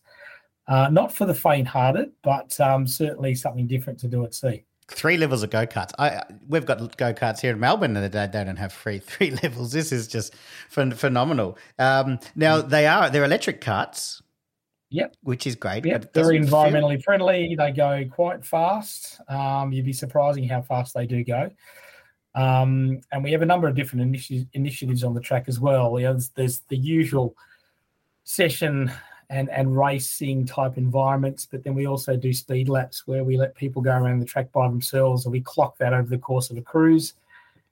Uh, 0.68 0.88
not 0.90 1.12
for 1.12 1.26
the 1.26 1.34
faint-hearted, 1.34 2.12
but 2.22 2.58
um, 2.60 2.86
certainly 2.86 3.34
something 3.34 3.66
different 3.66 3.98
to 3.98 4.08
do 4.08 4.24
at 4.24 4.32
sea 4.32 4.64
three 4.92 5.16
levels 5.16 5.42
of 5.42 5.50
go 5.50 5.66
karts. 5.66 5.92
I 5.98 6.22
we've 6.48 6.66
got 6.66 6.96
go 6.96 7.12
karts 7.12 7.40
here 7.40 7.52
in 7.52 7.60
Melbourne, 7.60 7.96
and 7.96 8.12
they, 8.12 8.26
they 8.26 8.44
don't 8.44 8.56
have 8.56 8.72
three 8.72 8.98
three 9.00 9.30
levels. 9.42 9.72
This 9.72 9.92
is 9.92 10.06
just 10.06 10.34
ph- 10.74 10.94
phenomenal. 10.94 11.58
Um, 11.78 12.18
now 12.36 12.60
they 12.60 12.86
are 12.86 13.10
they're 13.10 13.24
electric 13.24 13.60
carts. 13.60 14.22
Yep, 14.90 15.16
which 15.22 15.46
is 15.46 15.56
great. 15.56 15.86
Yep, 15.86 16.12
they're 16.12 16.26
environmentally 16.26 16.96
feel... 16.96 17.02
friendly. 17.02 17.54
They 17.56 17.72
go 17.72 18.04
quite 18.10 18.44
fast. 18.44 19.20
Um, 19.26 19.72
you'd 19.72 19.86
be 19.86 19.94
surprising 19.94 20.46
how 20.46 20.60
fast 20.60 20.92
they 20.94 21.06
do 21.06 21.24
go. 21.24 21.50
Um, 22.34 23.00
and 23.12 23.22
we 23.22 23.32
have 23.32 23.42
a 23.42 23.46
number 23.46 23.68
of 23.68 23.74
different 23.74 24.10
initi- 24.10 24.46
initiatives 24.54 25.04
on 25.04 25.14
the 25.14 25.20
track 25.20 25.44
as 25.48 25.60
well. 25.60 25.98
You 25.98 26.06
know, 26.06 26.12
there's, 26.12 26.28
there's 26.30 26.60
the 26.68 26.76
usual 26.76 27.36
session 28.24 28.90
and 29.32 29.48
and 29.48 29.76
racing 29.76 30.46
type 30.46 30.76
environments. 30.76 31.46
But 31.46 31.64
then 31.64 31.74
we 31.74 31.86
also 31.86 32.16
do 32.16 32.32
speed 32.32 32.68
laps 32.68 33.06
where 33.06 33.24
we 33.24 33.36
let 33.36 33.54
people 33.54 33.82
go 33.82 33.92
around 33.92 34.20
the 34.20 34.26
track 34.26 34.52
by 34.52 34.68
themselves, 34.68 35.24
and 35.24 35.32
we 35.32 35.40
clock 35.40 35.78
that 35.78 35.94
over 35.94 36.08
the 36.08 36.18
course 36.18 36.50
of 36.50 36.58
a 36.58 36.62
cruise. 36.62 37.14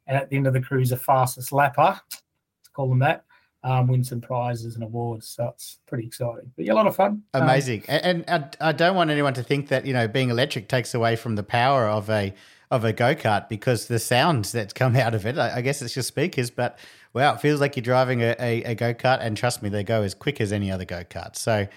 And 0.07 0.17
at 0.17 0.29
the 0.29 0.37
end 0.37 0.47
of 0.47 0.55
the 0.55 0.61
cruise, 0.61 0.91
the 0.91 0.97
fastest 0.97 1.51
lapper, 1.51 2.01
let's 2.11 2.69
call 2.73 2.89
them 2.89 2.99
that, 3.01 3.25
um, 3.63 3.87
win 3.87 4.03
some 4.03 4.21
prizes 4.21 4.75
and 4.75 4.83
awards. 4.83 5.29
So 5.29 5.49
it's 5.49 5.79
pretty 5.87 6.07
exciting. 6.07 6.51
But 6.57 6.65
yeah, 6.65 6.73
a 6.73 6.75
lot 6.75 6.87
of 6.87 6.97
fun. 6.97 7.23
Um, 7.35 7.43
Amazing. 7.43 7.85
Um, 7.89 8.01
and, 8.03 8.25
and 8.27 8.57
I, 8.61 8.71
I, 8.71 8.73
don't 8.73 8.97
want 8.97 9.11
anyone 9.11 9.35
to 9.35 9.43
think 9.43 9.69
that 9.69 9.87
you 9.87 9.93
know 9.93 10.09
being 10.09 10.31
electric 10.31 10.69
takes 10.69 10.95
away 10.95 11.15
from 11.15 11.37
the 11.37 11.43
power 11.43 11.87
of 11.87 12.09
a 12.11 12.35
of 12.71 12.85
a 12.85 12.93
go 12.93 13.15
kart 13.15 13.49
because 13.49 13.89
the 13.89 13.99
sounds 13.99 14.53
that 14.53 14.75
come 14.75 14.97
out 14.97 15.15
of 15.15 15.27
it. 15.27 15.39
I, 15.39 15.57
I, 15.57 15.61
guess 15.61 15.83
it's 15.83 15.95
just 15.95 16.09
speakers, 16.09 16.51
but 16.51 16.79
wow, 17.13 17.35
it 17.35 17.41
feels 17.41 17.61
like 17.61 17.77
you're 17.77 17.83
driving 17.83 18.23
a, 18.23 18.37
a, 18.39 18.63
a 18.63 18.75
go 18.75 18.95
kart. 18.95 19.19
And 19.21 19.37
trust 19.37 19.63
me, 19.63 19.69
they 19.69 19.83
go 19.83 20.03
as 20.03 20.15
quick 20.15 20.41
as 20.41 20.53
any 20.53 20.71
other 20.71 20.85
go 20.85 21.05
kart. 21.05 21.37
So. 21.37 21.69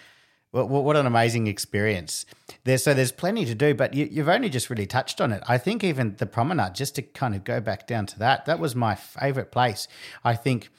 What, 0.52 0.70
what 0.70 0.96
an 0.96 1.08
amazing 1.08 1.48
experience! 1.48 2.28
There, 2.64 2.78
so 2.78 2.94
there's 2.94 3.12
plenty 3.12 3.44
to 3.46 3.56
do, 3.56 3.74
but 3.74 3.96
you, 3.96 4.08
you've 4.12 4.30
only 4.30 4.50
just 4.50 4.70
really 4.70 4.86
touched 4.86 5.20
on 5.20 5.32
it. 5.32 5.42
I 5.48 5.58
think 5.58 5.84
even 5.84 6.16
the 6.18 6.28
promenade, 6.28 6.76
just 6.76 6.94
to 6.94 7.02
kind 7.02 7.34
of 7.34 7.44
go 7.44 7.60
back 7.60 7.88
down 7.88 8.06
to 8.06 8.20
that, 8.20 8.46
that 8.46 8.60
was 8.60 8.76
my 8.76 8.94
favorite 8.94 9.52
place. 9.52 9.88
I 10.24 10.36
think 10.36 10.70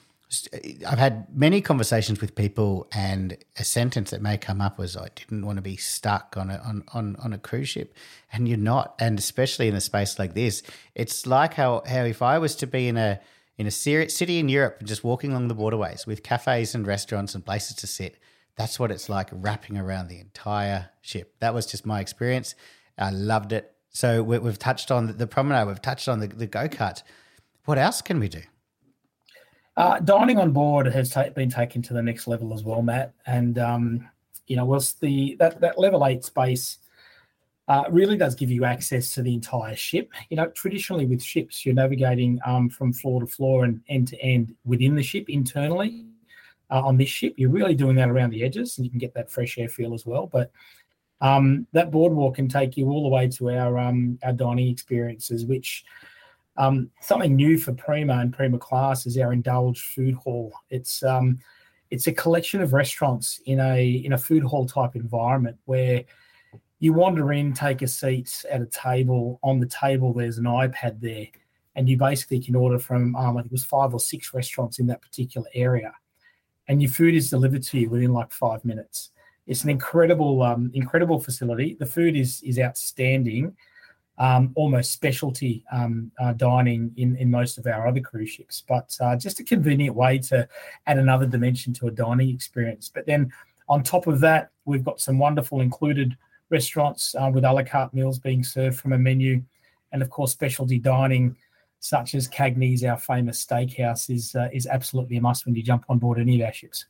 I've 0.87 0.99
had 0.99 1.27
many 1.35 1.61
conversations 1.61 2.21
with 2.21 2.35
people, 2.35 2.87
and 2.93 3.37
a 3.57 3.63
sentence 3.63 4.11
that 4.11 4.21
may 4.21 4.37
come 4.37 4.61
up 4.61 4.77
was, 4.77 4.95
"I 4.95 5.09
didn't 5.15 5.45
want 5.45 5.57
to 5.57 5.61
be 5.61 5.77
stuck 5.77 6.35
on 6.37 6.49
a 6.49 6.57
on, 6.57 6.83
on, 6.93 7.15
on 7.17 7.33
a 7.33 7.37
cruise 7.37 7.69
ship," 7.69 7.93
and 8.31 8.47
you're 8.47 8.57
not. 8.57 8.95
And 8.99 9.19
especially 9.19 9.67
in 9.67 9.75
a 9.75 9.81
space 9.81 10.17
like 10.17 10.33
this, 10.33 10.63
it's 10.93 11.25
like 11.25 11.55
how 11.55 11.83
how 11.87 12.03
if 12.03 12.21
I 12.21 12.37
was 12.39 12.55
to 12.57 12.67
be 12.67 12.87
in 12.87 12.97
a 12.97 13.19
in 13.57 13.67
a 13.67 13.71
city 13.71 14.39
in 14.39 14.49
Europe 14.49 14.77
and 14.79 14.87
just 14.87 15.03
walking 15.03 15.31
along 15.31 15.47
the 15.47 15.53
waterways 15.53 16.05
with 16.05 16.23
cafes 16.23 16.75
and 16.75 16.85
restaurants 16.85 17.33
and 17.35 17.45
places 17.45 17.75
to 17.77 17.87
sit, 17.87 18.17
that's 18.55 18.79
what 18.79 18.91
it's 18.91 19.09
like 19.09 19.29
wrapping 19.31 19.77
around 19.77 20.07
the 20.07 20.19
entire 20.19 20.89
ship. 21.01 21.35
That 21.39 21.53
was 21.53 21.65
just 21.65 21.85
my 21.85 21.99
experience. 22.01 22.55
I 22.97 23.11
loved 23.11 23.53
it. 23.53 23.71
So 23.89 24.23
we, 24.23 24.35
have 24.35 24.59
touched 24.59 24.91
on 24.91 25.17
the 25.17 25.27
promenade. 25.27 25.67
We've 25.67 25.81
touched 25.81 26.09
on 26.09 26.19
the, 26.19 26.27
the 26.27 26.47
go 26.47 26.67
kart. 26.67 27.01
What 27.65 27.77
else 27.77 28.01
can 28.01 28.19
we 28.19 28.27
do? 28.27 28.41
Uh, 29.77 29.99
dining 29.99 30.37
on 30.37 30.51
board 30.51 30.87
has 30.87 31.09
ta- 31.09 31.29
been 31.29 31.49
taken 31.49 31.81
to 31.81 31.93
the 31.93 32.01
next 32.01 32.27
level 32.27 32.53
as 32.53 32.63
well, 32.63 32.81
Matt. 32.81 33.13
And 33.25 33.59
um, 33.59 34.09
you 34.47 34.55
know, 34.55 34.65
whilst 34.65 35.01
the 35.01 35.35
that, 35.39 35.59
that 35.61 35.77
level 35.77 36.05
eight 36.05 36.23
space 36.23 36.77
uh, 37.67 37.83
really 37.89 38.15
does 38.15 38.35
give 38.35 38.51
you 38.51 38.63
access 38.63 39.11
to 39.11 39.21
the 39.21 39.33
entire 39.33 39.75
ship. 39.75 40.11
You 40.29 40.37
know, 40.37 40.47
traditionally 40.47 41.05
with 41.05 41.21
ships, 41.21 41.65
you're 41.65 41.75
navigating 41.75 42.39
um, 42.45 42.69
from 42.69 42.93
floor 42.93 43.21
to 43.21 43.27
floor 43.27 43.65
and 43.65 43.81
end 43.89 44.07
to 44.09 44.21
end 44.21 44.55
within 44.65 44.95
the 44.95 45.03
ship 45.03 45.29
internally. 45.29 46.05
Uh, 46.69 46.81
on 46.81 46.97
this 46.97 47.09
ship, 47.09 47.33
you're 47.37 47.49
really 47.49 47.75
doing 47.75 47.95
that 47.95 48.09
around 48.09 48.31
the 48.31 48.43
edges, 48.43 48.77
and 48.77 48.85
you 48.85 48.89
can 48.89 48.99
get 48.99 49.13
that 49.13 49.31
fresh 49.31 49.57
air 49.57 49.69
feel 49.69 49.93
as 49.93 50.05
well. 50.05 50.27
But 50.27 50.51
um, 51.21 51.67
that 51.73 51.91
boardwalk 51.91 52.35
can 52.35 52.47
take 52.47 52.77
you 52.77 52.89
all 52.89 53.03
the 53.03 53.09
way 53.09 53.27
to 53.29 53.51
our 53.51 53.77
um, 53.77 54.19
our 54.23 54.33
dining 54.33 54.67
experiences, 54.67 55.45
which 55.45 55.85
um, 56.57 56.89
something 57.01 57.35
new 57.35 57.57
for 57.57 57.73
Prima 57.73 58.19
and 58.19 58.33
Prima 58.33 58.57
Class 58.57 59.05
is 59.05 59.17
our 59.17 59.33
Indulge 59.33 59.81
food 59.93 60.15
hall. 60.15 60.53
It's 60.69 61.03
um, 61.03 61.39
it's 61.91 62.07
a 62.07 62.13
collection 62.13 62.61
of 62.61 62.73
restaurants 62.73 63.41
in 63.45 63.59
a 63.59 63.87
in 64.05 64.13
a 64.13 64.17
food 64.17 64.43
hall 64.43 64.65
type 64.65 64.95
environment 64.95 65.57
where 65.65 66.03
you 66.79 66.93
wander 66.93 67.31
in, 67.33 67.53
take 67.53 67.81
a 67.81 67.87
seat 67.87 68.45
at 68.49 68.61
a 68.61 68.65
table. 68.67 69.39
On 69.43 69.59
the 69.59 69.67
table, 69.67 70.13
there's 70.13 70.37
an 70.37 70.45
iPad 70.45 70.99
there, 70.99 71.27
and 71.75 71.89
you 71.89 71.97
basically 71.97 72.39
can 72.39 72.55
order 72.55 72.79
from 72.79 73.15
um, 73.15 73.37
I 73.37 73.41
think 73.41 73.47
it 73.47 73.51
was 73.51 73.65
five 73.65 73.93
or 73.93 73.99
six 73.99 74.33
restaurants 74.33 74.79
in 74.79 74.87
that 74.87 75.01
particular 75.01 75.47
area, 75.53 75.93
and 76.67 76.81
your 76.81 76.91
food 76.91 77.15
is 77.15 77.29
delivered 77.29 77.63
to 77.63 77.79
you 77.79 77.89
within 77.89 78.13
like 78.13 78.31
five 78.31 78.63
minutes. 78.63 79.11
It's 79.47 79.63
an 79.63 79.69
incredible, 79.69 80.41
um, 80.41 80.71
incredible 80.73 81.19
facility. 81.19 81.75
The 81.79 81.85
food 81.85 82.15
is 82.15 82.41
is 82.43 82.59
outstanding 82.59 83.55
um, 84.17 84.51
almost 84.55 84.91
specialty 84.91 85.63
um, 85.71 86.11
uh, 86.19 86.33
dining 86.33 86.93
in, 86.97 87.15
in 87.17 87.29
most 87.29 87.57
of 87.57 87.67
our 87.67 87.87
other 87.87 87.99
cruise 87.99 88.29
ships, 88.29 88.63
but 88.67 88.95
uh, 89.01 89.15
just 89.15 89.39
a 89.39 89.43
convenient 89.43 89.95
way 89.95 90.17
to 90.19 90.47
add 90.87 90.97
another 90.97 91.25
dimension 91.25 91.73
to 91.73 91.87
a 91.87 91.91
dining 91.91 92.29
experience. 92.29 92.89
But 92.93 93.05
then 93.05 93.31
on 93.67 93.83
top 93.83 94.07
of 94.07 94.19
that, 94.21 94.51
we've 94.65 94.83
got 94.83 95.01
some 95.01 95.17
wonderful 95.17 95.61
included 95.61 96.15
restaurants 96.49 97.15
uh, 97.15 97.29
with 97.33 97.43
a 97.43 97.51
la 97.51 97.63
carte 97.63 97.93
meals 97.93 98.19
being 98.19 98.43
served 98.43 98.79
from 98.79 98.93
a 98.93 98.97
menu, 98.97 99.41
and 99.91 100.01
of 100.01 100.09
course, 100.09 100.31
specialty 100.31 100.79
dining 100.79 101.35
such 101.79 102.15
as 102.15 102.27
Cagney's, 102.27 102.83
our 102.83 102.97
famous 102.97 103.45
steakhouse, 103.45 104.09
is 104.09 104.33
uh, 104.35 104.49
is 104.51 104.65
absolutely 104.65 105.17
a 105.17 105.21
must 105.21 105.45
when 105.45 105.55
you 105.55 105.61
jump 105.61 105.85
on 105.89 105.99
board 105.99 106.19
any 106.19 106.41
of 106.41 106.47
our 106.47 106.53
ships. 106.53 106.85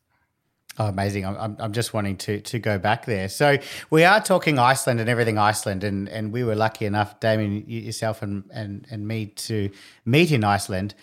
Oh, 0.78 0.88
amazing! 0.88 1.26
I'm, 1.26 1.56
I'm 1.58 1.72
just 1.72 1.94
wanting 1.94 2.18
to 2.18 2.42
to 2.42 2.60
go 2.60 2.78
back 2.78 3.06
there. 3.06 3.30
So 3.30 3.58
we 3.90 4.04
are 4.04 4.20
talking 4.20 4.60
Iceland 4.60 5.00
and 5.00 5.10
everything 5.10 5.38
Iceland, 5.38 5.86
and, 5.86 6.10
and 6.10 6.34
we 6.34 6.44
were 6.44 6.56
lucky 6.56 6.86
enough, 6.86 7.20
Damien, 7.22 7.64
yourself 7.68 8.22
and, 8.22 8.44
and 8.52 8.86
and 8.92 9.08
me, 9.08 9.28
to 9.28 9.70
meet 10.04 10.32
in 10.32 10.44
Iceland. 10.44 10.94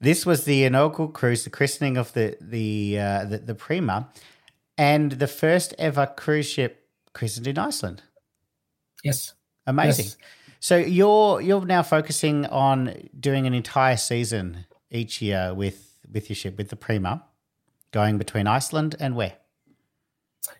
This 0.00 0.26
was 0.26 0.44
the 0.44 0.64
inaugural 0.64 1.08
cruise, 1.08 1.44
the 1.44 1.50
christening 1.50 1.96
of 1.96 2.12
the 2.12 2.36
the 2.40 2.98
uh, 2.98 3.24
the, 3.24 3.38
the 3.38 3.54
Prima, 3.54 4.10
and 4.76 5.12
the 5.12 5.28
first 5.28 5.74
ever 5.78 6.06
cruise 6.06 6.46
ship 6.46 6.86
christened 7.14 7.46
in 7.46 7.56
Iceland. 7.56 8.02
Yes, 9.02 9.32
amazing. 9.66 10.06
Yes. 10.06 10.16
So 10.60 10.76
you're 10.76 11.40
you're 11.40 11.64
now 11.64 11.82
focusing 11.82 12.44
on 12.46 13.08
doing 13.18 13.46
an 13.46 13.54
entire 13.54 13.96
season 13.96 14.66
each 14.90 15.22
year 15.22 15.54
with 15.54 15.98
with 16.12 16.28
your 16.28 16.36
ship 16.36 16.58
with 16.58 16.68
the 16.68 16.76
Prima 16.76 17.24
going 17.92 18.18
between 18.18 18.46
Iceland 18.46 18.96
and 18.98 19.14
where? 19.14 19.34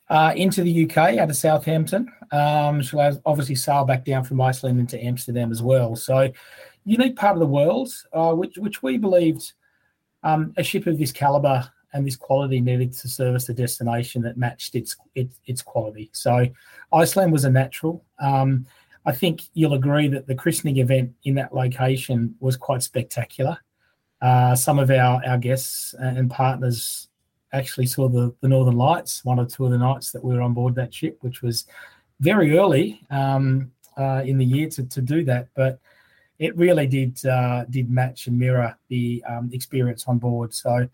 Uh, 0.08 0.32
into 0.36 0.62
the 0.62 0.84
UK 0.84 1.18
out 1.18 1.30
of 1.30 1.36
Southampton. 1.36 2.12
Um, 2.30 2.82
she'll 2.82 3.20
obviously 3.26 3.54
sail 3.56 3.84
back 3.84 4.04
down 4.04 4.24
from 4.24 4.40
Iceland 4.40 4.78
into 4.78 5.02
Amsterdam 5.02 5.50
as 5.50 5.62
well. 5.62 5.96
So, 5.96 6.30
unique 6.84 7.16
part 7.16 7.34
of 7.34 7.40
the 7.40 7.46
world, 7.46 7.90
uh, 8.12 8.32
which 8.32 8.56
which 8.58 8.82
we 8.82 8.98
believed 8.98 9.52
um, 10.22 10.52
a 10.56 10.62
ship 10.62 10.86
of 10.86 10.98
this 10.98 11.12
caliber 11.12 11.68
and 11.94 12.06
this 12.06 12.16
quality 12.16 12.60
needed 12.60 12.92
to 12.92 13.08
service 13.08 13.48
a 13.48 13.54
destination 13.54 14.22
that 14.22 14.36
matched 14.36 14.74
its 14.74 14.96
its, 15.14 15.40
its 15.46 15.62
quality. 15.62 16.10
So, 16.12 16.46
Iceland 16.92 17.32
was 17.32 17.44
a 17.44 17.50
natural. 17.50 18.04
Um, 18.20 18.66
I 19.04 19.12
think 19.12 19.42
you'll 19.54 19.74
agree 19.74 20.08
that 20.08 20.26
the 20.26 20.34
christening 20.34 20.76
event 20.76 21.12
in 21.24 21.34
that 21.34 21.54
location 21.54 22.36
was 22.38 22.56
quite 22.56 22.82
spectacular. 22.82 23.58
Uh, 24.20 24.54
some 24.54 24.78
of 24.78 24.90
our, 24.90 25.20
our 25.26 25.38
guests 25.38 25.94
and 25.98 26.30
partners 26.30 27.08
actually 27.52 27.86
saw 27.86 28.08
the, 28.08 28.34
the 28.40 28.48
Northern 28.48 28.76
Lights 28.76 29.24
one 29.24 29.38
or 29.38 29.46
two 29.46 29.64
of 29.64 29.70
the 29.70 29.78
nights 29.78 30.10
that 30.12 30.24
we 30.24 30.34
were 30.34 30.42
on 30.42 30.54
board 30.54 30.74
that 30.74 30.92
ship, 30.92 31.18
which 31.20 31.42
was 31.42 31.66
very 32.20 32.56
early 32.56 33.04
um, 33.10 33.70
uh, 33.98 34.22
in 34.24 34.38
the 34.38 34.44
year 34.44 34.68
to, 34.70 34.84
to 34.84 35.02
do 35.02 35.24
that. 35.24 35.48
But 35.54 35.78
it 36.38 36.56
really 36.56 36.86
did 36.86 37.24
uh, 37.26 37.64
did 37.70 37.90
match 37.90 38.26
and 38.26 38.38
mirror 38.38 38.76
the 38.88 39.22
um, 39.28 39.50
experience 39.52 40.04
on 40.08 40.18
board. 40.18 40.52
So, 40.52 40.88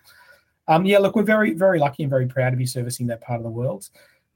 um, 0.67 0.85
yeah, 0.85 0.99
look, 0.99 1.17
we're 1.17 1.23
very 1.23 1.55
very 1.55 1.79
lucky 1.79 2.03
and 2.03 2.11
very 2.11 2.27
proud 2.27 2.51
to 2.51 2.57
be 2.57 2.67
servicing 2.67 3.07
that 3.07 3.21
part 3.21 3.39
of 3.39 3.45
the 3.45 3.51
world. 3.51 3.89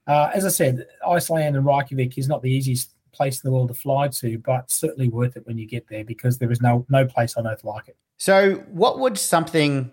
Uh, 0.06 0.30
as 0.34 0.44
I 0.44 0.48
said, 0.48 0.86
Iceland 1.06 1.56
and 1.56 1.64
Reykjavik 1.64 2.18
is 2.18 2.28
not 2.28 2.42
the 2.42 2.50
easiest 2.50 2.94
place 3.12 3.42
in 3.42 3.48
the 3.48 3.54
world 3.54 3.68
to 3.68 3.74
fly 3.74 4.08
to, 4.08 4.38
but 4.38 4.70
certainly 4.70 5.08
worth 5.08 5.36
it 5.36 5.46
when 5.46 5.58
you 5.58 5.66
get 5.66 5.86
there 5.88 6.04
because 6.04 6.38
there 6.38 6.50
is 6.50 6.60
no 6.60 6.86
no 6.88 7.04
place 7.04 7.36
on 7.36 7.46
earth 7.46 7.64
like 7.64 7.88
it. 7.88 7.96
So, 8.16 8.54
what 8.70 8.98
would 9.00 9.18
something 9.18 9.90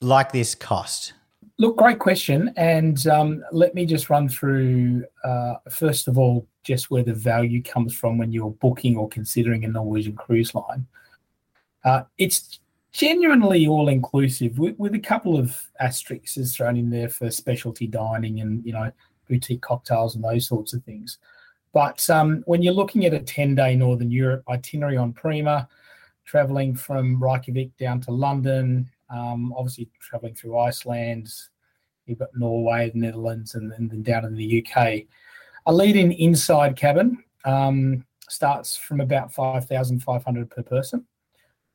like 0.00 0.32
this 0.32 0.54
cost? 0.54 1.14
Look, 1.60 1.76
great 1.76 1.98
question. 1.98 2.54
And 2.56 3.06
um, 3.06 3.44
let 3.52 3.74
me 3.74 3.84
just 3.84 4.08
run 4.08 4.30
through, 4.30 5.04
uh, 5.22 5.56
first 5.70 6.08
of 6.08 6.16
all, 6.16 6.48
just 6.64 6.90
where 6.90 7.02
the 7.02 7.12
value 7.12 7.62
comes 7.62 7.94
from 7.94 8.16
when 8.16 8.32
you're 8.32 8.52
booking 8.52 8.96
or 8.96 9.10
considering 9.10 9.66
a 9.66 9.68
Norwegian 9.68 10.16
cruise 10.16 10.54
line. 10.54 10.86
Uh, 11.84 12.04
it's 12.16 12.60
genuinely 12.92 13.66
all 13.66 13.90
inclusive 13.90 14.58
with, 14.58 14.74
with, 14.78 14.94
a 14.94 14.98
couple 14.98 15.38
of 15.38 15.60
asterisks 15.80 16.56
thrown 16.56 16.78
in 16.78 16.88
there 16.88 17.10
for 17.10 17.30
specialty 17.30 17.86
dining 17.86 18.40
and, 18.40 18.64
you 18.64 18.72
know, 18.72 18.90
boutique 19.28 19.60
cocktails 19.60 20.14
and 20.14 20.24
those 20.24 20.46
sorts 20.46 20.72
of 20.72 20.82
things. 20.84 21.18
But 21.74 22.08
um, 22.08 22.42
when 22.46 22.62
you're 22.62 22.72
looking 22.72 23.04
at 23.04 23.12
a 23.12 23.20
10 23.20 23.54
day 23.54 23.76
Northern 23.76 24.10
Europe 24.10 24.44
itinerary 24.48 24.96
on 24.96 25.12
Prima, 25.12 25.68
traveling 26.24 26.74
from 26.74 27.22
Reykjavik 27.22 27.76
down 27.76 28.00
to 28.00 28.12
London, 28.12 28.88
um, 29.10 29.52
obviously, 29.56 29.88
traveling 30.00 30.34
through 30.34 30.58
Iceland, 30.58 31.32
you've 32.06 32.18
got 32.18 32.28
Norway, 32.34 32.90
the 32.90 32.98
Netherlands, 32.98 33.54
and, 33.54 33.72
then 33.72 34.02
down 34.02 34.24
in 34.24 34.34
the 34.34 34.64
UK. 34.64 35.02
A 35.66 35.72
lead-in 35.72 36.12
inside 36.12 36.76
cabin 36.76 37.22
um, 37.44 38.04
starts 38.28 38.76
from 38.76 39.00
about 39.00 39.32
five 39.32 39.66
thousand 39.66 40.00
five 40.00 40.24
hundred 40.24 40.50
per 40.50 40.62
person, 40.62 41.06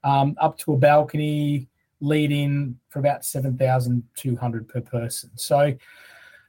um, 0.04 0.36
up 0.40 0.58
to 0.60 0.74
a 0.74 0.78
balcony 0.78 1.68
lead-in 2.02 2.78
for 2.90 3.00
about 3.00 3.26
seven 3.26 3.58
thousand 3.58 4.04
two 4.16 4.36
hundred 4.36 4.68
per 4.68 4.82
person. 4.82 5.30
So, 5.36 5.74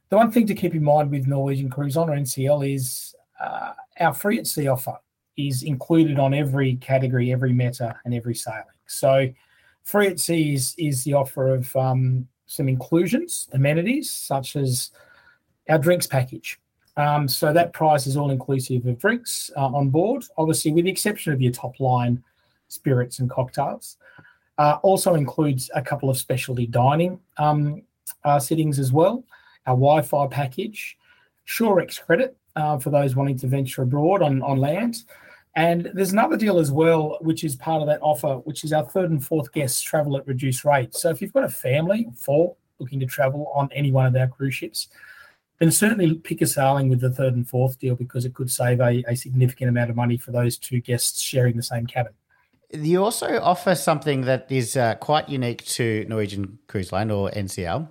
the 0.09 0.17
one 0.17 0.31
thing 0.31 0.47
to 0.47 0.55
keep 0.55 0.75
in 0.75 0.85
mind 0.85 1.11
with 1.11 1.27
Norwegian 1.27 1.69
Cruise 1.69 1.97
Line 1.97 2.11
or 2.11 2.17
NCL 2.17 2.75
is 2.75 3.15
uh, 3.41 3.73
our 4.01 4.15
free 4.15 4.39
at 4.39 4.47
sea 4.47 4.69
offer 4.69 4.97
is 5.37 5.63
included 5.63 6.19
on 6.19 6.33
every 6.33 6.77
category, 6.77 7.33
every 7.33 7.53
meta, 7.53 7.99
and 8.05 8.15
every 8.15 8.35
sailing. 8.35 8.65
So 8.87 9.29
Free 9.87 10.09
at 10.09 10.19
Sea 10.19 10.53
is, 10.55 10.75
is 10.79 11.05
the 11.05 11.15
offer 11.15 11.55
of 11.55 11.75
um, 11.77 12.27
some 12.47 12.69
inclusions, 12.69 13.49
amenities, 13.53 14.11
such 14.11 14.57
as 14.57 14.91
our 15.69 15.79
drinks 15.79 16.09
package. 16.09 16.59
Um, 16.97 17.29
so 17.29 17.53
that 17.53 17.73
price 17.73 18.09
is 18.09 18.17
all 18.17 18.33
inclusive 18.33 18.85
of 18.87 18.99
drinks 18.99 19.49
uh, 19.57 19.67
on 19.67 19.91
board, 19.91 20.25
obviously, 20.39 20.73
with 20.73 20.87
the 20.87 20.91
exception 20.91 21.33
of 21.33 21.41
your 21.41 21.53
top 21.53 21.79
line 21.79 22.21
spirits 22.67 23.21
and 23.21 23.31
cocktails. 23.31 23.97
Uh, 24.59 24.79
also 24.83 25.15
includes 25.15 25.71
a 25.73 25.83
couple 25.83 26.11
of 26.11 26.17
specialty 26.17 26.67
dining 26.67 27.21
um, 27.37 27.81
uh, 28.25 28.41
sittings 28.41 28.81
as 28.81 28.93
well, 28.93 29.23
our 29.67 29.75
Wi-Fi 29.75 30.27
package, 30.27 30.99
Shorex 31.47 32.05
credit 32.05 32.37
uh, 32.57 32.77
for 32.77 32.91
those 32.91 33.15
wanting 33.15 33.39
to 33.39 33.47
venture 33.47 33.83
abroad 33.83 34.21
on, 34.21 34.43
on 34.43 34.59
land. 34.59 35.05
And 35.57 35.91
there's 35.95 36.13
another 36.13 36.37
deal 36.37 36.59
as 36.59 36.71
well, 36.71 37.17
which 37.23 37.43
is 37.43 37.57
part 37.57 37.81
of 37.81 37.89
that 37.89 38.01
offer, 38.03 38.35
which 38.45 38.63
is 38.63 38.75
our 38.75 38.85
third 38.85 39.11
and 39.11 39.25
fourth 39.25 39.51
guests 39.53 39.81
travel 39.81 40.19
at 40.19 40.27
reduced 40.27 40.67
rates. 40.67 41.01
So 41.01 41.09
if 41.09 41.23
you've 41.23 41.33
got 41.33 41.45
a 41.45 41.49
family, 41.49 42.09
four, 42.15 42.55
looking 42.79 43.01
to 43.01 43.07
travel 43.07 43.51
on 43.55 43.71
any 43.73 43.91
one 43.91 44.05
of 44.05 44.15
our 44.15 44.29
cruise 44.29 44.55
ships, 44.55 44.89
then 45.59 45.73
certainly 45.73 46.15
pick 46.17 46.43
a 46.43 46.47
sailing 46.47 46.91
with 46.91 47.01
the 47.01 47.11
third 47.11 47.35
and 47.35 47.49
fourth 47.49 47.79
deal 47.79 47.95
because 47.95 48.27
it 48.27 48.35
could 48.35 48.51
save 48.51 48.81
a, 48.81 49.03
a 49.09 49.17
significant 49.17 49.71
amount 49.71 49.89
of 49.89 49.97
money 49.97 50.19
for 50.19 50.31
those 50.31 50.59
two 50.59 50.79
guests 50.81 51.23
sharing 51.23 51.57
the 51.57 51.63
same 51.63 51.87
cabin. 51.87 52.13
You 52.71 53.03
also 53.03 53.41
offer 53.41 53.75
something 53.75 54.23
that 54.23 54.47
is 54.51 54.77
uh, 54.77 54.97
quite 54.97 55.31
unique 55.31 55.65
to 55.65 56.05
Norwegian 56.07 56.59
Cruise 56.69 56.93
Line 56.93 57.11
or 57.11 57.31
NCL, 57.31 57.89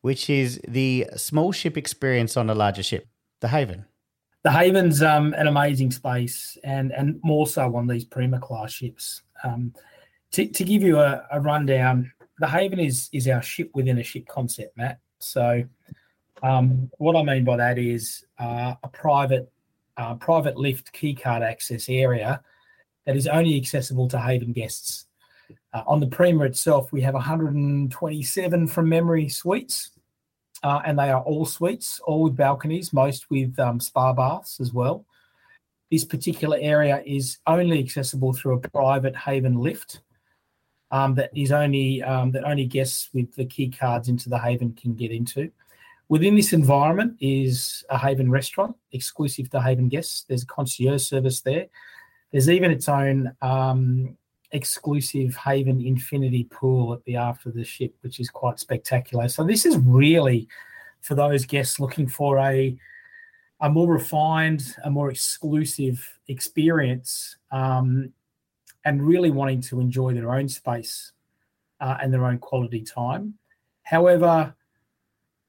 which 0.00 0.28
is 0.28 0.60
the 0.66 1.06
small 1.14 1.52
ship 1.52 1.76
experience 1.76 2.36
on 2.36 2.50
a 2.50 2.54
larger 2.54 2.82
ship, 2.82 3.06
the 3.40 3.48
Haven. 3.48 3.84
The 4.46 4.52
Haven's 4.52 5.02
um, 5.02 5.34
an 5.34 5.48
amazing 5.48 5.90
space, 5.90 6.56
and 6.62 6.92
and 6.92 7.18
more 7.24 7.48
so 7.48 7.74
on 7.74 7.88
these 7.88 8.04
Prima 8.04 8.38
class 8.38 8.70
ships. 8.72 9.22
Um, 9.42 9.74
to, 10.30 10.46
to 10.46 10.62
give 10.62 10.82
you 10.82 11.00
a, 11.00 11.26
a 11.32 11.40
rundown, 11.40 12.12
the 12.38 12.46
Haven 12.46 12.78
is 12.78 13.08
is 13.12 13.26
our 13.26 13.42
ship 13.42 13.70
within 13.74 13.98
a 13.98 14.04
ship 14.04 14.28
concept, 14.28 14.76
Matt. 14.76 15.00
So, 15.18 15.64
um, 16.44 16.88
what 16.98 17.16
I 17.16 17.24
mean 17.24 17.42
by 17.42 17.56
that 17.56 17.76
is 17.76 18.24
uh, 18.38 18.74
a 18.84 18.88
private 18.88 19.50
uh, 19.96 20.14
private 20.14 20.56
lift 20.56 20.92
keycard 20.92 21.42
access 21.42 21.88
area 21.88 22.40
that 23.04 23.16
is 23.16 23.26
only 23.26 23.56
accessible 23.56 24.06
to 24.10 24.20
Haven 24.20 24.52
guests. 24.52 25.06
Uh, 25.72 25.82
on 25.88 25.98
the 25.98 26.06
Prima 26.06 26.44
itself, 26.44 26.92
we 26.92 27.00
have 27.00 27.14
127 27.14 28.68
from 28.68 28.88
memory 28.88 29.28
suites, 29.28 29.90
uh, 30.66 30.82
and 30.84 30.98
they 30.98 31.10
are 31.10 31.22
all 31.22 31.46
suites, 31.46 32.00
all 32.00 32.24
with 32.24 32.36
balconies, 32.36 32.92
most 32.92 33.30
with 33.30 33.56
um, 33.60 33.78
spa 33.78 34.12
baths 34.12 34.58
as 34.58 34.72
well. 34.72 35.04
This 35.92 36.04
particular 36.04 36.58
area 36.60 37.04
is 37.06 37.38
only 37.46 37.78
accessible 37.78 38.32
through 38.32 38.54
a 38.54 38.68
private 38.70 39.14
Haven 39.14 39.60
lift 39.60 40.00
um, 40.90 41.14
that 41.14 41.30
is 41.36 41.52
only 41.52 42.02
um, 42.02 42.32
that 42.32 42.42
only 42.42 42.64
guests 42.64 43.10
with 43.14 43.32
the 43.36 43.44
key 43.44 43.70
cards 43.70 44.08
into 44.08 44.28
the 44.28 44.40
Haven 44.40 44.72
can 44.72 44.96
get 44.96 45.12
into. 45.12 45.52
Within 46.08 46.34
this 46.34 46.52
environment 46.52 47.16
is 47.20 47.84
a 47.88 47.96
Haven 47.96 48.28
restaurant 48.28 48.74
exclusive 48.90 49.48
to 49.50 49.62
Haven 49.62 49.88
guests. 49.88 50.24
There's 50.26 50.42
a 50.42 50.46
concierge 50.46 51.04
service 51.04 51.42
there. 51.42 51.66
There's 52.32 52.50
even 52.50 52.72
its 52.72 52.88
own 52.88 53.36
um, 53.40 54.18
exclusive 54.52 55.34
Haven 55.36 55.80
Infinity 55.80 56.44
pool 56.44 56.92
at 56.92 57.04
the 57.04 57.16
aft 57.16 57.46
of 57.46 57.54
the 57.54 57.64
ship, 57.64 57.94
which 58.00 58.20
is 58.20 58.30
quite 58.30 58.58
spectacular. 58.58 59.28
So 59.28 59.44
this 59.44 59.66
is 59.66 59.76
really 59.78 60.48
for 61.00 61.14
those 61.14 61.44
guests 61.44 61.80
looking 61.80 62.08
for 62.08 62.38
a 62.38 62.76
a 63.60 63.70
more 63.70 63.90
refined, 63.90 64.76
a 64.84 64.90
more 64.90 65.10
exclusive 65.10 66.18
experience, 66.28 67.36
um, 67.50 68.12
and 68.84 69.02
really 69.02 69.30
wanting 69.30 69.62
to 69.62 69.80
enjoy 69.80 70.12
their 70.12 70.34
own 70.34 70.48
space 70.48 71.12
uh, 71.80 71.96
and 72.02 72.12
their 72.12 72.26
own 72.26 72.38
quality 72.38 72.82
time. 72.82 73.34
However, 73.82 74.54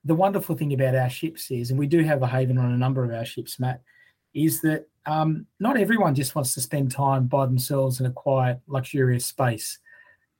the 0.05 0.15
wonderful 0.15 0.55
thing 0.55 0.73
about 0.73 0.95
our 0.95 1.09
ships 1.09 1.51
is, 1.51 1.69
and 1.69 1.77
we 1.77 1.85
do 1.87 2.01
have 2.03 2.21
a 2.21 2.27
haven 2.27 2.57
on 2.57 2.71
a 2.71 2.77
number 2.77 3.03
of 3.03 3.11
our 3.11 3.25
ships, 3.25 3.59
Matt, 3.59 3.81
is 4.33 4.61
that 4.61 4.87
um, 5.07 5.45
not 5.59 5.77
everyone 5.77 6.13
just 6.13 6.35
wants 6.35 6.53
to 6.53 6.61
spend 6.61 6.91
time 6.91 7.27
by 7.27 7.45
themselves 7.45 8.01
in 8.01 8.05
a 8.05 8.11
quiet, 8.11 8.59
luxurious 8.67 9.25
space. 9.25 9.79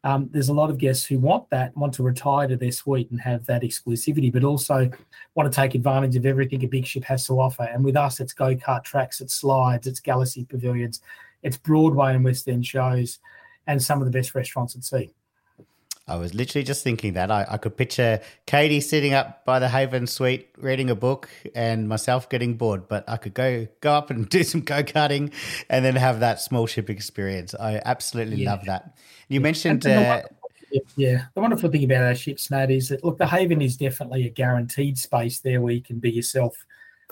Um, 0.04 0.30
there's 0.32 0.50
a 0.50 0.54
lot 0.54 0.70
of 0.70 0.78
guests 0.78 1.06
who 1.06 1.20
want 1.20 1.50
that, 1.50 1.76
want 1.76 1.94
to 1.96 2.04
retire 2.04 2.48
to 2.48 2.56
their 2.58 2.72
suite 2.72 3.10
and 3.10 3.20
have 3.22 3.46
that 3.48 3.64
exclusivity, 3.64 4.32
but 4.32 4.44
also 4.44 4.90
want 5.36 5.52
to 5.52 5.56
take 5.56 5.74
advantage 5.74 6.16
of 6.18 6.26
everything 6.26 6.64
a 6.64 6.68
big 6.68 6.86
ship 6.86 7.06
has 7.06 7.26
to 7.28 7.40
offer. 7.40 7.64
And 7.64 7.84
with 7.84 7.96
us, 7.96 8.20
it's 8.20 8.34
go 8.34 8.56
kart 8.56 8.84
tracks, 8.84 9.22
it's 9.22 9.34
slides, 9.34 9.88
it's 9.88 10.02
galaxy 10.02 10.46
pavilions, 10.46 11.02
it's 11.44 11.58
Broadway 11.58 12.14
and 12.14 12.24
West 12.24 12.48
End 12.48 12.66
shows, 12.66 13.20
and 13.68 13.82
some 13.82 14.00
of 14.00 14.06
the 14.06 14.12
best 14.12 14.36
restaurants 14.36 14.76
at 14.76 14.84
sea. 14.84 15.14
I 16.08 16.16
was 16.16 16.34
literally 16.34 16.64
just 16.64 16.84
thinking 16.84 17.14
that. 17.14 17.30
I, 17.30 17.46
I 17.50 17.58
could 17.58 17.76
picture 17.76 18.22
Katie 18.46 18.80
sitting 18.80 19.14
up 19.14 19.44
by 19.44 19.60
the 19.60 19.68
Haven 19.68 20.08
Suite 20.08 20.48
reading 20.58 20.90
a 20.90 20.96
book 20.96 21.30
and 21.54 21.90
myself 21.90 22.30
getting 22.30 22.56
bored, 22.56 22.88
but 22.88 23.04
I 23.10 23.18
could 23.18 23.34
go 23.34 23.68
go 23.82 23.94
up 23.94 24.10
and 24.10 24.28
do 24.30 24.44
some 24.44 24.62
go 24.62 24.84
karting 24.84 25.34
and 25.70 25.84
then 25.84 25.96
have 25.96 26.22
that 26.22 26.40
small 26.40 26.66
ship 26.66 26.90
experience. 26.90 27.54
I 27.60 27.82
absolutely 27.84 28.38
yeah. 28.38 28.52
love 28.52 28.66
that. 28.66 28.98
You 29.28 29.40
yeah. 29.40 29.44
mentioned. 29.44 29.86
Uh, 29.86 30.24
yeah, 30.96 31.26
the 31.34 31.42
wonderful 31.42 31.70
thing 31.70 31.86
about 31.86 32.04
our 32.04 32.16
ships, 32.16 32.52
Matt, 32.52 32.72
is 32.72 32.90
that 32.90 33.04
look, 33.04 33.18
the 33.18 33.28
Haven 33.28 33.62
is 33.62 33.78
definitely 33.78 34.26
a 34.28 34.30
guaranteed 34.30 34.98
space 34.98 35.40
there 35.40 35.62
where 35.62 35.74
you 35.74 35.82
can 35.82 36.00
be 36.00 36.12
yourself. 36.12 36.66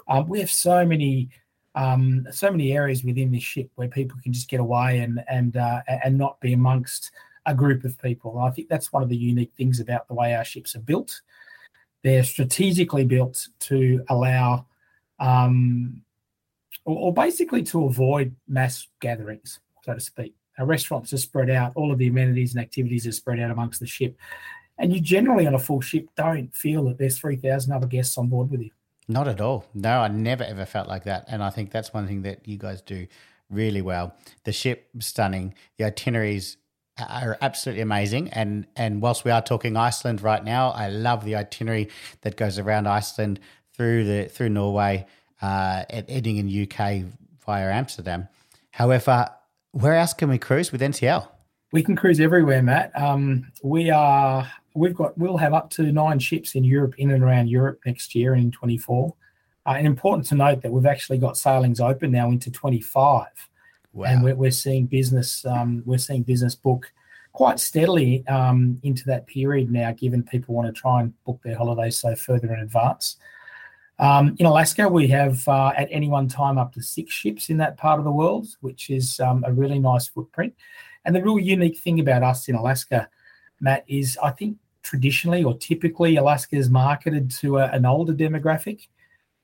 Um, 0.08 0.28
we 0.28 0.40
have 0.40 0.52
so 0.52 0.86
many 0.86 1.30
um, 1.76 2.26
so 2.32 2.50
many 2.50 2.72
areas 2.72 3.04
within 3.04 3.32
this 3.32 3.44
ship 3.44 3.70
where 3.76 3.88
people 3.88 4.18
can 4.24 4.32
just 4.32 4.50
get 4.50 4.60
away 4.60 5.00
and 5.00 5.24
and 5.28 5.58
uh, 5.58 5.82
and 5.88 6.18
not 6.18 6.40
be 6.40 6.54
amongst 6.54 7.12
a 7.46 7.54
group 7.54 7.84
of 7.84 7.98
people. 8.00 8.40
I 8.40 8.52
think 8.52 8.70
that's 8.70 8.92
one 8.92 9.04
of 9.04 9.10
the 9.10 9.18
unique 9.18 9.52
things 9.58 9.80
about 9.80 10.08
the 10.08 10.14
way 10.14 10.36
our 10.36 10.46
ships 10.46 10.76
are 10.76 10.82
built. 10.82 11.22
They're 12.04 12.24
strategically 12.24 13.06
built 13.06 13.48
to 13.62 14.04
allow, 14.10 14.68
um, 15.20 16.02
or, 16.86 17.08
or 17.08 17.14
basically 17.14 17.64
to 17.64 17.86
avoid 17.86 18.36
mass 18.48 18.88
gatherings, 19.02 19.60
so 19.84 19.94
to 19.94 20.00
speak. 20.00 20.36
Our 20.58 20.66
restaurants 20.66 21.12
are 21.14 21.18
spread 21.18 21.50
out, 21.50 21.74
all 21.76 21.92
of 21.92 21.98
the 21.98 22.08
amenities 22.08 22.56
and 22.56 22.64
activities 22.64 23.06
are 23.08 23.12
spread 23.12 23.40
out 23.40 23.52
amongst 23.52 23.80
the 23.80 23.88
ship. 23.88 24.16
And 24.78 24.94
you 24.94 25.00
generally, 25.00 25.48
on 25.48 25.56
a 25.56 25.60
full 25.60 25.82
ship, 25.82 26.08
don't 26.16 26.54
feel 26.56 26.86
that 26.86 26.98
there's 26.98 27.18
3,000 27.18 27.72
other 27.72 27.88
guests 27.88 28.18
on 28.18 28.28
board 28.28 28.52
with 28.52 28.62
you. 28.62 28.72
Not 29.08 29.28
at 29.28 29.42
all. 29.42 29.66
No, 29.74 30.02
I 30.02 30.08
never 30.08 30.44
ever 30.44 30.66
felt 30.66 30.88
like 30.88 31.04
that. 31.04 31.26
And 31.28 31.44
I 31.44 31.50
think 31.50 31.72
that's 31.72 31.94
one 31.94 32.08
thing 32.08 32.24
that 32.24 32.48
you 32.48 32.58
guys 32.58 32.82
do 32.82 33.08
really 33.50 33.82
well. 33.82 34.16
The 34.44 34.52
ship 34.52 34.90
stunning, 35.00 35.54
the 35.78 35.86
itineraries 35.86 36.58
are 36.98 37.38
absolutely 37.42 37.82
amazing. 37.82 38.30
And 38.30 38.68
and 38.76 39.02
whilst 39.02 39.26
we 39.26 39.32
are 39.32 39.42
talking 39.42 39.76
Iceland 39.78 40.22
right 40.22 40.44
now, 40.44 40.70
I 40.72 40.90
love 40.90 41.26
the 41.26 41.36
itinerary 41.36 41.90
that 42.22 42.38
goes 42.38 42.58
around 42.58 42.88
Iceland 42.88 43.40
through 43.74 44.06
the 44.06 44.30
through 44.30 44.50
Norway, 44.50 45.06
uh, 45.42 45.84
ending 45.90 46.38
in 46.38 46.64
UK 46.64 47.04
via 47.46 47.72
Amsterdam. 47.72 48.28
However, 48.72 49.30
where 49.72 49.96
else 49.96 50.14
can 50.14 50.30
we 50.30 50.38
cruise 50.38 50.72
with 50.72 50.82
NCL? 50.82 51.28
We 51.72 51.84
can 51.84 51.96
cruise 51.96 52.20
everywhere, 52.20 52.62
Matt. 52.62 52.92
Um, 53.00 53.52
we 53.64 53.90
are 53.90 54.50
we've 54.74 54.96
got 54.96 55.18
we'll 55.18 55.38
have 55.38 55.54
up 55.54 55.70
to 55.72 55.84
nine 55.92 56.20
ships 56.20 56.56
in 56.56 56.64
Europe, 56.64 56.96
in 56.98 57.12
and 57.12 57.24
around 57.24 57.50
Europe 57.50 57.80
next 57.86 58.16
year 58.16 58.36
in 58.36 58.52
24. 58.52 59.14
Uh, 59.68 59.72
and 59.72 59.88
important 59.88 60.28
to 60.28 60.36
note 60.36 60.62
that 60.62 60.72
we've 60.72 60.86
actually 60.86 61.18
got 61.18 61.36
sailings 61.36 61.80
open 61.80 62.12
now 62.12 62.30
into 62.30 62.52
25. 62.52 63.26
Wow. 63.96 64.08
And 64.08 64.24
we're, 64.24 64.36
we're 64.36 64.52
seeing 64.52 64.88
business, 64.88 65.46
um, 65.46 65.82
we're 65.86 65.98
seeing 65.98 66.24
business 66.24 66.54
book 66.54 66.92
quite 67.32 67.60
steadily 67.60 68.28
um, 68.28 68.78
into 68.84 69.06
that 69.06 69.26
period 69.26 69.72
now, 69.72 69.94
given 69.94 70.22
people 70.22 70.54
want 70.54 70.68
to 70.68 70.80
try 70.80 71.02
and 71.02 71.14
book 71.24 71.40
their 71.44 71.58
holidays 71.58 71.98
so 71.98 72.14
further 72.16 72.54
in 72.54 72.60
advance. 72.60 73.16
Um, 73.98 74.36
in 74.38 74.46
Alaska, 74.46 74.88
we 74.90 75.08
have 75.08 75.48
uh, 75.48 75.72
at 75.78 75.88
any 75.90 76.10
one 76.10 76.28
time 76.28 76.58
up 76.58 76.74
to 76.74 76.82
six 76.82 77.14
ships 77.14 77.50
in 77.50 77.56
that 77.58 77.78
part 77.78 77.98
of 77.98 78.04
the 78.04 78.12
world, 78.12 78.48
which 78.60 78.90
is 78.90 79.22
um, 79.22 79.46
a 79.48 79.54
really 79.54 79.80
nice 79.80 80.10
footprint. 80.10 80.54
And 81.06 81.16
the 81.16 81.24
real 81.24 81.40
unique 81.40 81.80
thing 81.80 82.02
about 82.02 82.22
us 82.22 82.50
in 82.50 82.56
Alaska, 82.56 83.08
Matt, 83.62 83.86
is 83.88 84.18
I 84.22 84.32
think 84.32 84.58
traditionally 84.84 85.46
or 85.46 85.58
typically 85.58 86.18
Alaska 86.18 86.58
is 86.58 86.70
marketed 86.70 87.32
to 87.32 87.60
a, 87.60 87.68
an 87.68 87.86
older 87.86 88.14
demographic. 88.14 88.88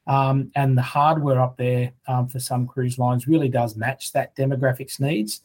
Um, 0.07 0.51
and 0.55 0.77
the 0.77 0.81
hardware 0.81 1.39
up 1.39 1.57
there 1.57 1.93
um, 2.07 2.27
for 2.27 2.39
some 2.39 2.67
cruise 2.67 2.97
lines 2.97 3.27
really 3.27 3.49
does 3.49 3.75
match 3.75 4.11
that 4.13 4.35
demographics 4.35 4.99
needs. 4.99 5.41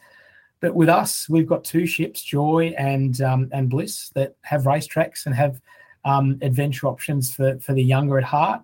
But 0.60 0.74
with 0.74 0.88
us, 0.88 1.28
we've 1.28 1.46
got 1.46 1.64
two 1.64 1.86
ships, 1.86 2.22
Joy 2.22 2.74
and 2.78 3.20
um, 3.20 3.50
and 3.52 3.68
Bliss, 3.68 4.10
that 4.10 4.36
have 4.42 4.62
racetracks 4.62 5.26
and 5.26 5.34
have 5.34 5.60
um, 6.04 6.38
adventure 6.40 6.86
options 6.86 7.34
for 7.34 7.58
for 7.58 7.74
the 7.74 7.82
younger 7.82 8.18
at 8.18 8.24
heart, 8.24 8.62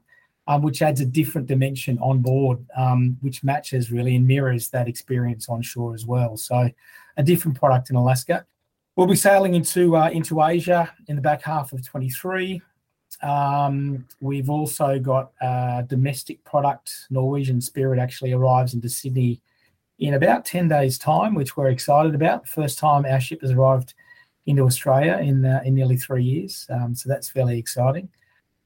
um, 0.48 0.62
which 0.62 0.80
adds 0.80 1.00
a 1.00 1.06
different 1.06 1.46
dimension 1.46 1.98
on 1.98 2.20
board, 2.20 2.64
um, 2.76 3.18
which 3.20 3.44
matches 3.44 3.92
really 3.92 4.16
and 4.16 4.26
mirrors 4.26 4.68
that 4.70 4.88
experience 4.88 5.48
on 5.48 5.60
shore 5.60 5.94
as 5.94 6.06
well. 6.06 6.36
So, 6.36 6.70
a 7.16 7.22
different 7.22 7.58
product 7.58 7.90
in 7.90 7.96
Alaska. 7.96 8.46
We'll 8.96 9.06
be 9.06 9.16
sailing 9.16 9.54
into 9.54 9.96
uh, 9.96 10.08
into 10.08 10.42
Asia 10.42 10.90
in 11.08 11.16
the 11.16 11.22
back 11.22 11.42
half 11.42 11.72
of 11.72 11.86
23. 11.86 12.62
Um, 13.22 14.04
we've 14.20 14.50
also 14.50 14.98
got 14.98 15.32
a 15.40 15.84
domestic 15.86 16.42
product. 16.44 16.92
Norwegian 17.10 17.60
Spirit 17.60 17.98
actually 17.98 18.32
arrives 18.32 18.74
into 18.74 18.88
Sydney 18.88 19.40
in 19.98 20.14
about 20.14 20.44
10 20.44 20.68
days' 20.68 20.98
time, 20.98 21.34
which 21.34 21.56
we're 21.56 21.70
excited 21.70 22.14
about. 22.14 22.48
First 22.48 22.78
time 22.78 23.04
our 23.04 23.20
ship 23.20 23.40
has 23.42 23.52
arrived 23.52 23.94
into 24.46 24.64
Australia 24.64 25.18
in, 25.22 25.44
uh, 25.44 25.60
in 25.64 25.74
nearly 25.74 25.96
three 25.96 26.24
years. 26.24 26.66
Um, 26.68 26.94
so 26.94 27.08
that's 27.08 27.28
fairly 27.28 27.58
exciting. 27.58 28.08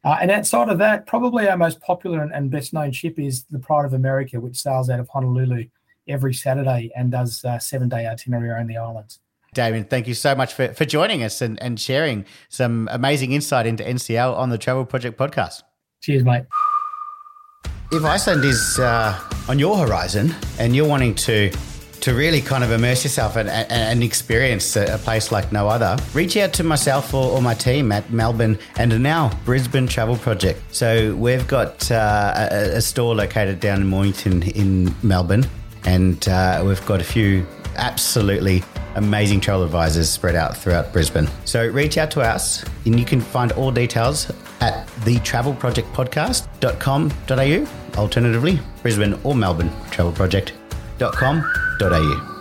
Uh, 0.05 0.17
and 0.21 0.31
outside 0.31 0.69
of 0.69 0.79
that, 0.79 1.07
probably 1.07 1.49
our 1.49 1.57
most 1.57 1.81
popular 1.81 2.23
and, 2.23 2.33
and, 2.33 2.51
best 2.51 2.73
known 2.73 2.93
ship 2.93 3.19
is 3.19 3.45
the 3.51 3.59
Pride 3.59 3.85
of 3.85 3.93
America, 3.93 4.41
which 4.41 4.57
sails 4.57 4.89
out 4.89 5.01
of 5.01 5.09
Honolulu 5.09 5.67
every 6.07 6.33
Saturday 6.33 6.91
and 6.97 7.11
does 7.11 7.45
uh, 7.45 7.59
seven 7.59 7.89
day 7.89 8.07
itinerary 8.07 8.49
around 8.49 8.69
the 8.69 8.77
islands. 8.77 9.19
Damien, 9.57 9.85
thank 9.85 10.07
you 10.07 10.13
so 10.13 10.35
much 10.35 10.53
for, 10.53 10.69
for 10.75 10.85
joining 10.85 11.23
us 11.23 11.41
and, 11.41 11.61
and 11.63 11.81
sharing 11.81 12.27
some 12.51 12.91
amazing 12.93 13.33
insight 13.33 13.67
into 13.67 13.83
NCL 13.83 14.37
on 14.37 14.51
the 14.51 14.59
Travel 14.59 14.85
Project 14.85 15.19
podcast. 15.19 15.63
Cheers, 16.03 16.25
mate. 16.25 16.45
If 17.91 18.05
Iceland 18.05 18.45
is 18.45 18.79
uh, 18.79 19.19
on 19.49 19.59
your 19.59 19.79
horizon 19.79 20.35
and 20.59 20.77
you're 20.77 20.87
wanting 20.87 21.15
to 21.15 21.51
to 22.03 22.13
really 22.13 22.43
kind 22.43 22.63
of 22.63 22.71
immerse 22.71 23.03
yourself 23.03 23.37
and, 23.37 23.49
and, 23.49 23.73
and 23.73 24.03
experience 24.03 24.77
a, 24.77 24.95
a, 24.95 24.99
place 24.99 25.33
like 25.33 25.51
no 25.51 25.67
other, 25.67 25.97
reach 26.13 26.37
out 26.37 26.53
to 26.53 26.63
myself 26.63 27.15
or, 27.15 27.31
or, 27.31 27.41
my 27.41 27.55
team 27.55 27.91
at 27.91 28.13
Melbourne 28.13 28.59
and 28.77 29.03
now 29.03 29.33
Brisbane 29.47 29.87
Travel 29.87 30.17
Project. 30.17 30.61
So 30.73 31.17
we've 31.17 31.49
got 31.49 31.91
uh, 31.91 32.49
a, 32.53 32.77
a, 32.77 32.81
store 32.83 33.15
located 33.15 33.61
down 33.61 33.81
in 33.81 33.87
Mornington 33.87 34.43
in 34.43 34.95
Melbourne, 35.03 35.47
and 35.85 36.29
uh, 36.29 36.63
we've 36.67 36.85
got 36.85 37.01
a 37.01 37.05
few 37.05 37.47
absolutely 37.77 38.63
amazing 38.97 39.41
travel 39.41 39.65
advisors 39.65 40.11
spread 40.11 40.35
out 40.35 40.57
throughout 40.57 40.93
Brisbane. 40.93 41.29
So 41.45 41.69
reach 41.69 41.97
out 41.99 42.11
to 42.13 42.21
us 42.21 42.65
and 42.85 42.99
you 42.99 43.07
can 43.07 43.21
find 43.21 43.53
all 43.53 43.71
details 43.71 44.29
at 44.61 44.89
thetravelprojectpodcast.com.au. 45.05 48.01
Alternatively, 48.01 48.59
Brisbane 48.83 49.19
or 49.25 49.35
Melbourne 49.35 49.71
Travel 49.91 50.13
Project.com.au. 50.13 52.36